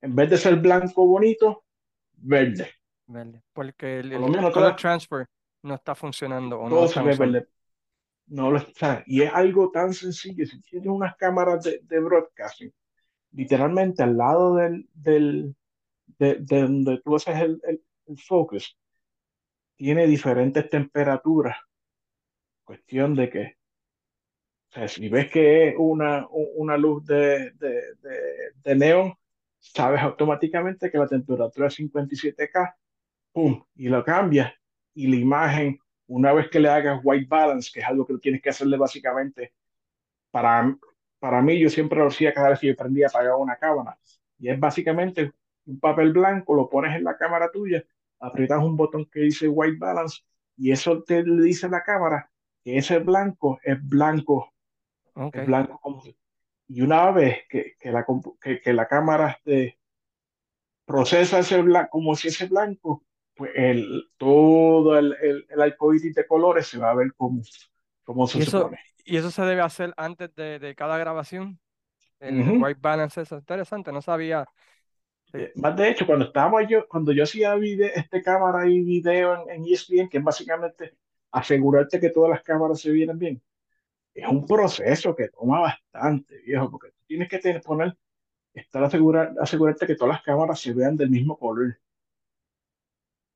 en 0.00 0.14
vez 0.14 0.30
de 0.30 0.38
ser 0.38 0.56
blanco 0.56 1.06
bonito, 1.06 1.64
verde. 2.12 2.70
Verde. 3.06 3.42
Porque 3.52 4.00
el, 4.00 4.12
Por 4.12 4.20
lo 4.20 4.26
el 4.26 4.32
menos 4.32 4.52
color 4.52 4.68
todas, 4.68 4.80
transfer 4.80 5.26
no 5.62 5.74
está 5.74 5.94
funcionando 5.94 6.58
o 6.58 6.68
no 6.68 6.76
todo 6.76 6.82
se 6.82 6.88
están 6.88 7.04
ve 7.06 7.16
verde. 7.16 7.48
No 8.26 8.50
lo 8.50 8.58
está. 8.58 9.02
Y 9.06 9.22
es 9.22 9.32
algo 9.32 9.70
tan 9.70 9.92
sencillo. 9.92 10.46
Si 10.46 10.60
tienes 10.62 10.88
unas 10.88 11.16
cámaras 11.16 11.64
de, 11.64 11.80
de 11.82 12.00
broadcasting, 12.00 12.72
literalmente 13.32 14.02
al 14.04 14.16
lado 14.16 14.54
del, 14.54 14.88
del, 14.94 15.56
de, 16.18 16.36
de 16.40 16.62
donde 16.62 17.00
tú 17.02 17.16
haces 17.16 17.36
el, 17.36 17.60
el, 17.64 17.82
el 18.06 18.18
focus, 18.18 18.76
tiene 19.76 20.06
diferentes 20.06 20.68
temperaturas. 20.68 21.56
Cuestión 22.64 23.14
de 23.14 23.30
que, 23.30 23.56
o 24.70 24.72
sea, 24.72 24.88
si 24.88 25.08
ves 25.08 25.30
que 25.30 25.68
es 25.68 25.74
una, 25.78 26.26
una 26.30 26.76
luz 26.76 27.04
de, 27.06 27.50
de, 27.52 27.94
de, 28.00 28.18
de 28.54 28.74
neón, 28.76 29.14
sabes 29.58 30.00
automáticamente 30.02 30.90
que 30.90 30.98
la 30.98 31.08
temperatura 31.08 31.68
es 31.68 31.78
57K, 31.78 32.74
¡pum! 33.32 33.64
Y 33.74 33.88
lo 33.88 34.04
cambias. 34.04 34.52
Y 34.94 35.08
la 35.08 35.16
imagen, 35.16 35.78
una 36.06 36.32
vez 36.32 36.48
que 36.48 36.60
le 36.60 36.68
hagas 36.68 37.00
white 37.02 37.26
balance, 37.28 37.70
que 37.72 37.80
es 37.80 37.86
algo 37.86 38.06
que 38.06 38.18
tienes 38.18 38.42
que 38.42 38.50
hacerle 38.50 38.76
básicamente 38.76 39.54
para 40.30 40.76
para 41.20 41.42
mí, 41.42 41.58
yo 41.60 41.68
siempre 41.68 41.98
lo 41.98 42.08
hacía 42.08 42.32
cada 42.32 42.48
vez 42.48 42.58
que 42.58 42.68
yo 42.68 42.76
prendía 42.76 43.06
apagaba 43.06 43.36
una 43.36 43.56
cámara. 43.56 43.98
Y 44.38 44.48
es 44.48 44.58
básicamente 44.58 45.32
un 45.66 45.80
papel 45.80 46.12
blanco, 46.12 46.54
lo 46.54 46.68
pones 46.68 46.96
en 46.96 47.04
la 47.04 47.16
cámara 47.16 47.50
tuya, 47.50 47.84
aprietas 48.18 48.62
un 48.62 48.76
botón 48.76 49.06
que 49.06 49.20
dice 49.20 49.48
white 49.48 49.78
balance 49.78 50.22
y 50.56 50.72
eso 50.72 51.02
te 51.02 51.22
le 51.22 51.42
dice 51.42 51.66
a 51.66 51.70
la 51.70 51.82
cámara 51.82 52.30
que 52.62 52.76
ese 52.76 52.98
blanco 52.98 53.58
es 53.62 53.78
blanco, 53.88 54.52
es 55.32 55.46
blanco 55.46 56.02
y 56.68 56.82
una 56.82 57.10
vez 57.10 57.38
que, 57.48 57.74
que 57.78 57.90
la, 57.90 58.06
que, 58.40 58.60
que, 58.60 58.72
la 58.72 58.86
cámara 58.86 59.38
te 59.42 59.78
procesa 60.84 61.40
ese 61.40 61.60
blanco 61.62 61.90
como 61.90 62.14
si 62.14 62.28
ese 62.28 62.46
blanco, 62.46 63.04
pues 63.34 63.50
el, 63.54 64.04
todo 64.16 64.96
el, 64.98 65.16
el, 65.20 65.46
el 65.48 66.12
de 66.14 66.26
colores 66.26 66.68
se 66.68 66.78
va 66.78 66.90
a 66.90 66.94
ver 66.94 67.12
como, 67.16 67.42
como 68.04 68.26
se 68.28 68.38
¿Y 68.38 68.42
eso, 68.42 68.58
supone. 68.58 68.78
¿Y 69.04 69.16
eso 69.16 69.30
se 69.30 69.42
debe 69.42 69.62
hacer 69.62 69.92
antes 69.96 70.32
de, 70.36 70.58
de 70.58 70.74
cada 70.74 70.96
grabación? 70.98 71.58
El 72.20 72.62
white 72.62 72.78
balance, 72.80 73.22
eso 73.22 73.36
es 73.36 73.40
interesante, 73.42 73.90
no 73.92 74.02
sabía. 74.02 74.46
Eh, 75.32 75.52
más 75.56 75.76
de 75.76 75.90
hecho, 75.90 76.06
cuando 76.06 76.26
estábamos 76.26 76.62
yo, 76.68 76.86
cuando 76.88 77.12
yo 77.12 77.22
hacía 77.22 77.54
video, 77.54 77.90
este 77.94 78.22
cámara 78.22 78.68
y 78.68 78.82
video 78.82 79.42
en, 79.48 79.64
en 79.64 79.72
ESPN, 79.72 80.08
que 80.08 80.18
es 80.18 80.24
básicamente 80.24 80.94
asegurarte 81.30 82.00
que 82.00 82.10
todas 82.10 82.30
las 82.30 82.42
cámaras 82.42 82.80
se 82.80 82.90
vienen 82.90 83.18
bien, 83.18 83.42
es 84.14 84.28
un 84.28 84.46
proceso 84.46 85.14
que 85.14 85.28
toma 85.28 85.60
bastante, 85.60 86.38
viejo, 86.42 86.70
porque 86.70 86.90
tú 86.90 86.98
tienes 87.06 87.28
que 87.28 87.38
tener, 87.38 87.62
poner, 87.62 87.96
estar 88.54 88.82
asegurar, 88.82 89.34
asegurarte 89.40 89.86
que 89.86 89.94
todas 89.94 90.14
las 90.14 90.22
cámaras 90.22 90.60
se 90.60 90.72
vean 90.72 90.96
del 90.96 91.10
mismo 91.10 91.38
color. 91.38 91.78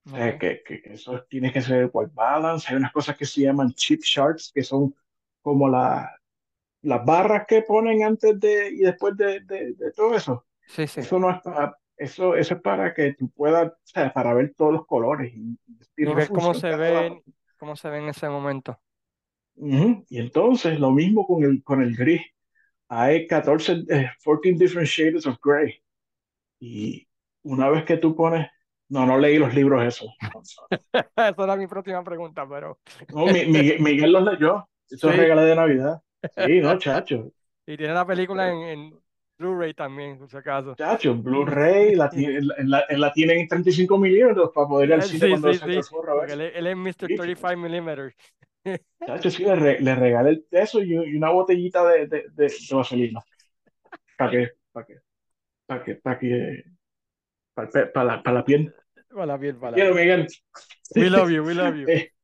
O 0.06 0.10
sea, 0.10 0.38
que, 0.38 0.62
que, 0.62 0.82
eso 0.84 1.22
tiene 1.28 1.52
que 1.52 1.62
ser 1.62 1.88
white 1.92 2.12
balance. 2.14 2.68
Hay 2.68 2.76
unas 2.76 2.92
cosas 2.92 3.16
que 3.16 3.24
se 3.24 3.42
llaman 3.42 3.72
chip 3.72 4.02
charts, 4.02 4.52
que 4.52 4.62
son 4.62 4.94
como 5.40 5.68
la, 5.68 6.20
las 6.82 7.04
barras 7.04 7.46
que 7.46 7.62
ponen 7.62 8.04
antes 8.04 8.38
de 8.38 8.68
y 8.70 8.78
después 8.78 9.16
de, 9.16 9.40
de, 9.40 9.92
todo 9.96 10.14
eso. 10.14 10.44
Sí, 10.66 10.86
sí. 10.86 11.00
Eso 11.00 11.18
no 11.18 11.30
es 11.30 11.40
para, 11.40 11.78
eso, 11.96 12.34
eso 12.34 12.54
es 12.54 12.60
para 12.60 12.94
que 12.94 13.14
tú 13.14 13.30
puedas, 13.30 13.68
o 13.68 13.76
sea, 13.84 14.12
para 14.12 14.34
ver 14.34 14.54
todos 14.56 14.72
los 14.72 14.86
colores 14.86 15.32
y, 15.34 15.58
y, 15.96 16.04
ver 16.04 16.28
cómo 16.28 16.54
se 16.54 16.74
ven, 16.76 17.22
cómo 17.58 17.76
se 17.76 17.88
ve 17.88 17.98
en 17.98 18.08
ese 18.08 18.28
momento. 18.28 18.78
Y 19.56 20.18
entonces 20.18 20.80
lo 20.80 20.90
mismo 20.90 21.26
con 21.26 21.44
el, 21.44 21.62
con 21.62 21.82
el 21.82 21.96
gris. 21.96 22.22
Hay 22.88 23.26
14, 23.26 23.86
14 23.86 24.48
eh, 24.48 24.54
different 24.54 24.88
shades 24.88 25.26
of 25.26 25.36
gray. 25.42 25.80
Y 26.60 27.08
una 27.42 27.68
vez 27.70 27.84
que 27.84 27.96
tú 27.96 28.14
pones, 28.14 28.48
no, 28.88 29.06
no 29.06 29.18
leí 29.18 29.38
los 29.38 29.54
libros 29.54 29.84
eso. 29.84 30.12
Esa 30.92 31.44
era 31.44 31.56
mi 31.56 31.66
próxima 31.66 32.02
pregunta, 32.02 32.46
pero. 32.48 32.78
no, 33.12 33.26
Miguel, 33.26 34.12
los 34.12 34.24
leyó. 34.24 34.68
Eso 34.90 35.10
es 35.10 35.16
regalo 35.16 35.42
de 35.42 35.56
Navidad. 35.56 36.02
Sí, 36.46 36.60
no, 36.60 36.78
chacho. 36.78 37.32
Y 37.66 37.76
tiene 37.76 37.94
la 37.94 38.06
película 38.06 38.50
en, 38.50 38.58
en 38.58 39.03
Blu-ray 39.44 39.74
también, 39.74 40.18
por 40.18 40.30
si 40.30 40.36
acaso. 40.36 40.74
Chacho, 40.74 41.14
Blu-ray, 41.14 41.94
la, 41.94 42.10
la, 42.64 42.84
la, 42.88 43.12
tienen 43.12 43.40
en 43.40 43.48
35 43.48 43.98
milímetros 43.98 44.50
para 44.54 44.66
poder 44.66 44.88
ir 44.88 44.94
al 44.94 45.02
cine 45.02 45.28
cuando 45.30 45.52
sí, 45.52 45.60
sí. 45.82 45.90
Él, 46.28 46.40
él, 46.40 46.66
es 46.66 46.76
Mr. 46.76 47.06
35 47.06 47.56
milímetros. 47.56 48.14
Chacho, 49.06 49.30
sí, 49.30 49.44
le, 49.44 49.80
le 49.80 49.94
regalé 49.94 50.42
eso 50.50 50.82
y, 50.82 50.96
una 50.96 51.30
botellita 51.30 51.86
de, 51.86 52.06
de, 52.06 52.24
de, 52.32 52.52
vaselina. 52.70 53.20
¿Para 54.16 54.30
qué? 54.30 54.50
¿Para 54.72 54.86
qué? 54.86 54.94
¿Para 55.66 55.84
qué? 55.84 55.94
¿Para 55.96 56.18
qué? 56.18 56.64
Para, 57.92 58.04
la, 58.04 58.22
para 58.22 58.38
la 58.38 58.44
piel. 58.44 58.74
Para 59.10 59.26
la 59.26 59.38
piel, 59.38 59.56
para 59.56 59.70
la 59.72 59.76
Quiero, 59.76 59.94
Miguel. 59.94 60.26
We 60.96 61.10
love 61.10 61.30
you, 61.30 61.42
we 61.44 61.54
love 61.54 61.76
you. 61.76 61.86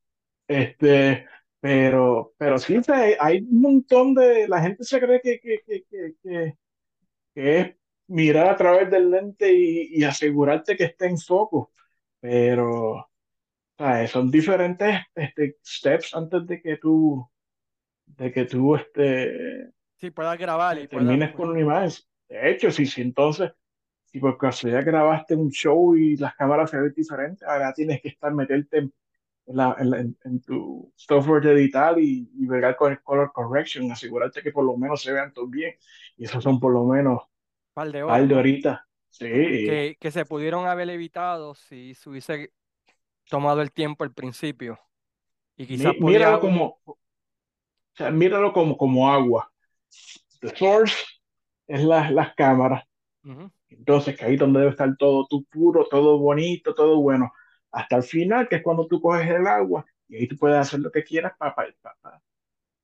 Eh, 0.53 0.75
este, 0.75 1.29
pero, 1.61 2.33
pero 2.39 2.59
sí, 2.59 2.81
hay 3.21 3.39
un 3.39 3.61
montón 3.61 4.15
de. 4.15 4.49
La 4.49 4.63
gente 4.63 4.83
se 4.83 4.99
cree 4.99 5.21
que, 5.21 5.39
que, 5.39 5.61
que, 5.65 5.85
que, 6.23 6.55
que 7.35 7.61
es 7.61 7.77
mirar 8.09 8.49
a 8.49 8.57
través 8.57 8.91
del 8.91 9.11
lente 9.11 9.53
y, 9.53 9.99
y 9.99 10.05
asegurarte 10.05 10.77
que 10.77 10.85
esté 10.85 11.07
en 11.07 11.19
foco. 11.19 11.73
Pero 12.21 13.11
son 14.09 14.31
diferentes 14.31 15.01
este, 15.15 15.57
steps 15.65 16.15
antes 16.15 16.47
de 16.47 16.61
que 16.61 16.77
tú, 16.77 17.27
de 18.05 18.31
que 18.31 18.45
tú 18.45 18.77
este, 18.77 19.71
sí, 19.99 20.11
puedas 20.11 20.39
grabar 20.39 20.79
y 20.79 20.89
termines 20.89 21.33
con 21.33 21.51
una 21.51 21.61
imagen. 21.61 21.91
De 22.29 22.51
hecho, 22.51 22.71
si, 22.71 22.85
si 22.85 23.01
entonces, 23.01 23.53
si 24.05 24.19
por 24.19 24.37
casualidad 24.37 24.85
grabaste 24.85 25.35
un 25.35 25.51
show 25.51 25.97
y 25.97 26.17
las 26.17 26.35
cámaras 26.35 26.71
se 26.71 26.79
ven 26.79 26.93
diferentes, 26.95 27.43
ahora 27.43 27.73
tienes 27.73 28.03
que 28.03 28.09
estar 28.09 28.33
meterte 28.35 28.79
en, 28.79 28.93
la, 29.53 29.77
en, 29.79 30.41
tu 30.43 30.93
software 30.97 31.43
de 31.43 31.53
editar 31.53 31.99
y, 31.99 32.31
y 32.35 32.47
ver 32.47 32.77
con 32.77 32.93
el 32.93 33.03
color 33.03 33.33
correction, 33.33 33.91
asegurarte 33.91 34.43
que 34.43 34.53
por 34.53 34.65
lo 34.65 34.77
menos 34.77 35.03
se 35.03 35.13
vean 35.13 35.33
todos 35.33 35.51
bien. 35.51 35.75
Y 36.17 36.25
esos 36.25 36.43
son 36.43 36.61
por 36.61 36.73
lo 36.73 36.85
menos 36.85 37.23
par 37.73 37.91
de, 37.91 38.05
par 38.05 38.27
de 38.27 38.35
horitas. 38.35 38.81
Sí. 39.09 39.27
Que, 39.27 39.97
que, 39.99 40.11
se 40.11 40.25
pudieron 40.25 40.67
haber 40.67 40.89
evitado 40.91 41.55
si 41.55 41.95
se 41.95 42.09
hubiese 42.09 42.53
tomado 43.29 43.61
el 43.61 43.73
tiempo 43.73 44.05
al 44.05 44.13
principio. 44.13 44.79
Y 45.57 45.67
quizás 45.67 45.95
míralo 45.99 46.41
como, 46.41 46.81
o 46.85 46.99
sea, 47.95 48.11
míralo 48.11 48.53
como, 48.53 48.77
como 48.77 49.11
agua. 49.11 49.53
The 50.41 50.57
source 50.57 50.97
es 51.67 51.83
la, 51.83 52.11
las 52.11 52.35
cámaras. 52.35 52.85
Entonces, 53.69 54.17
que 54.17 54.25
ahí 54.25 54.37
donde 54.37 54.61
debe 54.61 54.71
estar 54.71 54.97
todo 54.97 55.27
tu 55.27 55.45
puro, 55.45 55.87
todo 55.91 56.19
bonito, 56.19 56.75
todo 56.75 57.01
bueno. 57.01 57.33
Hasta 57.73 57.97
el 57.97 58.03
final, 58.03 58.49
que 58.49 58.57
es 58.57 58.63
cuando 58.63 58.87
tú 58.87 59.01
coges 59.01 59.29
el 59.29 59.47
agua 59.47 59.85
y 60.09 60.17
ahí 60.17 60.27
tú 60.27 60.37
puedes 60.37 60.59
hacer 60.59 60.81
lo 60.81 60.91
que 60.91 61.05
quieras 61.05 61.33
para, 61.39 61.55
para, 61.55 61.75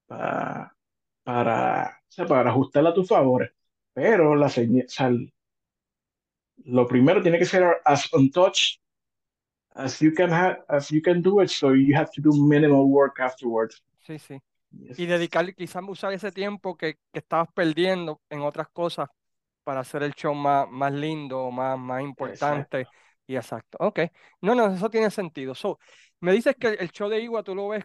para, 0.07 0.77
para, 1.25 2.01
para 2.29 2.51
ajustarla 2.51 2.91
a 2.91 2.95
tus 2.95 3.09
favores. 3.09 3.51
Pero 3.93 4.37
la 4.37 4.49
señal, 4.49 5.33
lo 6.65 6.87
primero 6.87 7.23
tiene 7.23 7.39
que 7.39 7.47
ser 7.47 7.81
as 7.85 8.13
untouched 8.13 8.81
as 9.75 10.01
you 10.01 10.13
can 10.13 10.31
have, 10.31 10.65
as 10.69 10.89
you 10.91 11.03
can 11.03 11.21
do 11.23 11.41
it, 11.41 11.51
so 11.51 11.73
you 11.73 11.95
have 11.95 12.11
to 12.13 12.21
do 12.21 12.33
minimal 12.33 12.89
work 12.89 13.21
afterwards. 13.21 13.83
Sí, 14.07 14.19
sí. 14.19 14.41
Y 14.71 15.07
dedicarle, 15.07 15.55
quizás 15.55 15.83
usar 15.87 16.13
ese 16.13 16.33
tiempo 16.33 16.77
que, 16.77 16.99
que 17.13 17.21
estabas 17.21 17.49
perdiendo 17.53 18.21
en 18.29 18.41
otras 18.41 18.69
cosas 18.69 19.09
para 19.65 19.81
hacer 19.81 20.03
el 20.03 20.15
show 20.15 20.35
más, 20.35 20.69
más 20.71 20.93
lindo, 20.93 21.51
más, 21.51 21.79
más 21.79 22.03
importante. 22.03 22.87
Y 23.27 23.37
exacto. 23.37 23.79
Ok. 23.81 24.01
No, 24.41 24.55
no, 24.55 24.73
eso 24.75 24.89
tiene 24.91 25.11
sentido. 25.11 25.55
So, 25.55 25.79
me 26.21 26.33
dices 26.33 26.55
que 26.59 26.69
el 26.69 26.91
show 26.91 27.09
de 27.09 27.21
Igua 27.21 27.43
tú 27.43 27.55
lo 27.55 27.69
ves 27.69 27.85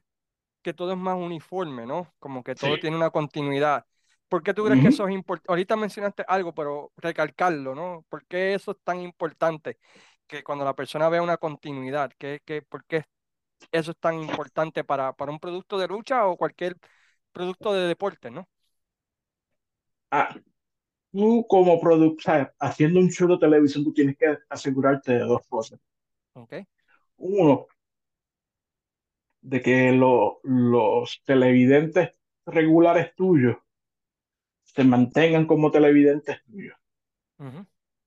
que 0.61 0.73
todo 0.73 0.91
es 0.91 0.97
más 0.97 1.15
uniforme, 1.15 1.85
¿no? 1.85 2.13
Como 2.19 2.43
que 2.43 2.55
todo 2.55 2.77
tiene 2.79 2.95
una 2.95 3.09
continuidad. 3.09 3.85
¿Por 4.29 4.43
qué 4.43 4.53
tú 4.53 4.63
crees 4.63 4.81
que 4.81 4.89
eso 4.89 5.07
es 5.07 5.13
importante? 5.13 5.51
Ahorita 5.51 5.75
mencionaste 5.75 6.23
algo, 6.27 6.53
pero 6.53 6.91
recalcarlo, 6.97 7.75
¿no? 7.75 8.05
¿Por 8.09 8.25
qué 8.27 8.53
eso 8.53 8.71
es 8.71 8.77
tan 8.83 8.99
importante? 9.01 9.77
que 10.31 10.43
cuando 10.43 10.63
la 10.63 10.75
persona 10.75 11.09
vea 11.09 11.21
una 11.21 11.37
continuidad, 11.37 12.11
que, 12.17 12.41
que, 12.45 12.61
¿por 12.61 12.85
qué 12.85 13.03
eso 13.71 13.91
es 13.91 13.97
tan 13.97 14.15
importante 14.15 14.83
para, 14.85 15.13
para 15.13 15.31
un 15.31 15.39
producto 15.39 15.77
de 15.77 15.89
lucha 15.89 16.25
o 16.25 16.37
cualquier 16.37 16.77
producto 17.33 17.73
de 17.73 17.87
deporte, 17.87 18.31
no? 18.31 18.47
Ah, 20.09 20.33
tú 21.11 21.45
como 21.47 21.79
productor, 21.79 22.53
haciendo 22.59 22.99
un 22.99 23.09
show 23.09 23.27
de 23.27 23.37
televisión, 23.37 23.83
tú 23.83 23.93
tienes 23.93 24.17
que 24.17 24.37
asegurarte 24.49 25.13
de 25.13 25.19
dos 25.19 25.41
cosas. 25.47 25.79
Okay. 26.33 26.65
Uno, 27.17 27.67
de 29.41 29.61
que 29.61 29.91
los 29.91 31.21
televidentes 31.25 32.11
regulares 32.45 33.13
tuyos 33.15 33.57
se 34.63 34.83
mantengan 34.83 35.45
como 35.45 35.71
televidentes 35.71 36.41
tuyos 36.43 36.77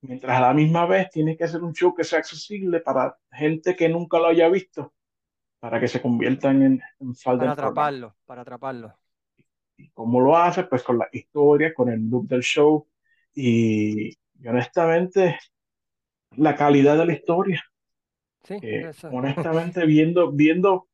mientras 0.07 0.37
a 0.37 0.41
la 0.41 0.55
misma 0.55 0.87
vez 0.87 1.11
tienes 1.11 1.37
que 1.37 1.45
hacer 1.45 1.63
un 1.63 1.73
show 1.73 1.95
que 1.95 2.05
sea 2.05 2.19
accesible 2.19 2.81
para 2.81 3.19
gente 3.33 3.75
que 3.75 3.89
nunca 3.89 4.19
lo 4.19 4.27
haya 4.27 4.49
visto, 4.49 4.93
para 5.59 5.81
que 5.81 5.89
se 5.89 6.01
conviertan 6.01 6.63
en, 6.63 6.83
en 7.01 7.15
Para 7.25 7.53
atraparlo, 7.53 8.15
para 8.25 8.43
atraparlo. 8.43 8.95
¿Y 9.77 9.89
cómo 9.91 10.21
lo 10.21 10.37
haces? 10.37 10.67
Pues 10.69 10.83
con 10.83 10.99
la 10.99 11.09
historia, 11.11 11.75
con 11.75 11.89
el 11.89 12.09
look 12.09 12.29
del 12.29 12.43
show 12.43 12.87
y, 13.35 14.17
honestamente 14.47 15.39
la 16.37 16.57
calidad 16.57 16.99
de 16.99 17.07
la 17.07 17.13
historia. 17.13 17.63
Sí, 18.43 18.59
honestamente 19.11 19.87
viendo, 19.87 20.33
viendo 20.33 20.89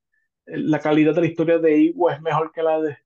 la 0.44 0.78
calidad 0.78 1.14
de 1.14 1.22
la 1.22 1.26
historia 1.26 1.58
de 1.58 1.78
Igua 1.78 2.14
es 2.14 2.20
mejor 2.20 2.52
que 2.52 2.62
la 2.62 2.80
de 2.80 2.98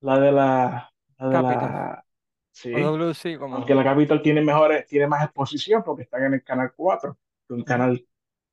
la 0.00 0.18
de 0.18 0.32
la, 0.32 0.92
la 1.18 1.26
de 1.26 1.32
la 1.32 2.04
Sí. 2.52 3.36
como... 3.38 3.56
Aunque 3.56 3.74
la 3.74 3.84
Capital 3.84 4.20
tiene 4.22 4.42
mejores, 4.42 4.86
tiene 4.86 5.06
más 5.06 5.24
exposición 5.24 5.82
porque 5.82 6.02
están 6.02 6.24
en 6.24 6.34
el 6.34 6.44
canal 6.44 6.72
4, 6.76 7.16
un 7.50 7.62
canal 7.62 8.06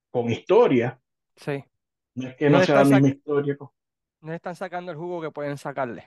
con 0.09 0.29
historia. 0.29 0.99
Sí. 1.35 1.63
No 2.15 2.29
es 2.29 2.35
que 2.35 2.49
no, 2.49 2.63
sea 2.63 2.83
la 2.83 2.85
misma 2.85 3.09
historia. 3.09 3.57
No 4.21 4.33
están 4.33 4.55
sacando 4.55 4.91
el 4.91 4.97
jugo 4.97 5.21
que 5.21 5.31
pueden 5.31 5.57
sacarle. 5.57 6.05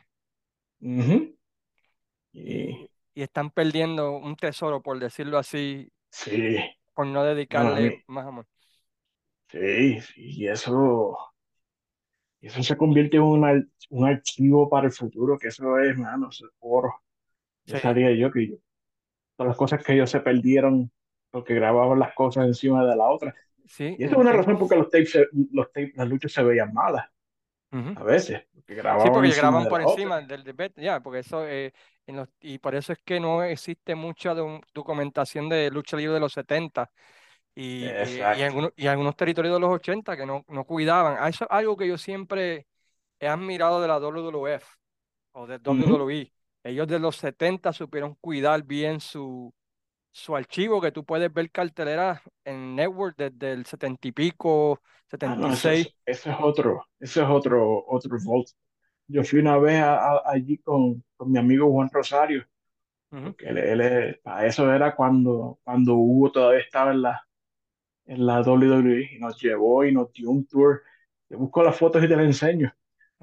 y... 2.33 2.90
y... 3.15 3.23
están 3.23 3.51
perdiendo 3.51 4.13
un 4.13 4.37
tesoro, 4.37 4.83
por 4.83 4.99
decirlo 4.99 5.39
así. 5.39 5.91
Sí. 6.11 6.59
Por 6.95 7.07
no 7.07 7.25
dedicarle 7.25 8.05
más 8.07 8.27
amor. 8.27 8.47
Sí, 9.49 10.01
sí, 10.01 10.43
y 10.43 10.49
eso, 10.49 11.17
eso 12.41 12.63
se 12.63 12.77
convierte 12.77 13.17
en 13.17 13.25
un, 13.25 13.73
un 13.91 14.07
archivo 14.07 14.69
para 14.69 14.87
el 14.87 14.93
futuro, 14.93 15.39
que 15.39 15.49
eso 15.49 15.79
es, 15.79 15.97
mano, 15.97 16.31
oro. 16.61 16.95
Ya 17.65 17.79
sabía 17.79 18.13
yo 18.13 18.31
que 18.31 18.49
yo, 18.49 18.57
todas 19.37 19.51
las 19.51 19.57
cosas 19.57 19.85
que 19.85 19.93
ellos 19.95 20.11
se 20.11 20.21
perdieron 20.21 20.91
porque 21.31 21.55
grababan 21.55 21.99
las 21.99 22.15
cosas 22.15 22.47
encima 22.47 22.85
de 22.85 22.97
la 22.97 23.09
otra. 23.09 23.35
Sí, 23.67 23.97
y 23.99 24.05
esa 24.05 24.15
es 24.15 24.21
una 24.21 24.33
razón 24.33 24.59
por 24.59 24.71
la 24.71 24.79
los 24.79 24.91
tapes, 24.91 25.19
los 25.53 25.73
tapes, 25.73 25.97
las 25.97 26.09
luchas 26.09 26.33
se 26.33 26.43
veían 26.43 26.73
malas. 26.73 27.09
A 27.73 28.03
veces, 28.03 28.43
porque 28.53 28.75
grababan 28.75 29.07
sí, 29.07 29.13
porque 29.13 29.31
grababan 29.31 29.69
por 29.69 29.81
encima 29.81 30.21
del 30.21 30.43
debate, 30.43 30.83
ya, 30.83 31.01
porque 31.01 31.21
eso, 31.21 31.47
eh, 31.47 31.73
en 32.07 32.17
los, 32.17 32.29
y 32.41 32.59
por 32.59 32.75
eso 32.75 32.93
es 32.93 32.99
que 33.05 33.21
no 33.21 33.45
existe 33.45 33.95
mucha 33.95 34.35
documentación 34.75 35.49
de 35.49 35.71
lucha 35.71 35.97
libre 35.97 36.15
de 36.15 36.21
los 36.21 36.33
70 36.33 36.91
y, 37.55 37.85
y, 37.85 38.21
algunos, 38.21 38.73
y, 38.77 38.87
algunos, 38.89 39.15
territorios 39.15 39.55
de 39.55 39.61
los 39.61 39.71
80 39.71 40.17
que 40.17 40.27
no, 40.27 40.45
no 40.49 40.65
cuidaban. 40.65 41.17
Ah, 41.21 41.29
eso 41.29 41.45
es 41.45 41.51
algo 41.51 41.77
que 41.77 41.87
yo 41.87 41.97
siempre 41.97 42.67
he 43.21 43.29
admirado 43.29 43.81
de 43.81 43.89
la 43.89 43.99
WWF 43.99 44.65
o 45.33 45.47
de 45.47 45.59
WWE. 45.59 46.33
Ellos 46.65 46.89
de 46.89 46.99
los 46.99 47.17
70 47.17 47.73
supieron 47.73 48.17
cuidar 48.17 48.65
bien 48.65 49.01
su, 49.01 49.55
su 50.13 50.35
archivo, 50.35 50.81
que 50.81 50.93
tú 50.93 51.05
puedes 51.05 51.33
ver 51.33 51.51
cartelera 51.51 52.23
en 52.45 52.75
Network 52.77 53.17
desde 53.17 53.53
el 53.53 53.67
70 53.67 54.09
y 54.09 54.13
pico, 54.13 54.81
76. 55.07 55.87
Ah, 55.89 56.03
ese, 56.07 56.31
es 56.31 56.37
otro, 56.41 56.87
ese 56.99 57.23
es 57.23 57.29
otro, 57.29 57.85
otro 57.87 58.17
vault. 58.25 58.49
Yo 59.07 59.25
fui 59.25 59.41
una 59.41 59.59
vez 59.59 59.83
allí 60.25 60.59
con, 60.59 61.03
con, 61.17 61.33
mi 61.33 61.39
amigo 61.39 61.71
Juan 61.71 61.91
Rosario, 61.93 62.47
porque 63.09 63.47
él, 63.47 63.59
él, 63.59 64.21
para 64.23 64.47
eso 64.47 64.73
era 64.73 64.95
cuando, 64.95 65.59
cuando 65.65 65.95
Hugo 65.95 66.31
todavía 66.31 66.61
estaba 66.61 66.93
en 66.93 67.03
la, 67.03 67.27
en 68.07 68.25
la 68.25 68.41
WWE 68.41 69.15
y 69.17 69.19
nos 69.19 69.41
llevó 69.41 69.85
y 69.85 69.93
nos 69.93 70.13
dio 70.13 70.31
un 70.31 70.47
tour. 70.47 70.83
Te 71.29 71.35
busco 71.35 71.63
las 71.63 71.77
fotos 71.77 72.05
y 72.05 72.09
te 72.09 72.17
las 72.17 72.25
enseño. 72.25 72.73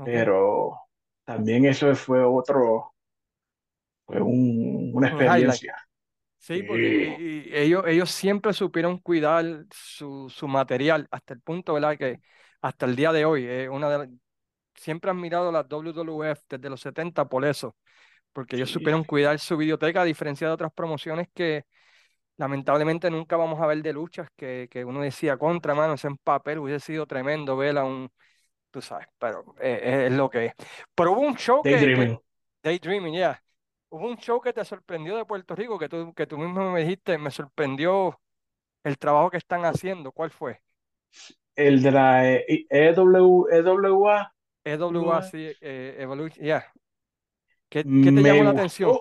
Pero 0.03 0.77
también 1.23 1.65
eso 1.65 1.93
fue 1.95 2.23
otro, 2.23 2.93
fue 4.05 4.21
un, 4.21 4.91
una 4.93 5.07
experiencia. 5.07 5.86
Sí, 6.47 6.63
porque 6.63 7.49
ellos, 7.51 7.83
ellos 7.85 8.09
siempre 8.09 8.53
supieron 8.53 8.99
cuidar 8.99 9.65
su, 9.69 10.29
su, 10.29 10.47
material 10.47 11.05
hasta 11.11 11.33
el 11.33 11.41
punto, 11.41 11.73
¿verdad? 11.73 11.97
Que 11.97 12.21
hasta 12.61 12.85
el 12.85 12.95
día 12.95 13.11
de 13.11 13.25
hoy, 13.25 13.45
eh, 13.45 13.67
una 13.67 13.89
de 13.89 14.09
siempre 14.73 15.11
han 15.11 15.19
mirado 15.19 15.51
la 15.51 15.63
WWF 15.63 16.39
desde 16.47 16.69
los 16.69 16.79
70 16.79 17.27
por 17.27 17.43
eso, 17.43 17.75
porque 18.31 18.55
ellos 18.55 18.71
supieron 18.71 19.03
cuidar 19.03 19.37
su 19.39 19.57
biblioteca 19.57 20.03
a 20.03 20.05
diferencia 20.05 20.47
de 20.47 20.53
otras 20.53 20.71
promociones 20.71 21.27
que 21.33 21.65
lamentablemente 22.37 23.11
nunca 23.11 23.35
vamos 23.35 23.59
a 23.59 23.67
ver 23.67 23.81
de 23.81 23.91
luchas 23.91 24.29
que, 24.37 24.69
que 24.71 24.85
uno 24.85 25.01
decía 25.01 25.35
contra 25.35 25.75
manos 25.75 26.05
en 26.05 26.15
papel, 26.15 26.59
hubiese 26.59 26.85
sido 26.85 27.05
tremendo 27.05 27.57
ver 27.57 27.77
a 27.77 27.83
un, 27.83 28.09
tú 28.71 28.81
sabes, 28.81 29.07
pero 29.19 29.43
eh, 29.59 30.05
es 30.07 30.13
lo 30.13 30.29
que 30.29 30.45
es. 30.45 30.53
Pero 30.95 31.11
hubo 31.11 31.19
un 31.19 31.35
show 31.35 31.59
Daydreaming. 31.61 32.15
que... 32.15 32.23
Daydreaming, 32.63 33.13
ya. 33.15 33.19
Yeah. 33.19 33.46
Hubo 33.89 34.07
un 34.07 34.17
show 34.17 34.41
que 34.41 34.53
te 34.53 34.65
sorprendió 34.65 35.15
de 35.15 35.25
Puerto 35.25 35.55
Rico, 35.55 35.79
que 35.79 35.87
tú, 35.87 36.13
que 36.13 36.27
tú 36.27 36.37
mismo 36.37 36.71
me 36.71 36.81
dijiste, 36.81 37.17
me 37.17 37.31
sorprendió 37.31 38.19
el 38.83 38.97
trabajo 38.97 39.29
que 39.29 39.37
están 39.37 39.63
haciendo. 39.63 40.11
¿Cuál 40.11 40.31
fue? 40.31 40.61
El 41.55 41.81
de 41.81 41.91
la 41.91 42.35
EW, 42.35 43.47
EWA. 43.49 44.33
EWA, 44.63 45.21
sí, 45.23 45.51
eh, 45.61 45.95
Evolution. 45.99 46.45
¿Qué, 47.69 47.83
¿Qué, 47.83 47.83
te 47.83 48.21
llamó 48.21 48.43
la 48.43 48.49
atención? 48.51 48.97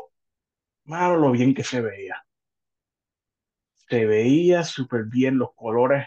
Malo 0.85 1.17
lo 1.17 1.33
bien 1.33 1.55
que 1.55 1.65
se 1.65 1.81
veía. 1.81 2.25
Se 3.89 4.07
veía 4.07 4.65
súper 4.65 5.05
bien 5.05 5.39
los 5.39 5.53
colores 5.55 6.07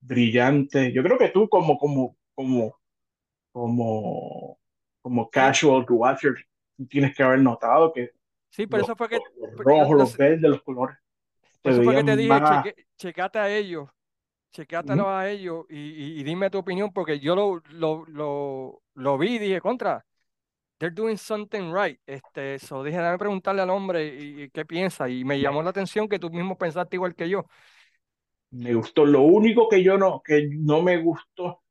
brillantes. 0.00 0.92
Yo 0.94 1.02
creo 1.02 1.18
que 1.18 1.28
tú 1.28 1.48
como, 1.48 1.78
como, 1.78 2.16
como, 2.34 2.78
como, 3.52 4.58
como 5.02 5.30
casual 5.30 5.84
watcher, 5.88 6.34
tienes 6.88 7.14
que 7.14 7.22
haber 7.22 7.40
notado 7.40 7.92
que 7.92 8.12
Sí, 8.50 8.66
por 8.66 8.80
eso 8.80 8.96
fue 8.96 9.08
que. 9.08 9.18
Los 9.36 9.56
rojos, 9.56 9.96
los 9.96 10.16
verdes, 10.16 10.50
los 10.50 10.62
colores. 10.62 10.98
Por 11.62 11.72
eso 11.72 11.82
fue 11.82 11.94
que 11.96 12.04
te 12.04 12.16
dije, 12.16 12.74
checate 12.96 13.38
a 13.38 13.54
ellos, 13.54 13.88
checátelo 14.52 15.08
a 15.08 15.28
ellos 15.28 15.66
y, 15.68 16.20
y, 16.20 16.22
dime 16.24 16.50
tu 16.50 16.58
opinión, 16.58 16.92
porque 16.92 17.20
yo 17.20 17.34
lo, 17.34 17.62
lo, 17.70 18.04
lo, 18.06 18.82
lo 18.94 19.18
vi 19.18 19.36
y 19.36 19.38
dije, 19.38 19.60
contra, 19.60 20.04
they're 20.78 20.94
doing 20.94 21.16
something 21.16 21.72
right. 21.72 22.00
Este, 22.06 22.58
so 22.58 22.82
dije, 22.82 22.96
dame 22.96 23.18
preguntarle 23.18 23.62
al 23.62 23.70
hombre 23.70 24.06
y, 24.06 24.50
qué 24.50 24.64
piensa. 24.64 25.08
Y 25.08 25.24
me 25.24 25.38
llamó 25.38 25.62
la 25.62 25.70
atención 25.70 26.08
que 26.08 26.18
tú 26.18 26.30
mismo 26.30 26.56
pensaste 26.56 26.96
igual 26.96 27.14
que 27.14 27.28
yo. 27.28 27.46
Me 28.50 28.74
gustó. 28.74 29.04
Lo 29.04 29.22
único 29.22 29.68
que 29.68 29.82
yo 29.82 29.96
no, 29.96 30.22
que 30.24 30.48
no 30.50 30.82
me 30.82 30.96
gustó 30.96 31.62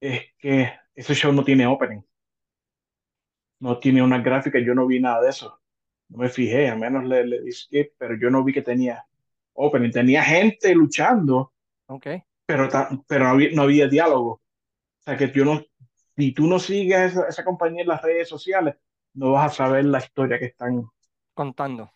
es 0.00 0.22
que 0.38 0.72
ese 0.94 1.14
show 1.14 1.32
no 1.32 1.44
tiene 1.44 1.66
opening. 1.66 2.02
No 3.60 3.78
tiene 3.78 4.02
una 4.02 4.18
gráfica, 4.18 4.58
yo 4.58 4.74
no 4.74 4.86
vi 4.86 5.00
nada 5.00 5.22
de 5.22 5.30
eso 5.30 5.59
no 6.10 6.18
me 6.18 6.28
fijé, 6.28 6.68
al 6.68 6.78
menos 6.78 7.04
le, 7.04 7.26
le 7.26 7.40
di 7.40 7.52
skip, 7.52 7.92
pero 7.96 8.16
yo 8.18 8.30
no 8.30 8.44
vi 8.44 8.52
que 8.52 8.62
tenía 8.62 9.04
opening. 9.54 9.90
Tenía 9.90 10.22
gente 10.22 10.74
luchando, 10.74 11.52
okay. 11.86 12.22
pero, 12.46 12.68
pero 13.06 13.24
no, 13.24 13.30
había, 13.30 13.50
no 13.52 13.62
había 13.62 13.88
diálogo. 13.88 14.32
O 14.32 15.02
sea 15.02 15.16
que 15.16 15.30
yo 15.30 15.44
no, 15.44 15.62
si 16.16 16.32
tú 16.32 16.46
no 16.46 16.58
sigues 16.58 17.12
esa, 17.12 17.28
esa, 17.28 17.44
compañía 17.44 17.82
en 17.82 17.88
las 17.88 18.02
redes 18.02 18.28
sociales, 18.28 18.76
no 19.14 19.32
vas 19.32 19.52
a 19.52 19.56
saber 19.56 19.84
la 19.84 19.98
historia 19.98 20.38
que 20.38 20.46
están 20.46 20.84
contando. 21.34 21.90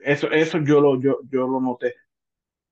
Eso, 0.00 0.30
eso 0.30 0.58
yo 0.58 0.80
lo, 0.80 1.00
yo, 1.00 1.18
yo 1.28 1.46
lo 1.46 1.60
noté. 1.60 1.94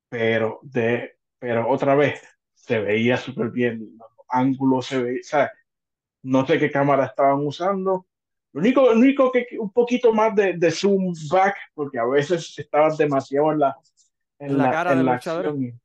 Pero 0.08 0.60
de, 0.62 1.18
pero 1.38 1.68
otra 1.68 1.94
vez 1.94 2.22
se 2.54 2.80
veía 2.80 3.16
súper 3.16 3.50
bien, 3.50 3.96
los 3.98 4.08
ángulos 4.28 4.86
se 4.86 5.02
veía, 5.02 5.20
o 5.20 5.24
sea, 5.24 5.52
no 6.22 6.46
sé 6.46 6.58
qué 6.58 6.70
cámara 6.70 7.06
estaban 7.06 7.46
usando, 7.46 8.06
lo 8.52 8.60
único, 8.60 8.90
único 8.90 9.30
que 9.30 9.46
un 9.58 9.70
poquito 9.70 10.12
más 10.12 10.34
de, 10.34 10.54
de, 10.54 10.70
zoom 10.70 11.12
back, 11.30 11.56
porque 11.74 11.98
a 11.98 12.06
veces 12.06 12.58
estabas 12.58 12.96
demasiado 12.96 13.52
en 13.52 13.58
la, 13.58 13.76
en 14.38 14.58
la, 14.58 14.70
cara 14.70 14.92
en 14.92 15.04
la 15.04 15.14
acción. 15.14 15.80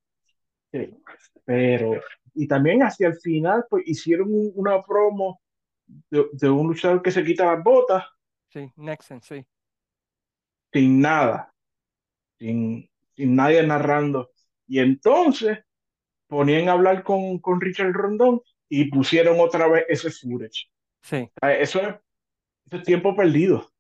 Sí, 0.72 0.98
pero, 1.46 2.02
y 2.34 2.48
también 2.48 2.82
hacia 2.84 3.08
el 3.08 3.20
final, 3.20 3.66
pues 3.70 3.84
hicieron 3.86 4.30
una 4.56 4.82
promo 4.82 5.42
de, 6.10 6.26
de, 6.32 6.50
un 6.50 6.68
luchador 6.68 7.02
que 7.02 7.12
se 7.12 7.24
quita 7.24 7.54
las 7.54 7.64
botas. 7.64 8.06
Sí, 8.48 8.72
Nexon, 8.78 9.22
sí. 9.22 9.46
Sin 10.72 11.02
nada, 11.02 11.54
sin, 12.40 12.90
sin 13.16 13.36
nadie 13.36 13.62
narrando. 13.62 14.32
Y 14.68 14.80
entonces 14.80 15.60
ponían 16.28 16.70
a 16.70 16.72
hablar 16.72 17.04
con, 17.04 17.40
con 17.40 17.62
Richard 17.62 17.92
Rondón 17.92 18.42
y 18.70 18.90
pusieron 18.90 19.40
otra 19.40 19.68
vez 19.68 19.86
ese 19.90 20.10
footage. 20.10 20.72
Sí. 21.02 21.30
Eso 21.42 21.82
es 21.82 21.96
ese 22.66 22.80
tiempo 22.80 23.16
perdido. 23.16 23.72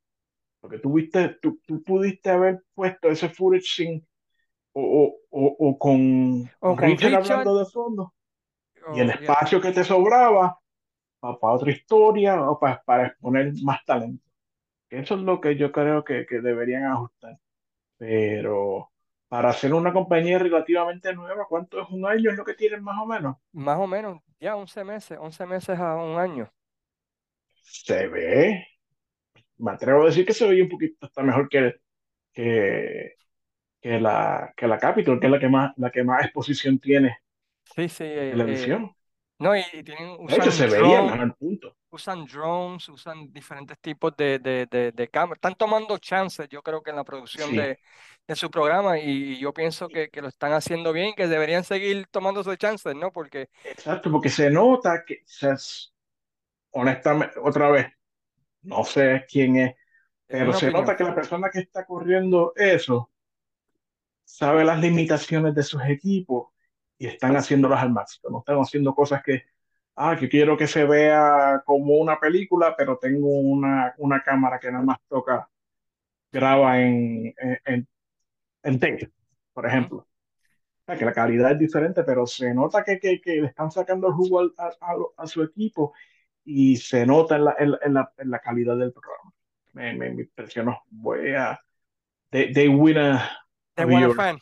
Porque 0.59 0.79
tú, 0.79 0.93
viste, 0.93 1.37
tú, 1.41 1.59
tú 1.65 1.83
pudiste 1.83 2.29
haber 2.29 2.63
puesto 2.73 3.09
ese 3.09 3.29
footage 3.29 3.65
sin, 3.65 4.07
o, 4.73 5.19
o, 5.29 5.55
o, 5.59 5.77
con, 5.77 6.49
o 6.59 6.75
con 6.75 6.77
Richard, 6.77 7.15
hablando 7.15 7.59
de 7.59 7.65
fondo. 7.65 8.13
y 8.95 8.99
el 8.99 9.09
espacio 9.09 9.61
que 9.61 9.71
te 9.71 9.83
sobraba 9.83 10.57
para, 11.19 11.37
para 11.37 11.53
otra 11.53 11.71
historia 11.71 12.49
o 12.49 12.59
para, 12.59 12.81
para, 12.83 13.07
exponer 13.07 13.53
más 13.63 13.83
talento. 13.85 14.29
Eso 14.89 15.15
es 15.15 15.21
lo 15.21 15.41
que 15.41 15.55
yo 15.57 15.71
creo 15.71 16.03
que, 16.03 16.25
que 16.25 16.39
deberían 16.39 16.85
ajustar. 16.85 17.37
Pero 17.97 18.91
para 19.27 19.49
hacer 19.49 19.73
una 19.73 19.91
compañía 19.91 20.37
relativamente 20.37 21.13
nueva, 21.13 21.47
¿cuánto 21.49 21.81
es 21.81 21.89
un 21.89 22.05
año? 22.05 22.29
¿Es 22.29 22.37
lo 22.37 22.45
que 22.45 22.53
tienen 22.53 22.83
más 22.83 22.99
o 23.01 23.05
menos? 23.05 23.37
Más 23.51 23.79
o 23.79 23.87
menos, 23.87 24.21
ya 24.39 24.55
11 24.55 24.83
meses, 24.83 25.17
11 25.19 25.45
meses 25.45 25.79
a 25.79 25.95
un 25.95 26.19
año. 26.19 26.51
Se 27.63 28.07
ve, 28.07 28.67
me 29.57 29.71
atrevo 29.71 30.03
a 30.03 30.07
decir 30.07 30.25
que 30.25 30.33
se 30.33 30.47
veía 30.47 30.63
un 30.63 30.69
poquito 30.69 31.05
hasta 31.05 31.23
mejor 31.23 31.49
que, 31.49 31.75
que, 32.33 33.15
que, 33.81 33.99
la, 33.99 34.53
que 34.55 34.67
la 34.67 34.77
Capitol, 34.77 35.19
que 35.19 35.27
es 35.27 35.31
la 35.31 35.39
que 35.39 35.49
más, 35.49 35.73
la 35.77 35.91
que 35.91 36.03
más 36.03 36.23
exposición 36.23 36.79
tiene 36.79 37.17
sí, 37.75 37.89
sí, 37.89 38.03
en 38.03 38.31
televisión. 38.31 38.83
Eh, 38.83 38.95
no, 39.39 39.55
y, 39.57 39.63
tienen, 39.83 40.11
usan 40.19 40.27
de 40.27 40.35
hecho, 40.35 40.51
se 40.51 40.67
veía 40.67 40.99
en 40.99 41.31
punto. 41.33 41.75
Usan 41.89 42.25
drones, 42.25 42.87
usan 42.87 43.31
diferentes 43.33 43.77
tipos 43.79 44.15
de, 44.15 44.39
de, 44.39 44.67
de, 44.69 44.91
de 44.91 45.07
cámaras. 45.09 45.37
Están 45.37 45.55
tomando 45.55 45.97
chances, 45.97 46.47
yo 46.49 46.61
creo 46.61 46.81
que 46.81 46.91
en 46.91 46.95
la 46.95 47.03
producción 47.03 47.49
sí. 47.49 47.57
de, 47.57 47.79
de, 48.25 48.35
su 48.35 48.49
programa, 48.49 48.99
y, 48.99 49.33
y 49.33 49.39
yo 49.39 49.53
pienso 49.53 49.89
que, 49.89 50.09
que, 50.09 50.21
lo 50.21 50.29
están 50.29 50.53
haciendo 50.53 50.93
bien, 50.93 51.13
que 51.13 51.27
deberían 51.27 51.63
seguir 51.63 52.07
tomando 52.09 52.41
esos 52.41 52.57
chances, 52.57 52.95
¿no? 52.95 53.11
Porque... 53.11 53.49
Exacto, 53.65 54.11
porque 54.11 54.29
se 54.29 54.49
nota 54.49 55.03
que, 55.05 55.23
se, 55.25 55.49
honestamente, 56.71 57.35
otra 57.41 57.69
vez, 57.69 57.87
no 58.63 58.83
sé 58.83 59.25
quién 59.29 59.57
es, 59.57 59.75
pero 60.27 60.53
se 60.53 60.71
nota 60.71 60.95
que 60.97 61.03
la 61.03 61.15
persona 61.15 61.49
que 61.51 61.59
está 61.59 61.85
corriendo 61.85 62.53
eso 62.55 63.11
sabe 64.23 64.63
las 64.63 64.79
limitaciones 64.79 65.53
de 65.55 65.63
sus 65.63 65.81
equipos 65.85 66.49
y 66.97 67.07
están 67.07 67.35
haciéndolas 67.35 67.81
al 67.83 67.91
máximo. 67.91 68.29
No 68.31 68.39
están 68.39 68.57
haciendo 68.59 68.93
cosas 68.95 69.21
que, 69.23 69.43
ah, 69.95 70.15
que 70.19 70.29
quiero 70.29 70.57
que 70.57 70.67
se 70.67 70.85
vea 70.85 71.61
como 71.65 71.95
una 71.97 72.19
película, 72.19 72.75
pero 72.77 72.97
tengo 72.97 73.27
una, 73.29 73.93
una 73.97 74.21
cámara 74.23 74.59
que 74.59 74.71
nada 74.71 74.83
más 74.83 74.97
toca, 75.07 75.49
graba 76.31 76.81
en, 76.81 77.33
en, 77.65 77.87
en 78.63 78.79
tape, 78.79 79.11
por 79.53 79.67
ejemplo. 79.67 80.07
que 80.97 81.05
la 81.05 81.13
calidad 81.13 81.51
es 81.53 81.59
diferente, 81.59 82.03
pero 82.03 82.25
se 82.27 82.53
nota 82.53 82.83
que, 82.83 82.99
que, 82.99 83.21
que 83.21 83.41
le 83.41 83.47
están 83.47 83.71
sacando 83.71 84.07
el 84.07 84.13
jugo 84.13 84.41
a, 84.41 84.45
a, 84.81 84.95
a, 85.17 85.27
su 85.27 85.43
equipo 85.43 85.93
y 86.43 86.77
se 86.77 87.05
nota 87.05 87.35
en 87.35 87.45
la, 87.45 87.55
en, 87.59 87.75
en, 87.83 87.93
la, 87.93 88.11
en 88.17 88.29
la 88.29 88.39
calidad 88.39 88.77
del 88.77 88.91
programa. 88.91 89.33
me, 89.73 89.93
me, 89.93 90.07
impresionó. 90.09 90.83
Voy 90.89 91.33
a. 91.33 91.59
They, 92.29 92.51
they 92.51 92.67
win 92.67 92.97
a. 92.97 93.29
They 93.75 93.85
want 93.85 94.05
a 94.05 94.13
fan. 94.13 94.39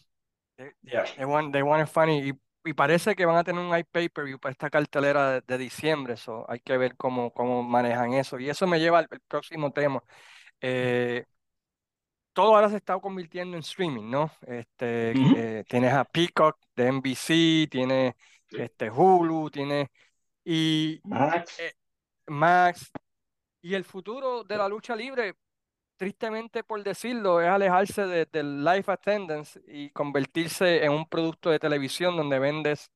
They, 0.57 0.71
yeah. 0.83 1.05
they, 1.17 1.25
want, 1.25 1.53
they 1.53 1.61
want 1.61 1.83
a 1.83 1.87
fan. 1.87 2.09
Y, 2.09 2.33
y, 2.65 2.73
parece 2.73 3.15
que 3.15 3.25
van 3.25 3.37
a 3.37 3.43
tener 3.43 3.63
un 3.63 3.75
iPay-Per-View 3.75 4.39
para 4.39 4.51
esta 4.51 4.69
cartelera 4.69 5.31
de, 5.31 5.41
de 5.41 5.57
diciembre. 5.57 6.17
So 6.17 6.45
hay 6.49 6.59
que 6.59 6.77
ver 6.77 6.95
cómo, 6.95 7.31
cómo 7.31 7.63
manejan 7.63 8.13
eso. 8.13 8.39
Y 8.39 8.49
eso 8.49 8.67
me 8.67 8.79
lleva 8.79 8.99
al, 8.99 9.07
al 9.09 9.19
próximo 9.21 9.71
tema. 9.71 10.03
Eh, 10.59 11.25
todo 12.33 12.55
ahora 12.55 12.69
se 12.69 12.77
está 12.77 12.97
convirtiendo 12.99 13.57
en 13.57 13.63
streaming, 13.63 14.09
¿no? 14.09 14.31
Este, 14.47 15.11
eh, 15.11 15.63
tienes 15.67 15.93
a 15.93 16.05
Peacock 16.05 16.57
de 16.75 16.91
NBC, 16.91 17.69
tienes 17.69 18.13
este, 18.49 18.89
Hulu, 18.89 19.49
tienes 19.49 19.87
y 20.43 21.01
Max. 21.03 21.59
Eh, 21.59 21.73
Max. 22.27 22.91
Y 23.61 23.75
el 23.75 23.83
futuro 23.83 24.43
de 24.43 24.57
la 24.57 24.67
lucha 24.67 24.95
libre, 24.95 25.35
tristemente 25.97 26.63
por 26.63 26.83
decirlo, 26.83 27.41
es 27.41 27.47
alejarse 27.47 28.05
del 28.07 28.27
de 28.31 28.43
live 28.43 28.85
attendance 28.87 29.61
y 29.67 29.89
convertirse 29.91 30.83
en 30.83 30.91
un 30.91 31.07
producto 31.07 31.49
de 31.49 31.59
televisión 31.59 32.17
donde 32.17 32.39
vendes 32.39 32.91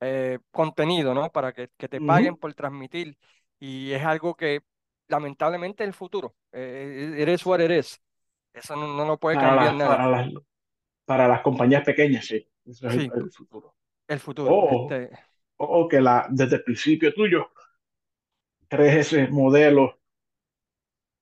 eh, 0.00 0.38
contenido, 0.50 1.14
¿no? 1.14 1.30
Para 1.30 1.52
que, 1.52 1.70
que 1.76 1.88
te 1.88 2.00
paguen 2.00 2.36
por 2.36 2.54
transmitir. 2.54 3.18
Y 3.60 3.92
es 3.92 4.04
algo 4.04 4.34
que 4.34 4.60
lamentablemente 5.08 5.82
es 5.84 5.88
el 5.88 5.94
futuro. 5.94 6.36
eres 6.52 7.44
what 7.44 7.60
eres. 7.60 8.00
Eso 8.52 8.76
no, 8.76 8.94
no 8.96 9.04
lo 9.04 9.18
puede 9.18 9.36
para 9.36 9.48
cambiar 9.48 9.74
las, 9.74 9.76
nada. 9.76 9.96
Para 9.96 10.08
las, 10.08 10.32
para 11.04 11.28
las 11.28 11.40
compañías 11.42 11.84
pequeñas, 11.84 12.24
sí. 12.26 12.48
Eso 12.64 12.88
es 12.88 12.94
Sí. 12.94 13.10
el, 13.14 13.22
el 13.24 13.30
futuro. 13.30 13.74
El 14.06 14.18
futuro. 14.20 14.54
O, 14.54 14.90
este, 14.90 15.10
o 15.56 15.88
que 15.88 16.00
la, 16.00 16.26
desde 16.30 16.56
el 16.56 16.64
principio 16.64 17.12
tuyo 17.12 17.50
crees 18.68 19.06
ese 19.12 19.28
modelo 19.28 19.98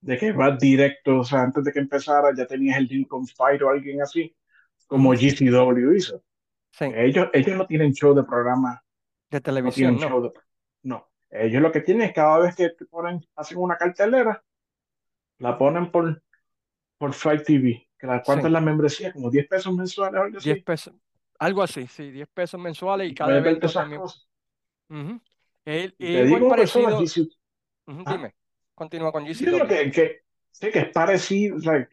de 0.01 0.17
que 0.19 0.33
vas 0.33 0.59
directo, 0.59 1.19
o 1.21 1.25
sea, 1.25 1.43
antes 1.43 1.65
de 1.65 1.73
que 1.73 1.81
empezara 1.81 2.35
ya 2.37 2.47
tenías 2.47 2.79
el 2.79 2.89
deal 2.89 3.07
con 3.09 3.25
o 3.63 3.69
alguien 3.71 4.03
así, 4.03 4.35
como. 4.87 5.13
GCW 5.15 5.95
hizo. 5.97 6.23
sí, 6.73 6.87
Ellos, 6.91 7.29
ellos 7.35 7.57
no 7.57 7.67
tienen 7.67 7.93
show 7.95 8.15
de 8.15 8.25
programa, 8.25 8.85
de 9.31 9.41
no 9.63 9.73
televisión, 9.73 9.99
no. 10.01 10.09
show 10.09 10.23
de... 10.23 10.33
No, 10.85 11.09
ellos 11.31 11.63
lo 11.63 11.73
que 11.73 11.81
tienen 11.83 12.09
es 12.09 12.15
cada 12.15 12.39
vez 12.41 12.57
que 12.57 12.71
te 12.71 12.87
ponen, 12.87 13.21
hacen 13.37 13.59
una 13.59 13.77
cartelera, 13.79 14.45
la 15.39 15.59
ponen 15.59 15.91
por, 15.91 16.23
por 16.99 17.15
Fight 17.15 17.45
TV. 17.45 17.89
Que 17.99 18.07
la, 18.09 18.23
¿Cuánto 18.25 18.47
Sí. 18.47 18.49
es 18.49 18.53
la 18.55 18.61
membresía? 18.63 19.13
Como 19.13 19.31
10 19.31 19.49
pesos 19.49 19.75
mensuales 19.75 20.21
algo 20.21 20.39
10 20.41 20.59
así. 20.59 20.65
pesos, 20.65 20.95
algo 21.39 21.63
así, 21.63 21.87
sí, 21.87 22.11
10 22.11 22.29
pesos 22.29 22.61
mensuales 22.61 23.09
y 23.11 23.13
Y 23.13 23.15
cada 23.15 23.39
evento 23.39 23.71
también. 23.73 24.03
Y 25.99 26.09
es 26.09 26.13
te 26.13 26.25
digo, 26.25 26.49
personas, 26.49 27.05
GC 27.87 28.03
Ah. 28.07 28.13
Dime, 28.13 28.35
continúa 28.75 29.13
con 29.13 29.25
Yo 29.25 29.33
digo 29.35 29.59
GCW. 29.65 29.69
que, 29.69 29.91
que, 29.91 30.21
sí, 30.51 30.71
que 30.71 30.79
es 30.81 30.89
parecido, 30.91 31.57
o 31.57 31.61
sea, 31.61 31.89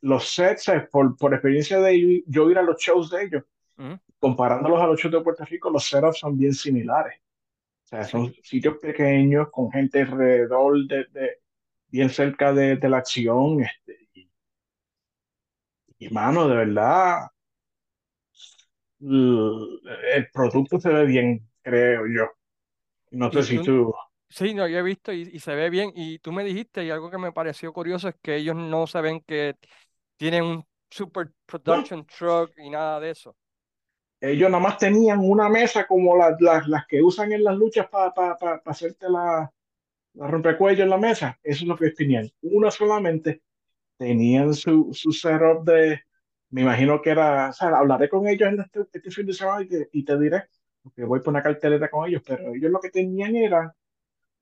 los 0.00 0.28
sets, 0.28 0.70
por, 0.90 1.16
por 1.16 1.34
experiencia 1.34 1.78
de 1.80 1.94
ir- 1.94 2.24
yo 2.26 2.50
ir 2.50 2.58
a 2.58 2.62
los 2.62 2.76
shows 2.80 3.10
de 3.10 3.24
ellos, 3.24 3.44
comparándolos 4.18 4.80
a 4.80 4.86
los 4.86 4.98
shows 5.00 5.12
de 5.12 5.20
Puerto 5.20 5.44
Rico, 5.44 5.70
los 5.70 5.84
setups 5.84 6.18
son 6.18 6.36
bien 6.38 6.54
similares. 6.54 7.20
O 7.84 7.88
sea, 7.88 8.04
son 8.04 8.34
sitios 8.42 8.78
pequeños 8.78 9.48
con 9.52 9.70
gente 9.70 10.00
alrededor 10.02 10.86
de, 10.86 11.04
de- 11.12 11.38
bien 11.88 12.08
cerca 12.10 12.52
de, 12.52 12.76
de 12.76 12.88
la 12.88 12.96
acción. 12.98 13.60
Este, 13.60 14.08
y, 14.14 14.28
y, 15.98 16.08
mano, 16.08 16.48
de 16.48 16.56
verdad, 16.56 17.28
el 19.00 20.28
producto 20.32 20.80
se 20.80 20.88
ve 20.88 21.04
bien, 21.06 21.48
creo 21.62 22.06
yo. 22.06 22.24
No 23.12 23.30
sé 23.30 23.42
si 23.42 23.62
tú... 23.62 23.94
sí, 24.28 24.54
no, 24.54 24.66
yo 24.68 24.78
he 24.78 24.82
visto 24.82 25.12
y, 25.12 25.22
y 25.32 25.40
se 25.40 25.54
ve 25.54 25.70
bien. 25.70 25.92
Y 25.94 26.18
tú 26.18 26.32
me 26.32 26.44
dijiste, 26.44 26.84
y 26.84 26.90
algo 26.90 27.10
que 27.10 27.18
me 27.18 27.32
pareció 27.32 27.72
curioso 27.72 28.08
es 28.08 28.16
que 28.22 28.36
ellos 28.36 28.56
no 28.56 28.86
se 28.86 29.00
ven 29.00 29.20
que 29.22 29.56
tienen 30.16 30.44
un 30.44 30.66
super 30.90 31.32
No, 31.66 31.86
production 31.86 32.06
truck 32.06 32.52
y 32.58 32.70
nada 32.70 33.00
de 33.00 33.10
eso. 33.10 33.36
ellos 34.20 34.50
nada 34.50 34.62
más 34.62 34.78
tenían 34.78 35.20
una 35.20 35.48
mesa 35.48 35.86
como 35.86 36.16
las, 36.16 36.40
las, 36.40 36.66
las 36.68 36.86
que 36.86 37.02
usan 37.02 37.32
en 37.32 37.44
las 37.44 37.56
luchas 37.56 37.88
para 37.88 38.12
pa, 38.14 38.36
pa, 38.38 38.60
pa 38.62 38.70
hacerte 38.70 39.08
la, 39.10 39.52
la 40.14 40.28
rompecuello 40.28 40.84
en 40.84 40.90
la 40.90 40.98
mesa. 40.98 41.38
Eso 41.42 41.64
es 41.64 41.68
lo 41.68 41.76
que 41.76 41.90
tenían. 41.92 42.30
Una 42.42 42.70
solamente. 42.70 43.42
Tenían 43.98 44.54
su, 44.54 44.90
su 44.94 45.12
setup 45.12 45.64
de, 45.66 46.02
me 46.50 46.62
imagino 46.62 47.02
que 47.02 47.10
era, 47.10 47.50
o 47.50 47.54
sea, 47.54 47.68
hablaré 47.78 48.08
con 48.10 48.28
ellos 48.28 48.48
en 48.50 48.60
este, 48.60 48.80
este 48.92 49.10
fin 49.12 49.26
de 49.26 49.34
semana 49.34 49.62
y 49.64 49.68
te, 49.68 49.90
y 49.92 50.04
te 50.04 50.18
diré, 50.18 50.44
porque 50.82 51.04
voy 51.04 51.20
por 51.20 51.30
una 51.30 51.42
cartelera 51.42 51.90
con 51.90 52.08
ellos, 52.08 52.22
pero 52.26 52.54
ellos 52.54 52.70
lo 52.72 52.80
que 52.80 52.90
tenían 52.90 53.36
era, 53.36 53.74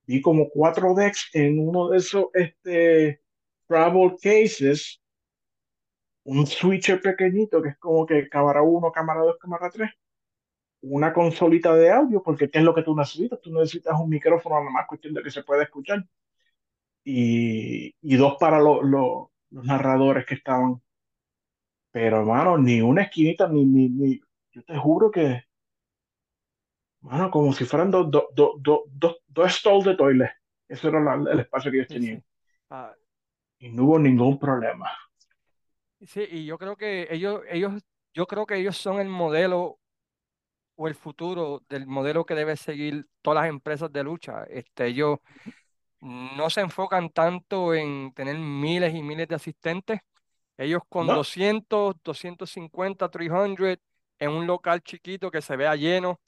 vi 0.06 0.20
como 0.22 0.48
cuatro 0.50 0.94
decks 0.94 1.30
en 1.34 1.58
uno 1.58 1.88
de 1.90 1.98
esos 1.98 2.26
este, 2.34 3.20
travel 3.68 4.16
cases, 4.22 5.00
un 6.24 6.46
switcher 6.46 7.00
pequeñito 7.00 7.62
que 7.62 7.70
es 7.70 7.78
como 7.78 8.04
que 8.06 8.28
cámara 8.28 8.62
1, 8.62 8.92
cámara 8.92 9.20
2, 9.22 9.36
cámara 9.40 9.70
3 9.70 9.90
una 10.82 11.12
consolita 11.14 11.74
de 11.76 11.90
audio, 11.92 12.22
porque 12.22 12.50
¿qué 12.50 12.58
es 12.60 12.64
lo 12.64 12.74
que 12.74 12.82
tú 12.84 12.96
necesitas? 12.96 13.40
Tú 13.42 13.52
necesitas 13.52 13.98
un 14.00 14.10
micrófono 14.10 14.60
nada 14.60 14.70
más, 14.70 14.86
cuestión 14.88 15.14
de 15.14 15.22
que 15.22 15.30
se 15.30 15.42
pueda 15.44 15.62
escuchar. 15.64 16.06
Y, 17.04 17.94
y 18.02 18.16
dos 18.16 18.36
para 18.40 18.58
lo- 18.60 18.82
lo- 18.82 19.32
los 19.50 19.64
narradores 19.64 20.26
que 20.26 20.34
estaban. 20.34 20.80
Pero, 21.92 22.18
hermano, 22.20 22.58
ni 22.58 22.80
una 22.82 23.02
esquinita, 23.02 23.48
ni, 23.48 23.64
ni, 23.64 23.88
ni, 23.88 24.20
yo 24.52 24.62
te 24.64 24.76
juro 24.76 25.10
que, 25.10 25.44
mano, 27.08 27.30
como 27.30 27.52
si 27.52 27.64
fueran 27.64 27.90
dos, 27.90 28.10
dos, 28.10 28.24
dos, 28.34 28.80
dos, 29.02 29.16
dos 29.28 29.52
stalls 29.54 29.84
de 29.84 29.96
toilet. 29.96 30.30
Eso 30.68 30.88
era 30.88 31.00
la- 31.00 31.32
el 31.32 31.40
espacio 31.40 31.70
que 31.70 31.78
ellos 31.78 31.88
Sí, 31.88 32.00
sí. 32.00 32.14
tenían. 32.14 32.22
Ah, 32.70 32.94
Y 33.58 33.68
no 33.70 33.82
hubo 33.86 33.98
ningún 33.98 34.38
problema. 34.38 34.88
sí, 36.06 36.26
y 36.30 36.44
yo 36.46 36.58
creo 36.58 36.76
que 36.76 37.08
ellos, 37.10 37.42
ellos, 37.50 37.82
yo 38.14 38.26
creo 38.26 38.46
que 38.46 38.56
ellos 38.56 38.76
son 38.76 39.00
el 39.00 39.08
modelo 39.08 39.78
o 40.76 40.88
el 40.88 40.94
futuro 40.94 41.62
del 41.68 41.86
modelo 41.86 42.26
que 42.26 42.34
debe 42.34 42.56
seguir 42.56 43.08
todas 43.22 43.42
las 43.44 43.50
empresas 43.50 43.92
de 43.92 44.04
lucha. 44.04 44.44
Este, 44.44 44.86
ellos 44.88 45.18
no 46.00 46.50
se 46.50 46.60
enfocan 46.62 47.10
tanto 47.10 47.74
en 47.74 48.12
tener 48.14 48.38
miles 48.38 48.94
y 48.94 49.02
miles 49.02 49.28
de 49.28 49.36
asistentes. 49.36 50.00
Ellos 50.58 50.82
con 50.88 51.12
¿No? 51.12 51.14
200, 51.14 51.96
250, 52.04 53.10
300 53.10 53.78
en 54.20 54.30
un 54.32 54.46
local 54.46 54.82
chiquito 54.82 55.30
que 55.30 55.42
se 55.42 55.56
vea 55.56 55.76
lleno 55.76 56.20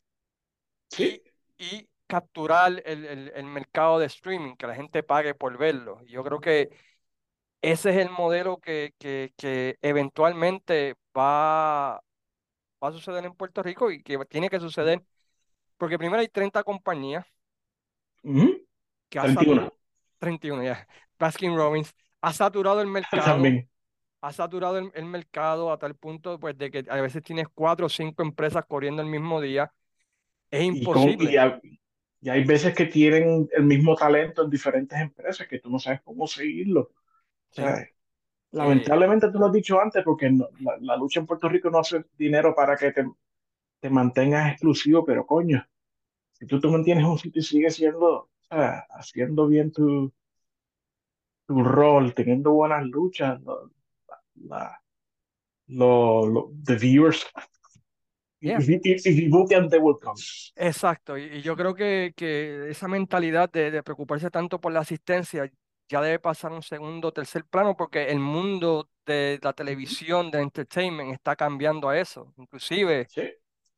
Sí. 0.91 1.20
y, 1.59 1.66
y 1.78 1.89
capturar 2.07 2.82
el, 2.87 3.05
el- 3.07 3.32
el 3.34 3.45
mercado 3.47 3.99
de 3.99 4.07
streaming, 4.07 4.57
que 4.57 4.66
la 4.66 4.74
gente 4.74 5.03
pague 5.03 5.34
por 5.34 5.59
verlo. 5.59 6.03
Yo 6.07 6.24
creo 6.24 6.41
que 6.41 6.70
ese 7.62 7.91
es 7.91 7.97
el 7.99 8.11
modelo 8.11 8.59
que, 8.61 8.95
que, 8.99 9.32
que 9.37 9.78
eventualmente 9.82 10.97
va, 11.16 11.97
va 12.82 12.89
a 12.89 12.93
suceder 12.93 13.24
en 13.26 13.34
Puerto 13.34 13.62
Rico 13.62 13.91
y 13.91 14.03
que 14.03 14.18
tiene 14.26 14.51
que 14.51 14.61
suceder, 14.61 15.05
porque 15.78 15.99
primero 15.99 16.20
hay 16.22 16.28
30 16.28 16.64
compañías 16.64 17.26
Ujú. 18.24 18.66
que 19.09 19.18
ha 19.18 19.26
31. 19.26 19.68
saturado, 19.68 19.72
31 20.18 20.62
ya, 20.64 20.87
Baskin 21.18 21.57
Robbins, 21.57 21.95
ha 22.20 22.32
saturado 22.32 22.80
el 22.80 22.87
mercado, 22.89 23.24
También. 23.24 23.68
ha 24.22 24.32
saturado 24.32 24.78
el, 24.78 24.91
el 24.95 25.07
mercado 25.07 25.72
a 25.72 25.78
tal 25.78 25.97
punto 25.97 26.39
pues, 26.41 26.57
de 26.59 26.70
que 26.70 26.84
a 26.91 27.01
veces 27.03 27.22
tienes 27.22 27.49
cuatro 27.55 27.87
o 27.87 27.89
cinco 27.89 28.22
empresas 28.24 28.64
corriendo 28.66 29.03
el 29.03 29.09
mismo 29.09 29.41
día. 29.41 29.72
Es 30.51 30.62
Y, 30.70 30.88
con, 30.88 31.16
y, 31.18 31.28
imposible. 31.28 31.61
y 32.20 32.28
hay 32.30 32.44
veces 32.44 32.74
que 32.74 32.86
tienen 32.86 33.49
el 33.53 33.64
mismo 33.64 33.94
talento 33.97 34.42
en 34.44 34.51
diferentes 34.51 34.99
empresas 35.01 35.47
que 35.49 35.59
tú 35.61 35.70
no 35.70 35.78
sabes 35.78 36.03
cómo 36.03 36.26
seguirlo. 36.26 36.80
O 36.82 36.92
Sí. 37.51 37.62
sea, 37.62 37.86
lamentablemente 38.53 39.30
tú 39.32 39.38
lo 39.38 39.47
has 39.47 39.53
dicho 39.53 39.80
antes 39.80 40.05
porque 40.05 40.30
no- 40.30 40.49
la, 40.61 40.76
la 40.80 40.97
lucha 40.99 41.20
en 41.20 41.26
Puerto 41.26 41.49
Rico 41.49 41.70
no 41.70 41.80
hace 41.80 42.05
dinero 42.18 42.55
para 42.55 42.76
que 42.76 42.92
te, 42.92 43.07
te 43.80 43.90
mantengas 43.90 44.53
exclusivo, 44.53 45.05
pero 45.05 45.26
coño, 45.26 45.66
si 46.32 46.47
tú 46.47 46.61
te 46.61 46.68
mantienes 46.68 47.05
en 47.05 47.11
un 47.12 47.18
sitio 47.20 47.40
y 47.40 47.44
sigues 47.44 47.76
siendo, 47.76 48.09
o 48.14 48.30
sea, 48.51 48.86
haciendo 48.90 49.49
bien 49.49 49.72
tu, 49.72 50.12
tu 51.47 51.62
rol, 51.62 52.14
teniendo 52.14 52.53
buenas 52.53 52.84
luchas, 52.86 53.40
la, 54.34 54.80
lo, 55.68 56.26
lo- 56.26 56.53
the 56.64 56.76
viewers, 56.76 57.24
yeah. 58.47 58.59
if, 58.59 58.66
you- 58.68 58.80
if 58.84 59.05
you 59.07 59.30
vote 59.30 59.49
them, 59.49 59.68
they 59.68 59.78
will 59.78 59.99
come. 59.99 60.16
Exacto, 60.55 61.18
y, 61.18 61.24
y 61.24 61.42
yo 61.42 61.55
creo 61.57 61.74
que, 61.74 62.12
que 62.16 62.70
esa 62.70 62.88
mentalidad 62.88 63.51
de, 63.51 63.70
de 63.70 63.82
preocuparse 63.82 64.30
tanto 64.30 64.59
por 64.61 64.72
la 64.72 64.80
asistencia 64.80 65.51
ya 65.88 66.01
debe 66.01 66.18
pasar 66.18 66.51
a 66.53 66.55
un 66.55 66.62
segundo 66.62 67.09
o 67.09 67.12
tercer 67.12 67.44
plano 67.44 67.76
porque 67.76 68.09
el 68.11 68.18
mundo 68.20 68.88
de 69.05 69.38
la 69.42 69.53
televisión, 69.53 70.30
de 70.30 70.40
entertainment, 70.40 71.12
está 71.12 71.36
cambiando 71.36 71.88
a 71.88 71.99
eso. 71.99 72.32
Inclusive, 72.38 73.07
Sí, 73.09 73.22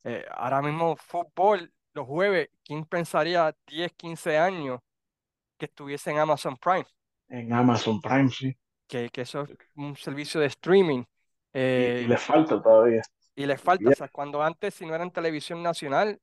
eh, 0.03 0.25
ahora 0.31 0.61
mismo 0.61 0.95
fútbol, 0.95 1.71
los 1.93 2.07
jueves, 2.07 2.49
¿quién 2.63 2.85
pensaría 2.85 3.55
10, 3.67 3.91
15 3.93 4.37
años 4.37 4.79
que 5.57 5.65
estuviese 5.65 6.11
en 6.11 6.19
Amazon 6.19 6.57
Prime? 6.57 6.85
en 7.29 7.53
Amazon 7.53 8.01
Prime, 8.01 8.29
sí. 8.29 8.55
Que, 8.87 9.09
que 9.09 9.21
eso 9.21 9.43
es 9.43 9.51
un 9.75 9.95
servicio 9.95 10.39
de 10.41 10.47
streaming. 10.47 11.03
Y, 11.53 11.59
eh, 11.59 12.01
y 12.05 12.07
le 12.07 12.17
falta 12.17 12.61
todavía. 12.61 13.01
Y 13.39 13.45
les 13.45 13.61
falta, 13.61 13.89
o 13.89 13.93
sea, 13.93 14.09
cuando 14.09 14.43
antes, 14.43 14.73
si 14.73 14.85
no 14.85 14.93
era 14.93 15.05
en 15.05 15.11
televisión 15.11 15.63
nacional, 15.63 16.19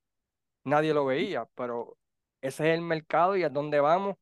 nadie 0.65 0.93
lo 0.93 1.07
veía, 1.07 1.47
pero 1.55 1.97
ese 2.43 2.69
es 2.69 2.79
el 2.79 2.83
mercado 2.83 3.39
y 3.39 3.43
a 3.43 3.49
dónde 3.49 3.81
vamos. 3.81 4.17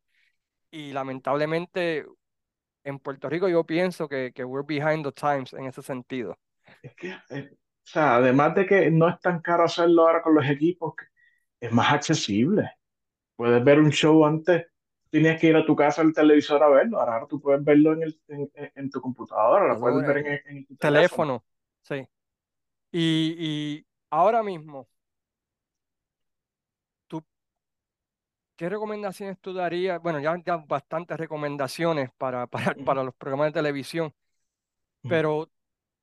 Y 0.70 0.92
lamentablemente 0.92 2.06
en 2.84 3.00
Puerto 3.00 3.28
Rico 3.28 3.48
yo 3.48 3.64
pienso 3.64 4.08
que, 4.08 4.30
que 4.32 4.44
we're 4.44 4.64
behind 4.64 5.04
the 5.04 5.10
times 5.10 5.52
en 5.54 5.66
ese 5.66 5.82
sentido. 5.82 6.38
Es 6.82 6.94
que, 6.94 7.16
eh, 7.30 7.50
o 7.52 7.56
sea, 7.82 8.14
además 8.14 8.54
de 8.54 8.64
que 8.64 8.88
no 8.92 9.08
es 9.08 9.18
tan 9.18 9.40
caro 9.40 9.64
hacerlo 9.64 10.02
ahora 10.06 10.22
con 10.22 10.36
los 10.36 10.48
equipos, 10.48 10.94
es 11.58 11.72
más 11.72 11.92
accesible. 11.92 12.78
Puedes 13.34 13.64
ver 13.64 13.80
un 13.80 13.90
show 13.90 14.24
antes, 14.24 14.68
tenías 15.10 15.40
que 15.40 15.48
ir 15.48 15.56
a 15.56 15.66
tu 15.66 15.74
casa 15.74 16.00
al 16.00 16.14
televisor 16.14 16.62
a 16.62 16.68
verlo, 16.68 17.00
ahora 17.00 17.26
tú 17.28 17.40
puedes 17.40 17.64
verlo 17.64 17.94
en, 17.94 18.04
el, 18.04 18.20
en, 18.28 18.50
en 18.72 18.88
tu 18.88 19.00
computadora, 19.00 19.74
lo 19.74 19.80
puedes 19.80 20.06
ver 20.06 20.18
en, 20.18 20.40
en, 20.46 20.66
tu 20.66 20.76
teléfono. 20.76 21.44
Sí. 21.82 22.06
Y, 22.96 23.34
y 23.38 23.86
ahora 24.08 24.44
mismo, 24.44 24.88
¿Qué 28.56 28.68
recomendaciones 28.68 29.36
tú 29.40 29.52
darías? 29.52 30.00
Bueno, 30.00 30.20
ya 30.20 30.36
bastantes 30.58 31.16
recomendaciones 31.16 32.10
para, 32.16 32.46
para, 32.46 32.74
para 32.84 33.02
los 33.02 33.12
programas 33.14 33.48
de 33.48 33.60
televisión, 33.60 34.14
pero 35.08 35.50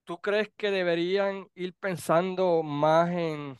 ¿tú 0.03 0.19
crees 0.19 0.49
que 0.57 0.69
deberían 0.69 1.47
ir 1.55 1.73
pensando 1.75 2.61
más 2.61 3.09
en 3.11 3.57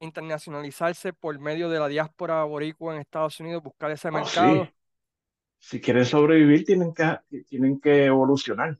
internacionalizarse 0.00 1.12
por 1.12 1.38
medio 1.38 1.68
de 1.68 1.78
la 1.78 1.86
diáspora 1.86 2.42
boricua 2.42 2.94
en 2.94 3.02
Estados 3.02 3.38
Unidos, 3.38 3.62
buscar 3.62 3.92
ese 3.92 4.08
oh, 4.08 4.12
mercado? 4.12 4.68
Si 5.60 5.80
quieren 5.80 6.04
sobrevivir, 6.04 6.64
tienen 6.64 6.92
que, 6.92 7.16
tienen 7.48 7.78
que 7.78 8.06
evolucionar. 8.06 8.76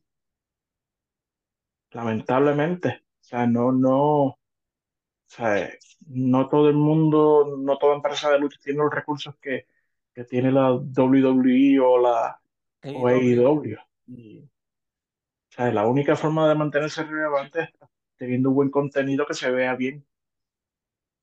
Lamentablemente. 1.92 3.02
O 3.20 3.22
sea, 3.22 3.46
no, 3.46 3.72
no, 3.72 4.24
o 4.26 4.38
sea, 5.26 5.70
no 6.06 6.48
todo 6.48 6.68
el 6.68 6.76
mundo, 6.76 7.56
no 7.58 7.78
toda 7.78 7.94
empresa 7.94 8.30
de 8.30 8.38
lucha 8.38 8.58
tiene 8.62 8.80
los 8.80 8.92
recursos 8.92 9.36
que, 9.40 9.66
que 10.12 10.24
tiene 10.24 10.50
la 10.50 10.72
WWE 10.72 11.78
o 11.80 11.98
la 11.98 12.40
AEW. 12.82 13.76
E 14.08 14.48
o 15.50 15.52
sea, 15.52 15.72
la 15.72 15.86
única 15.86 16.16
forma 16.16 16.48
de 16.48 16.54
mantenerse 16.54 17.04
relevante 17.04 17.62
es 17.62 17.70
teniendo 18.16 18.50
un 18.50 18.54
buen 18.54 18.70
contenido 18.70 19.26
que 19.26 19.34
se 19.34 19.50
vea 19.50 19.74
bien 19.74 20.06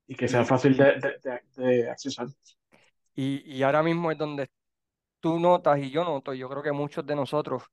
y 0.07 0.15
que 0.15 0.27
sea 0.27 0.45
fácil 0.45 0.75
de, 0.75 1.19
de, 1.55 1.89
accesar. 1.89 2.27
Y, 3.13 3.43
y, 3.45 3.63
ahora 3.63 3.83
mismo 3.83 4.11
es 4.11 4.17
donde 4.17 4.49
tú 5.19 5.39
notas 5.39 5.79
y 5.79 5.91
yo 5.91 6.03
noto, 6.03 6.33
yo 6.33 6.49
creo 6.49 6.63
que 6.63 6.71
muchos 6.71 7.05
de 7.05 7.15
nosotros 7.15 7.63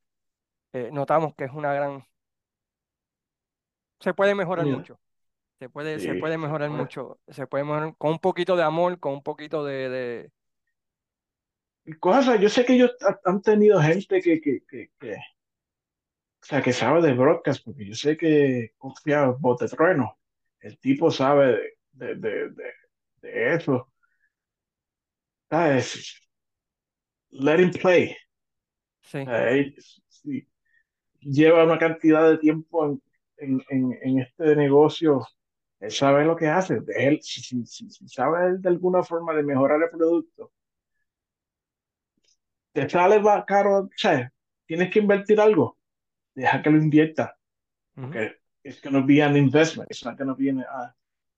eh, 0.73 0.91
notamos 0.93 1.35
que 1.35 1.45
es 1.45 1.53
una 1.53 1.73
gran... 1.73 2.05
Se 4.01 4.15
puede 4.15 4.35
mejorar 4.35 4.67
mucho. 4.67 5.01
Se 5.59 5.69
puede, 5.69 5.99
se 5.99 6.15
puede 6.15 6.37
mejorar 6.37 6.71
mucho. 6.71 7.19
Se 7.29 7.47
puede 7.47 7.65
mejorar 7.65 7.95
con 7.97 8.13
un 8.13 8.19
poquito 8.19 8.57
de 8.57 8.63
amor, 8.63 8.99
con 8.99 9.15
un 9.15 9.23
poquito 9.23 9.65
de, 9.65 9.89
de... 9.89 10.31
Cosas, 12.01 12.41
yo 12.41 12.49
sé 12.49 12.65
que 12.65 12.75
ellos 12.75 12.93
han 13.25 13.43
tenido 13.43 13.81
gente 13.81 14.21
que, 14.21 14.41
que, 14.41 14.63
que, 14.65 14.91
que, 14.99 15.13
o 15.13 16.47
sea, 16.47 16.63
que 16.63 16.73
sabe 16.73 17.01
de 17.03 17.15
broadcast, 17.15 17.65
porque 17.65 17.87
yo 17.87 17.95
sé 17.95 18.17
que 18.17 18.73
confía 18.77 19.27
Bote 19.27 19.69
Trueno. 19.69 20.19
El 20.61 20.79
tipo 20.79 21.11
sabe 21.11 21.59
de, 21.93 22.15
de, 22.17 22.51
de, 22.51 22.73
de 23.23 23.55
eso. 23.55 23.93
¿Sabes? 25.51 26.21
Let 27.31 27.61
him 27.61 27.71
play. 27.71 28.17
Sí. 29.03 30.47
Lleva 31.21 31.65
una 31.65 31.79
cantidad 31.79 32.31
de 32.31 32.39
tiempo 32.39 32.87
en, 32.87 33.03
en, 33.45 33.63
en, 33.69 33.99
en 34.03 34.19
este 34.21 34.57
negocio 34.57 35.27
él 35.85 35.91
sabe 35.91 36.25
lo 36.25 36.37
que 36.37 36.47
hace. 36.47 36.81
Él, 36.97 37.21
si, 37.23 37.43
si, 37.43 37.65
si, 37.67 38.09
sabe 38.09 38.59
de 38.59 38.69
alguna 38.69 39.03
forma 39.03 39.35
de 39.35 39.43
mejorar 39.43 39.83
el 39.83 39.91
producto, 39.91 40.53
te 42.73 42.89
sale 42.89 43.21
más 43.21 43.45
caro, 43.45 43.81
o 43.81 43.91
sea, 43.95 44.33
tienes 44.67 44.91
que 44.91 45.01
invertir 45.01 45.41
algo, 45.41 45.77
deja 46.35 46.63
que 46.63 46.71
lo 46.71 46.79
invierta. 46.79 47.37
Porque 47.95 48.37
es 48.63 48.81
que 48.81 48.91
no 48.91 49.05
be 49.05 49.23
an 49.23 49.37
investment, 49.37 49.91
it's 49.91 50.05
not 50.05 50.17
going 50.17 50.29
to 50.29 50.35
be 50.35 50.49
an, 50.51 50.65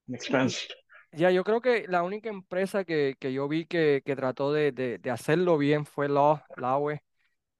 expense. 0.08 0.68
Ya, 1.12 1.30
yo 1.30 1.44
creo 1.44 1.60
que 1.60 1.86
la 1.88 2.02
única 2.02 2.28
empresa 2.28 2.84
que, 2.84 3.16
que 3.18 3.32
yo 3.32 3.48
vi 3.48 3.66
que, 3.66 4.02
que 4.04 4.16
trató 4.16 4.52
de, 4.52 4.70
de, 4.70 4.98
de, 4.98 5.10
hacerlo 5.10 5.58
bien 5.58 5.86
fue 5.86 6.08
Law, 6.08 6.42
Laue. 6.56 7.02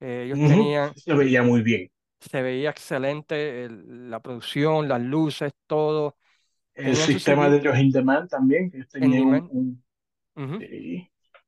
Eh, 0.01 0.25
ellos 0.27 0.39
tenían... 0.39 0.95
Se 0.95 1.15
veía 1.15 1.43
muy 1.43 1.63
bien. 1.63 1.91
Se 2.21 2.43
veía 2.43 2.71
excelente 2.71 3.69
la 3.71 4.21
producción, 4.21 4.89
las 4.89 5.01
luces, 5.01 5.53
todo. 5.67 6.17
El 6.75 6.95
sistema 6.97 7.49
de 7.49 7.59
ellos 7.59 7.79
in 7.79 7.91
demand 7.91 8.29
también, 8.29 8.71
que 8.71 8.85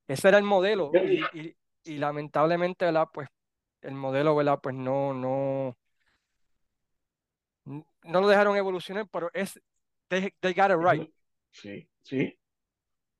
Ese 0.06 0.28
era 0.28 0.38
el 0.38 0.44
modelo 0.44 0.90
y, 1.34 1.54
y, 1.84 1.98
lamentablemente, 1.98 2.86
¿verdad? 2.86 3.08
Pues 3.12 3.28
el 3.82 3.94
modelo, 3.94 4.34
¿verdad? 4.34 4.58
Pues 4.62 4.74
no, 4.74 5.12
no, 5.12 5.76
no 7.64 8.20
lo 8.20 8.28
dejaron 8.28 8.56
evolucionar, 8.56 9.06
pero 9.10 9.30
es, 9.34 9.60
they, 10.08 10.32
got 10.54 10.70
it 10.70 10.78
right. 10.78 11.10
Sí, 11.50 11.88
sí. 12.02 12.38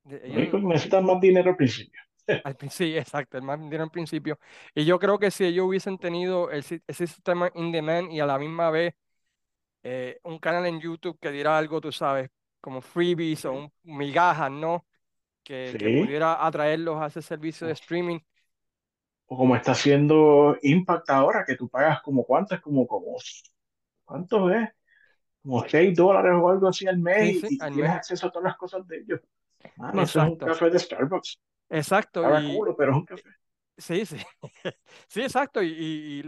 Ellos, 0.05 0.63
necesitan 0.63 1.05
más 1.05 1.19
dinero 1.21 1.51
al 1.51 1.57
principio. 1.57 2.01
Sí, 2.69 2.97
exacto, 2.97 3.41
más 3.41 3.59
dinero 3.59 3.83
al 3.83 3.91
principio. 3.91 4.39
Y 4.75 4.85
yo 4.85 4.99
creo 4.99 5.19
que 5.19 5.31
si 5.31 5.45
ellos 5.45 5.65
hubiesen 5.67 5.97
tenido 5.97 6.51
el, 6.51 6.59
ese 6.59 7.07
sistema 7.07 7.51
in 7.55 7.71
demand 7.71 8.11
y 8.11 8.19
a 8.19 8.25
la 8.25 8.37
misma 8.37 8.69
vez 8.69 8.93
eh, 9.83 10.19
un 10.23 10.39
canal 10.39 10.65
en 10.65 10.79
YouTube 10.79 11.17
que 11.19 11.31
diera 11.31 11.57
algo, 11.57 11.79
tú 11.79 11.91
sabes, 11.91 12.29
como 12.59 12.81
freebies 12.81 13.45
o 13.45 13.53
un, 13.53 13.73
migajas, 13.83 14.51
¿no? 14.51 14.85
Que, 15.43 15.71
pudiera 16.03 16.45
atraerlos 16.45 17.01
a 17.01 17.07
ese 17.07 17.21
servicio 17.21 17.65
de 17.65 17.73
streaming. 17.73 18.19
O 19.25 19.37
como 19.37 19.55
está 19.55 19.71
haciendo 19.71 20.57
Impact 20.61 21.09
ahora, 21.09 21.43
que 21.45 21.55
tú 21.55 21.69
pagas 21.69 22.01
como 22.01 22.23
cuántas, 22.25 22.61
como, 22.61 22.85
como, 22.85 23.15
¿cuánto 24.03 24.51
es? 24.51 24.69
Como 25.41 25.67
6 25.67 25.95
dólares 25.95 26.33
o 26.35 26.49
algo 26.49 26.67
así 26.67 26.85
al 26.85 26.99
mes 26.99 27.43
y 27.49 27.57
tienes 27.57 27.89
acceso 27.89 28.27
a 28.27 28.31
todas 28.31 28.49
las 28.49 28.57
cosas 28.57 28.85
de 28.87 28.97
ellos. 28.97 29.21
no 29.77 30.01
eso 30.01 30.21
es 30.21 30.29
un 30.29 30.37
café 30.37 30.69
de 30.69 30.79
Starbucks. 30.79 31.39
Exacto. 31.69 32.21
y, 32.41 32.59
pero 32.77 32.91
es 32.91 32.97
un 32.97 33.05
café. 33.05 33.29
Sí, 33.77 34.05
sí. 34.05 34.17
Sí, 35.07 35.21
exacto. 35.21 35.63
Y, 35.63 35.69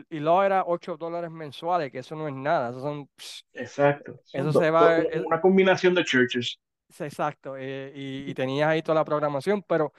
y, 0.10 0.16
y 0.18 0.20
lo 0.20 0.42
era 0.44 0.64
8 0.66 0.98
dólares 0.98 1.30
mensuales, 1.30 1.92
que 1.92 2.00
eso 2.00 2.16
no 2.16 2.28
es 2.28 2.34
nada. 2.34 2.70
Eso 2.70 2.80
son. 2.80 3.10
Exacto. 3.54 4.20
Eso 4.32 4.52
se 4.54 4.72
va. 4.72 5.00
Una 5.26 5.42
combinación 5.42 5.94
de 5.94 6.04
churches. 6.04 6.60
Exacto. 7.00 7.56
Eh, 7.58 7.92
y, 7.94 8.32
y, 8.32 8.34
tenías 8.34 8.70
ahí 8.70 8.82
toda 8.82 8.96
la 8.96 9.06
programación, 9.06 9.64
pero 9.68 9.94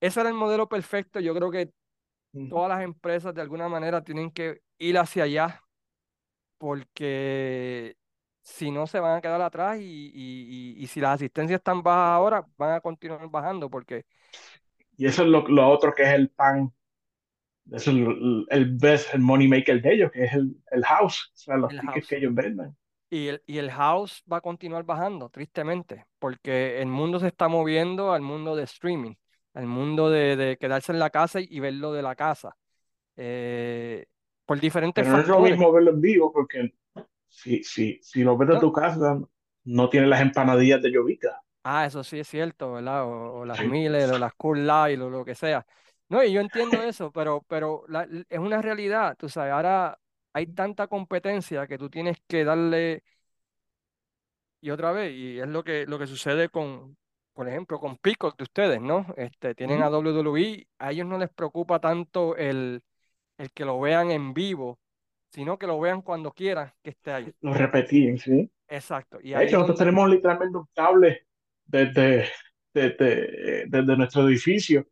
ese 0.00 0.20
era 0.20 0.28
el 0.28 0.34
modelo 0.34 0.68
perfecto. 0.68 1.20
Yo 1.20 1.34
creo 1.34 1.50
que 1.50 1.70
todas 2.48 2.68
las 2.68 2.82
empresas 2.82 3.34
de 3.34 3.42
alguna 3.42 3.68
manera 3.68 4.02
tienen 4.02 4.30
que 4.30 4.62
ir 4.78 4.98
hacia 4.98 5.24
allá, 5.24 5.62
porque 6.58 7.96
si 8.48 8.70
no 8.70 8.86
se 8.86 9.00
van 9.00 9.16
a 9.16 9.20
quedar 9.20 9.40
atrás 9.40 9.78
y, 9.78 10.10
y, 10.14 10.74
y 10.78 10.86
si 10.86 11.00
las 11.00 11.16
asistencias 11.16 11.58
están 11.58 11.82
bajas 11.82 12.10
ahora, 12.10 12.46
van 12.56 12.74
a 12.74 12.80
continuar 12.80 13.28
bajando, 13.28 13.68
porque 13.68 14.04
y 14.98 15.06
eso 15.06 15.22
es 15.22 15.28
lo, 15.28 15.46
lo 15.46 15.68
otro 15.68 15.94
que 15.94 16.02
es 16.02 16.08
el 16.08 16.28
pan, 16.28 16.72
es 17.70 17.86
el, 17.86 18.44
el 18.50 18.76
best, 18.76 19.14
el 19.14 19.20
money 19.20 19.46
maker 19.46 19.80
de 19.80 19.94
ellos, 19.94 20.10
que 20.10 20.24
es 20.24 20.32
el, 20.32 20.56
el 20.72 20.84
house, 20.84 21.30
o 21.34 21.36
sea, 21.38 21.56
los 21.56 21.70
tickets 21.70 22.08
que 22.08 22.16
ellos 22.16 22.34
venden. 22.34 22.76
Y 23.08 23.28
el, 23.28 23.42
y 23.46 23.58
el 23.58 23.70
house 23.70 24.24
va 24.30 24.38
a 24.38 24.40
continuar 24.40 24.82
bajando, 24.82 25.30
tristemente, 25.30 26.06
porque 26.18 26.82
el 26.82 26.88
mundo 26.88 27.20
se 27.20 27.28
está 27.28 27.46
moviendo 27.46 28.12
al 28.12 28.22
mundo 28.22 28.56
de 28.56 28.64
streaming, 28.64 29.14
al 29.54 29.66
mundo 29.66 30.10
de, 30.10 30.34
de 30.36 30.56
quedarse 30.58 30.90
en 30.90 30.98
la 30.98 31.10
casa 31.10 31.40
y, 31.40 31.60
verlo 31.60 31.92
de 31.92 32.02
la 32.02 32.16
casa. 32.16 32.56
Eh, 33.16 34.06
por 34.44 34.58
diferentes 34.58 35.04
Pero 35.04 35.16
no 35.16 35.22
es 35.22 35.28
lo 35.28 35.40
mismo 35.40 35.72
verlo 35.72 35.92
en 35.92 36.00
vivo, 36.00 36.32
porque 36.32 36.74
si, 37.28 37.62
si, 37.62 37.98
si 38.02 38.22
lo 38.22 38.36
ves 38.36 38.48
de 38.48 38.58
tu 38.58 38.72
casa, 38.72 39.18
no 39.64 39.88
tiene 39.88 40.06
las 40.06 40.20
empanadillas 40.20 40.82
de 40.82 40.90
llovita. 40.90 41.42
Ah, 41.62 41.86
eso 41.86 42.02
sí 42.02 42.18
es 42.18 42.28
cierto, 42.28 42.72
¿verdad? 42.72 43.04
O, 43.06 43.44
las 43.44 43.60
Miller, 43.64 44.10
o 44.10 44.18
las 44.18 44.32
Cool 44.34 44.66
Light, 44.66 45.00
o 45.00 45.10
lo 45.10 45.24
que 45.24 45.34
sea. 45.34 45.66
No, 46.08 46.22
y 46.24 46.32
yo 46.32 46.40
entiendo 46.40 46.82
eso, 46.82 47.12
pero, 47.12 47.44
pero 47.46 47.84
es 48.30 48.38
una 48.38 48.62
realidad, 48.62 49.16
tú 49.18 49.28
sabes, 49.28 49.52
ahora 49.52 49.98
hay 50.32 50.46
tanta 50.46 50.86
competencia 50.86 51.66
que 51.66 51.76
tú 51.76 51.90
tienes 51.90 52.16
que 52.26 52.44
darle, 52.44 53.02
y 54.60 54.70
otra 54.70 54.92
vez, 54.92 55.12
y 55.12 55.38
es 55.38 55.48
lo 55.48 55.62
que, 55.62 55.86
lo 55.86 55.98
que 55.98 56.06
sucede 56.06 56.48
con, 56.48 56.96
por 57.34 57.48
ejemplo, 57.48 57.78
con 57.78 57.98
Peacock 57.98 58.36
de 58.38 58.44
ustedes, 58.44 58.80
¿no? 58.80 59.06
Este, 59.16 59.54
tienen 59.54 59.82
a 59.82 59.90
WWE, 59.90 60.66
a 60.78 60.90
ellos 60.92 61.06
no 61.06 61.18
les 61.18 61.30
preocupa 61.30 61.80
tanto 61.80 62.36
el, 62.36 62.82
el 63.38 63.52
que 63.52 63.64
lo 63.64 63.80
vean 63.80 64.10
en 64.10 64.34
vivo, 64.34 64.78
sino 65.30 65.58
que 65.58 65.66
lo 65.66 65.78
vean 65.78 66.02
cuando 66.02 66.32
quieran 66.32 66.72
que 66.82 66.90
esté 66.90 67.12
ahí. 67.12 67.32
Lo 67.40 67.54
repetían, 67.54 68.18
sí. 68.18 68.50
Exacto. 68.68 69.18
Y 69.22 69.30
de 69.30 69.44
hecho, 69.44 69.56
nosotros 69.56 69.78
tenemos 69.78 70.08
literalmente 70.08 70.58
un 70.58 70.66
cable 70.74 71.26
desde, 71.64 72.28
desde, 72.72 73.66
desde 73.66 73.96
nuestro 73.96 74.28
edificio 74.28 74.86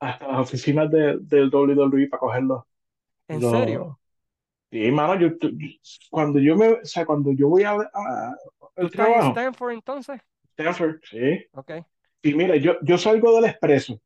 hasta 0.00 0.28
las 0.28 0.40
oficinas 0.40 0.90
de, 0.90 1.18
del 1.20 1.52
WWE 1.52 2.08
para 2.08 2.20
cogerlo. 2.20 2.66
¿En 3.26 3.40
serio? 3.40 3.98
Sí, 4.70 4.90
mano, 4.90 5.18
yo, 5.18 5.30
cuando 6.10 6.38
yo 6.38 6.54
me, 6.54 6.68
o 6.68 6.84
sea, 6.84 7.06
cuando 7.06 7.32
yo 7.32 7.48
voy 7.48 7.62
a, 7.62 7.72
a 7.72 8.36
el 8.76 8.90
trabajo. 8.90 9.30
Stanford 9.30 9.72
entonces? 9.72 10.20
Stanford, 10.56 11.00
sí. 11.04 11.46
Ok. 11.52 11.72
Y 12.22 12.34
mira, 12.34 12.56
yo, 12.56 12.76
yo 12.82 12.98
salgo 12.98 13.34
del 13.36 13.50
expreso 13.50 14.00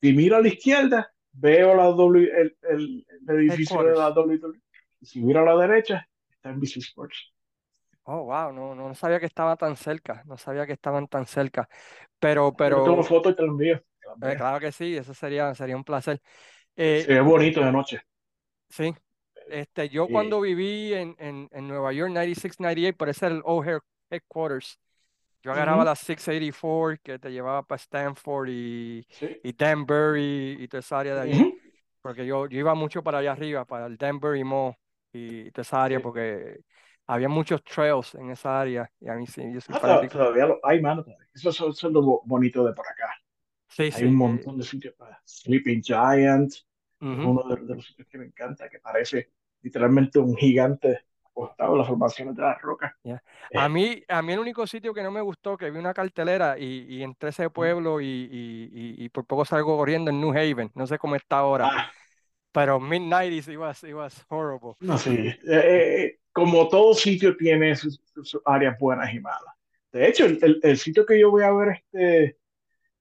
Si 0.00 0.12
miro 0.12 0.36
a 0.36 0.40
la 0.40 0.48
izquierda, 0.48 1.12
veo 1.32 1.74
la 1.74 1.84
w, 1.84 2.30
el, 2.36 2.56
el, 2.62 3.06
el 3.28 3.36
edificio 3.36 3.82
de 3.82 3.94
la. 3.94 4.10
WWE. 4.10 4.60
Y 5.00 5.06
si 5.06 5.20
miro 5.20 5.40
a 5.40 5.44
la 5.44 5.56
derecha, 5.66 6.08
está 6.30 6.50
en 6.50 6.60
BC 6.60 6.78
Sports. 6.80 7.32
Oh, 8.04 8.22
wow, 8.24 8.50
no, 8.52 8.74
no 8.74 8.94
sabía 8.94 9.20
que 9.20 9.26
estaba 9.26 9.56
tan 9.56 9.76
cerca, 9.76 10.22
no 10.26 10.38
sabía 10.38 10.66
que 10.66 10.72
estaban 10.72 11.08
tan 11.08 11.26
cerca. 11.26 11.68
Pero, 12.18 12.56
Yo 12.66 12.74
le 12.76 12.82
tomo 12.82 13.02
pero, 13.02 13.10
fotos 13.10 13.32
y 13.32 13.36
te 13.36 13.42
las 13.42 13.50
envío. 13.50 13.82
eh, 14.22 14.34
claro 14.36 14.60
que 14.60 14.72
sí, 14.72 14.96
eso 14.96 15.14
sería, 15.14 15.54
sería 15.54 15.76
un 15.76 15.84
placer. 15.84 16.20
Se 16.92 17.06
Eh, 17.06 17.14
ve 17.14 17.22
bonito 17.22 17.62
de 17.64 17.72
noche. 17.72 18.02
sí, 18.68 18.94
este, 19.48 19.88
yo 19.88 20.08
Sí, 20.08 20.10
cuando 20.10 20.40
viví 20.40 20.92
en, 20.94 21.14
en, 21.18 21.48
en 21.52 21.68
Nueva 21.68 21.92
York, 21.92 22.10
96, 22.12 22.58
98, 22.60 22.96
por 22.96 23.08
era 23.08 23.28
el 23.28 23.42
O'Hare 23.44 23.80
Headquarters. 24.10 24.78
Yo 25.42 25.52
agarraba 25.52 25.84
Ujú, 25.84 25.86
la 25.86 25.96
684 25.96 27.02
que 27.04 27.18
te 27.20 27.30
llevaba 27.32 27.62
para 27.66 27.78
Stanford 27.80 28.48
y, 28.50 29.06
sí, 29.10 29.26
y 29.42 29.52
Danbury 29.54 30.58
y 30.60 30.68
toda 30.68 30.80
esa 30.80 31.00
área 31.00 31.14
de 31.16 31.22
allí, 31.22 31.42
ujú, 31.42 31.58
porque 32.02 32.26
yo, 32.26 32.46
yo 32.48 32.58
iba 32.60 32.74
mucho 32.74 33.02
para 33.04 33.18
allá 33.18 33.32
arriba, 33.32 33.64
para 33.66 33.86
el 33.86 33.96
Danbury 33.98 34.44
Mall 34.44 34.76
y 35.12 35.50
toda 35.52 35.62
esa 35.62 35.84
área, 35.84 36.00
sí. 36.00 36.02
porque 36.02 36.58
había 37.06 37.28
muchos 37.28 37.62
trails 37.64 38.14
en 38.14 38.30
esa 38.30 38.60
área 38.60 38.90
y 39.00 39.08
a 39.08 39.14
mí 39.14 39.26
sí, 39.26 39.42
yo 39.52 39.60
soy 39.60 39.74
Ah, 39.74 39.80
to- 39.84 40.08
fanático. 40.08 40.18
todavía 40.18 40.46
lo 40.46 40.60
hay, 40.64 40.80
mano. 40.80 41.04
todavía. 41.04 41.28
Eso, 41.34 41.50
eso- 41.50 41.68
eso 41.70 41.86
es 41.88 41.92
lo 41.92 42.02
bo- 42.02 42.22
bonito 42.24 42.64
de 42.64 42.72
por 42.72 42.86
acá. 42.88 43.10
Sí, 43.68 43.90
Hay 43.90 44.04
un 44.04 44.14
sí. 44.14 44.20
eh, 44.22 44.48
montón 44.48 44.58
de 44.58 44.64
sitios 44.64 44.94
para 44.96 45.20
Sleeping 45.26 45.82
Giant, 45.82 46.52
es 46.52 46.64
ujú, 47.00 47.24
uno 47.24 47.44
de, 47.48 47.62
de 47.66 47.76
los 47.76 47.86
sitios 47.86 48.08
que 48.08 48.18
me 48.18 48.26
encanta, 48.26 48.68
que 48.70 48.80
parece 48.80 49.32
literalmente 49.62 50.18
un 50.18 50.36
gigante 50.36 51.06
acostado 51.24 51.72
en 51.74 51.78
las 51.80 51.88
formaciones 51.88 52.36
de 52.36 52.42
las 52.42 52.60
rocas. 52.62 52.94
ya. 53.04 53.22
A 53.54 53.68
Eh, 53.68 53.68
mí, 53.68 54.02
a 54.08 54.22
mí 54.22 54.32
el 54.32 54.38
único 54.40 54.66
sitio 54.66 54.92
que 54.94 55.02
no 55.02 55.10
me 55.10 55.20
gustó, 55.20 55.56
que 55.56 55.70
vi 55.70 55.78
una 55.78 55.94
cartelera 55.94 56.58
y, 56.58 56.86
y 56.88 57.02
entré 57.02 57.28
a 57.28 57.30
ese 57.30 57.50
pueblo 57.50 58.00
y, 58.00 58.06
y, 58.06 58.70
y- 58.72 59.04
y 59.04 59.08
por 59.10 59.24
poco 59.26 59.44
salgo 59.44 59.76
corriendo 59.76 60.10
en 60.10 60.20
New 60.20 60.30
Haven, 60.30 60.70
no 60.74 60.86
sé 60.86 60.98
cómo 60.98 61.16
está 61.16 61.38
ahora, 61.38 61.70
ah, 61.70 61.92
pero 62.58 62.80
mid-90s 62.80 63.46
it 63.48 63.56
was, 63.56 63.84
it 63.84 63.94
was 63.94 64.24
horrible. 64.28 64.74
no 64.80 64.98
sé, 64.98 65.12
eh, 65.12 65.38
eh, 65.46 66.18
como 66.32 66.68
todo 66.68 66.92
sitio 66.94 67.36
tiene 67.36 67.76
sus, 67.76 68.00
sus 68.22 68.40
áreas 68.44 68.76
buenas 68.78 69.12
y 69.14 69.20
malas. 69.20 69.54
De 69.92 70.08
hecho, 70.08 70.26
el, 70.26 70.38
el- 70.42 70.60
el 70.62 70.76
sitio 70.78 71.06
que 71.06 71.18
yo 71.20 71.30
voy 71.30 71.42
a 71.44 71.52
ver 71.52 71.68
este, 71.92 72.36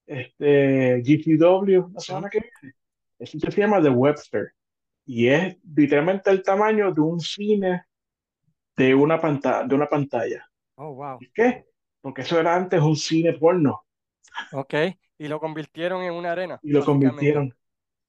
este 0.05 1.01
GTW 1.03 1.91
la 1.93 1.99
semana 2.01 2.30
que 2.30 2.39
viene, 2.41 2.76
el 3.20 3.28
sitio 3.28 3.51
se 3.51 3.62
llama 3.62 3.82
The 3.82 3.89
Webster 3.89 4.53
y 5.05 5.28
es 5.30 5.58
literalmente 5.76 6.30
el 6.32 6.43
tamaño 6.43 6.93
de 6.93 7.01
un 7.01 7.20
cine 7.20 7.84
de 8.78 8.95
una 8.95 9.20
pantalla, 9.20 9.68
de 9.68 9.76
una 9.76 9.88
pantalla. 9.88 10.45
Oh, 10.78 10.93
wow. 10.93 11.20
¿Y 11.22 11.32
qué? 11.32 11.66
Porque 12.01 12.22
eso 12.22 12.39
era 12.39 12.55
antes 12.55 12.82
un 12.82 12.95
cine 12.95 13.34
porno 13.34 13.86
Ok, 14.51 14.74
y 15.18 15.28
lo 15.28 15.39
convirtieron 15.39 16.03
en 16.03 16.14
una 16.14 16.32
arena, 16.32 16.60
y 16.62 16.72
lo 16.72 16.86
convirtieron. 16.86 17.53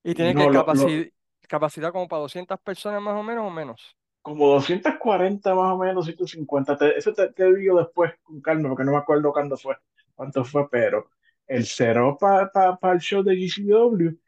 Y 0.05 0.15
tiene 0.15 0.35
que 0.35 0.45
no, 0.45 0.51
lo- 0.51 0.61
capacidad, 0.61 1.07
capacidad 1.49 1.93
como 1.93 2.09
para 2.09 2.23
200 2.23 2.61
personas 2.61 3.03
más 3.03 3.17
o 3.17 3.23
menos 3.25 3.47
o 3.47 3.51
menos. 3.51 3.97
como 4.23 4.49
240 4.49 5.55
más 5.55 5.73
o 5.75 5.79
menos, 5.79 6.07
250. 6.07 6.77
Te- 6.77 6.97
eso 6.99 7.13
te, 7.15 7.33
te 7.33 7.55
digo 7.55 7.79
después 7.79 8.13
con 8.23 8.41
calma, 8.41 8.69
porque 8.69 8.85
no 8.85 8.93
me 8.93 8.99
acuerdo 8.99 9.33
cuándo 9.33 9.57
fue, 9.57 9.77
cuánto 10.15 10.45
fue, 10.45 10.69
pero 10.71 11.11
el 11.47 11.65
cero 11.67 12.17
para 12.21 12.51
el 12.93 13.01
show 13.01 13.23
de 13.23 13.35
GCW 13.37 14.19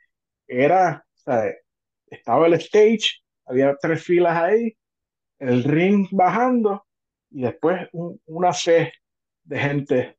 era, 0.47 1.05
estaba 2.07 2.47
el 2.47 2.55
stage, 2.55 3.23
había 3.47 3.77
tres 3.81 4.03
filas 4.05 4.37
ahí, 4.37 4.77
el 5.39 5.65
ring 5.65 6.09
bajando 6.13 6.87
y 7.31 7.43
después 7.43 7.89
un- 7.93 8.21
una 8.27 8.53
C 8.53 8.93
de 9.45 9.59
gente, 9.59 10.19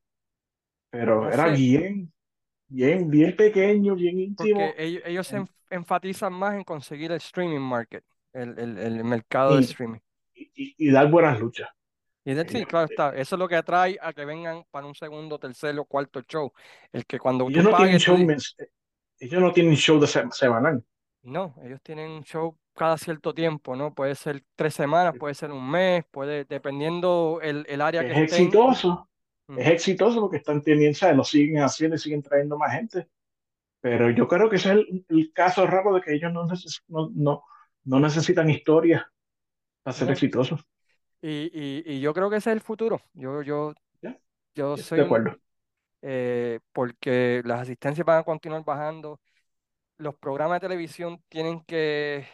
pero 0.89 1.29
era 1.31 1.49
bien, 1.49 2.11
bien, 2.71 3.09
bien 3.09 3.35
pequeño, 3.35 3.95
bien 3.95 4.19
porque 4.35 4.51
íntimo 4.51 4.75
ellos, 4.77 5.01
ellos 5.05 5.27
se 5.27 5.37
en- 5.37 5.45
enf- 5.45 5.51
enfatizan 5.69 6.33
más 6.33 6.55
en 6.55 6.63
conseguir 6.63 7.11
el 7.11 7.17
streaming 7.17 7.59
market, 7.59 8.03
el, 8.33 8.57
el, 8.59 8.77
el 8.77 9.03
mercado 9.03 9.55
de 9.55 9.61
y, 9.61 9.61
streaming. 9.61 9.99
y- 10.35 10.75
y 10.77 10.91
dar 10.91 11.09
buenas 11.09 11.39
luchas. 11.39 11.69
Y 12.23 12.33
de, 12.35 12.45
sí, 12.47 12.65
claro 12.65 12.85
está, 12.85 13.15
eso 13.15 13.35
es 13.35 13.39
lo 13.39 13.47
que 13.47 13.55
atrae 13.55 13.97
a 14.01 14.13
que 14.13 14.25
vengan 14.25 14.63
para 14.69 14.85
un 14.85 14.93
segundo, 14.95 15.39
tercer 15.39 15.77
o 15.79 15.85
cuarto 15.85 16.21
show. 16.21 16.53
El 16.91 17.05
que 17.05 17.19
cuando 17.19 17.49
ellos 17.49 17.63
tú 17.63 17.63
no 17.63 17.75
tienen 17.75 17.97
pagues, 17.97 17.99
show, 17.99 18.17
mens- 18.17 18.55
ellos 19.19 19.41
no 19.41 19.53
tienen 19.53 19.75
show 19.75 19.99
de 19.99 20.07
se- 20.07 20.29
semanal. 20.31 20.83
no, 21.23 21.55
ellos 21.63 21.81
tienen 21.83 22.09
un 22.11 22.23
show 22.23 22.57
cada 22.75 22.97
cierto 22.97 23.33
tiempo, 23.33 23.75
¿no? 23.75 23.93
Puede 23.93 24.15
ser 24.15 24.43
tres 24.55 24.73
semanas, 24.73 25.15
puede 25.17 25.35
ser 25.35 25.51
un 25.51 25.69
mes, 25.69 26.03
puede, 26.11 26.45
dependiendo 26.45 27.39
el, 27.41 27.65
el 27.69 27.81
área 27.81 28.03
que 28.03 28.13
que 28.13 28.13
es 28.13 28.17
estén. 28.17 28.59
Es 29.55 29.67
exitoso 29.69 30.21
porque 30.21 30.37
están 30.37 30.61
teniendo, 30.63 30.97
¿sabes? 30.97 31.17
lo 31.17 31.23
siguen 31.23 31.61
haciendo 31.63 31.95
y 31.95 31.99
siguen 31.99 32.21
trayendo 32.23 32.57
más 32.57 32.73
gente. 32.73 33.07
Pero 33.81 34.09
yo 34.11 34.27
creo 34.27 34.49
que 34.49 34.57
ese 34.57 34.69
es 34.71 34.75
el, 34.77 35.05
el 35.09 35.33
caso 35.33 35.67
raro 35.67 35.95
de 35.95 36.01
que 36.01 36.13
ellos 36.15 36.33
no, 36.33 36.45
neces- 36.47 36.83
no, 36.89 37.11
no, 37.15 37.43
no 37.85 37.99
necesitan 37.99 38.49
historia 38.49 39.11
para 39.83 39.95
ser 39.97 40.09
No, 40.09 40.11
exitosos. 40.11 40.61
Y, 41.21 41.51
y, 41.53 41.83
y 41.85 42.01
yo 42.01 42.13
creo 42.13 42.29
que 42.29 42.37
ese 42.37 42.49
es 42.51 42.55
el 42.55 42.61
futuro. 42.61 42.99
Yo, 43.13 43.41
yo, 43.43 43.73
¿Ya? 44.01 44.19
yo 44.55 44.77
soy 44.77 45.01
de 45.01 45.03
acuerdo. 45.03 45.37
eh, 46.03 46.59
porque 46.73 47.41
las 47.45 47.61
asistencias 47.61 48.05
van 48.05 48.19
a 48.19 48.23
continuar 48.23 48.63
bajando. 48.65 49.21
Los 49.97 50.15
programas 50.17 50.57
de 50.61 50.67
televisión 50.69 51.23
tienen 51.29 51.63
que 51.65 52.27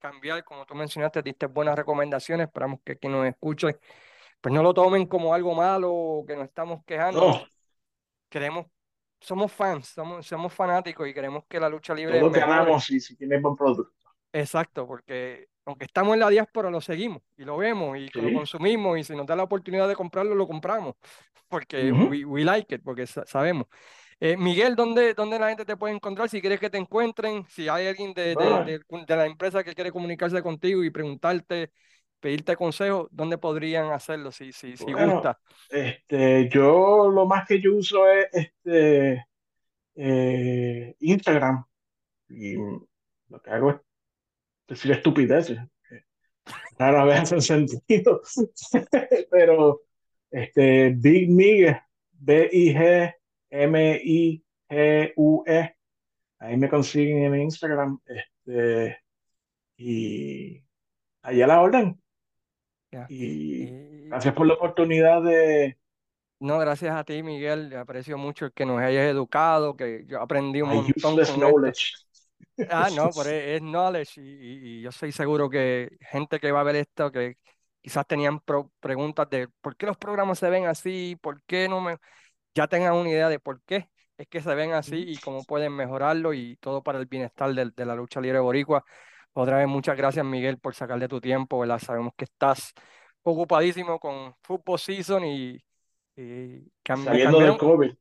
cambiar, 0.00 0.44
como 0.44 0.66
tú 0.66 0.74
mencionaste, 0.76 1.22
diste 1.22 1.46
buenas 1.46 1.76
recomendaciones. 1.76 2.46
Esperamos 2.48 2.80
que 2.84 2.98
quien 2.98 3.12
nos 3.14 3.26
escuche, 3.26 3.78
pues 4.40 4.54
no 4.54 4.62
lo 4.62 4.74
tomen 4.74 5.06
como 5.06 5.34
algo 5.34 5.54
malo 5.54 6.24
que 6.26 6.36
nos 6.36 6.44
estamos 6.46 6.84
quejando. 6.84 7.20
No, 7.20 7.42
Queremos, 8.28 8.66
somos 9.20 9.52
fans, 9.52 9.88
somos, 9.88 10.26
somos 10.26 10.52
fanáticos 10.52 11.08
y 11.08 11.14
queremos 11.14 11.44
que 11.48 11.60
la 11.60 11.68
lucha 11.68 11.94
libre 11.94 12.20
todos 12.20 12.32
ganamos 12.32 12.84
si, 12.84 13.00
si 13.00 13.16
tienes 13.16 13.40
buen 13.42 13.56
producto. 13.56 13.92
Exacto, 14.32 14.86
porque 14.86 15.48
aunque 15.64 15.86
estamos 15.86 16.14
en 16.14 16.20
la 16.20 16.28
diáspora, 16.28 16.70
lo 16.70 16.80
seguimos 16.80 17.22
y 17.36 17.44
lo 17.44 17.56
vemos 17.56 17.96
y 17.98 18.08
lo 18.20 18.30
consumimos 18.32 18.98
y 18.98 19.04
si 19.04 19.16
nos 19.16 19.26
da 19.26 19.36
la 19.36 19.42
oportunidad 19.44 19.88
de 19.88 19.96
comprarlo, 19.96 20.34
lo 20.34 20.46
compramos, 20.46 20.94
porque 21.48 21.92
we, 21.92 22.24
we 22.24 22.44
like 22.44 22.74
it, 22.74 22.82
porque 22.82 23.06
sa- 23.06 23.26
sabemos. 23.26 23.66
Eh, 24.20 24.36
Miguel, 24.36 24.76
¿dónde, 24.76 25.14
¿dónde 25.14 25.38
la 25.38 25.48
gente 25.48 25.64
te 25.64 25.76
puede 25.76 25.94
encontrar? 25.94 26.28
Si 26.28 26.40
quieres 26.40 26.60
que 26.60 26.70
te 26.70 26.78
encuentren, 26.78 27.46
si 27.48 27.68
hay 27.68 27.86
alguien 27.86 28.12
de, 28.14 28.36
de, 28.36 28.60
de- 28.60 28.80
de 29.06 29.16
la 29.16 29.26
empresa 29.26 29.64
que 29.64 29.74
quiere 29.74 29.92
comunicarse 29.92 30.42
contigo 30.42 30.84
y 30.84 30.90
preguntarte, 30.90 31.72
pedirte 32.20 32.56
consejo, 32.56 33.08
¿dónde 33.10 33.38
podrían 33.38 33.92
hacerlo 33.92 34.32
si, 34.32 34.52
si, 34.52 34.76
si 34.76 34.92
bueno, 34.92 35.14
gusta? 35.14 35.40
este, 35.70 36.48
yo 36.48 37.08
lo 37.10 37.26
más 37.26 37.46
que 37.46 37.60
yo 37.60 37.74
uso 37.76 38.08
es 38.08 38.26
este, 38.32 39.26
eh, 39.94 40.96
Instagram 41.00 41.64
y 42.28 42.54
lo 42.54 43.42
que 43.42 43.50
hago 43.50 43.70
es 43.70 43.76
decir 44.66 44.92
estupideces. 44.92 45.58
Rara 46.78 47.04
vez 47.04 47.20
hacen 47.20 47.42
sentido, 47.42 48.22
pero 49.30 49.82
este, 50.30 50.90
Big 50.90 51.28
Migue, 51.28 51.82
B-I-G-M-I-G-U-E, 52.12 53.14
ahí 56.38 56.56
me 56.56 56.68
consiguen 56.68 57.34
en 57.34 57.42
Instagram, 57.42 58.00
este, 58.06 58.98
y 59.76 60.62
allá 61.22 61.46
la 61.46 61.60
orden. 61.60 62.00
Y 62.92 63.06
Y, 63.08 64.08
gracias 64.10 64.34
por 64.34 64.46
la 64.46 64.54
oportunidad 64.54 65.22
de 65.22 65.76
no, 66.40 66.58
gracias 66.58 66.94
a 66.94 67.04
ti, 67.04 67.22
Miguel. 67.22 67.74
Aprecio 67.76 68.16
mucho 68.16 68.50
que 68.52 68.64
nos 68.64 68.80
hayas 68.80 69.06
educado, 69.06 69.76
que 69.76 70.04
yo 70.06 70.20
aprendí 70.20 70.62
un 70.62 70.70
my 70.70 70.76
montón 70.76 71.16
con 71.16 71.18
esto. 71.20 71.40
knowledge. 71.40 71.94
Ah, 72.68 72.90
no, 72.90 73.10
pero 73.14 73.30
es, 73.30 73.56
es 73.56 73.60
knowledge 73.62 74.20
y, 74.20 74.82
yo 74.82 74.90
estoy 74.90 75.12
seguro 75.12 75.48
que 75.50 75.96
gente 76.00 76.38
que 76.38 76.52
va 76.52 76.60
a 76.60 76.64
ver 76.64 76.76
esto, 76.76 77.10
que 77.10 77.36
quizás 77.80 78.06
tenían 78.06 78.40
pro- 78.40 78.70
preguntas 78.80 79.28
de 79.30 79.48
por 79.60 79.76
qué 79.76 79.86
los 79.86 79.96
programas 79.96 80.38
se 80.38 80.50
ven 80.50 80.66
así, 80.66 81.16
por 81.20 81.42
qué 81.44 81.68
no 81.68 81.80
me... 81.80 81.98
Ya 82.54 82.68
tengan 82.68 82.94
una 82.94 83.10
idea 83.10 83.28
de 83.28 83.40
por 83.40 83.62
qué 83.64 83.90
es 84.18 84.28
que 84.28 84.42
se 84.42 84.54
ven 84.54 84.72
así 84.72 84.96
y 85.08 85.18
cómo 85.18 85.44
pueden 85.44 85.74
mejorarlo 85.74 86.34
y 86.34 86.56
todo 86.56 86.82
para 86.82 86.98
el 86.98 87.06
bienestar 87.06 87.52
del- 87.54 87.72
de, 87.74 87.86
la 87.86 87.94
lucha 87.96 88.20
libre 88.20 88.40
boricua. 88.40 88.84
Otra 89.40 89.58
vez, 89.58 89.68
muchas 89.68 89.96
gracias, 89.96 90.26
Miguel, 90.26 90.58
por 90.58 90.74
sacar 90.74 90.98
de 90.98 91.06
tu 91.06 91.20
tiempo, 91.20 91.60
¿verdad? 91.60 91.78
Sabemos 91.78 92.12
que 92.16 92.24
estás 92.24 92.74
ocupadísimo 93.22 94.00
con 94.00 94.34
Football 94.42 94.80
Season 94.80 95.24
y, 95.24 95.62
y 96.16 96.72
Saliendo 96.84 97.38
del 97.38 97.56
COVID. 97.56 97.92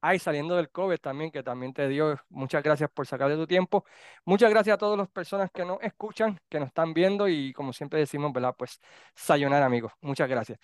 Ay, 0.00 0.20
saliendo 0.20 0.54
del 0.54 0.70
COVID 0.70 0.98
también, 0.98 1.32
que 1.32 1.42
también 1.42 1.72
te 1.72 1.88
dio. 1.88 2.16
Muchas 2.28 2.62
gracias 2.62 2.88
por 2.94 3.08
sacar 3.08 3.28
de 3.28 3.34
tu 3.34 3.48
tiempo. 3.48 3.84
Muchas 4.24 4.50
gracias 4.50 4.74
a 4.74 4.78
todas 4.78 4.96
las 4.96 5.08
personas 5.08 5.50
que 5.52 5.64
nos 5.64 5.82
escuchan, 5.82 6.38
que 6.48 6.60
nos 6.60 6.68
están 6.68 6.94
viendo 6.94 7.26
y 7.26 7.52
como 7.52 7.72
siempre 7.72 7.98
decimos, 7.98 8.32
¿verdad? 8.32 8.54
Pues 8.56 8.78
sayonara, 9.16 9.66
amigos. 9.66 9.90
Muchas 10.00 10.28
gracias. 10.28 10.60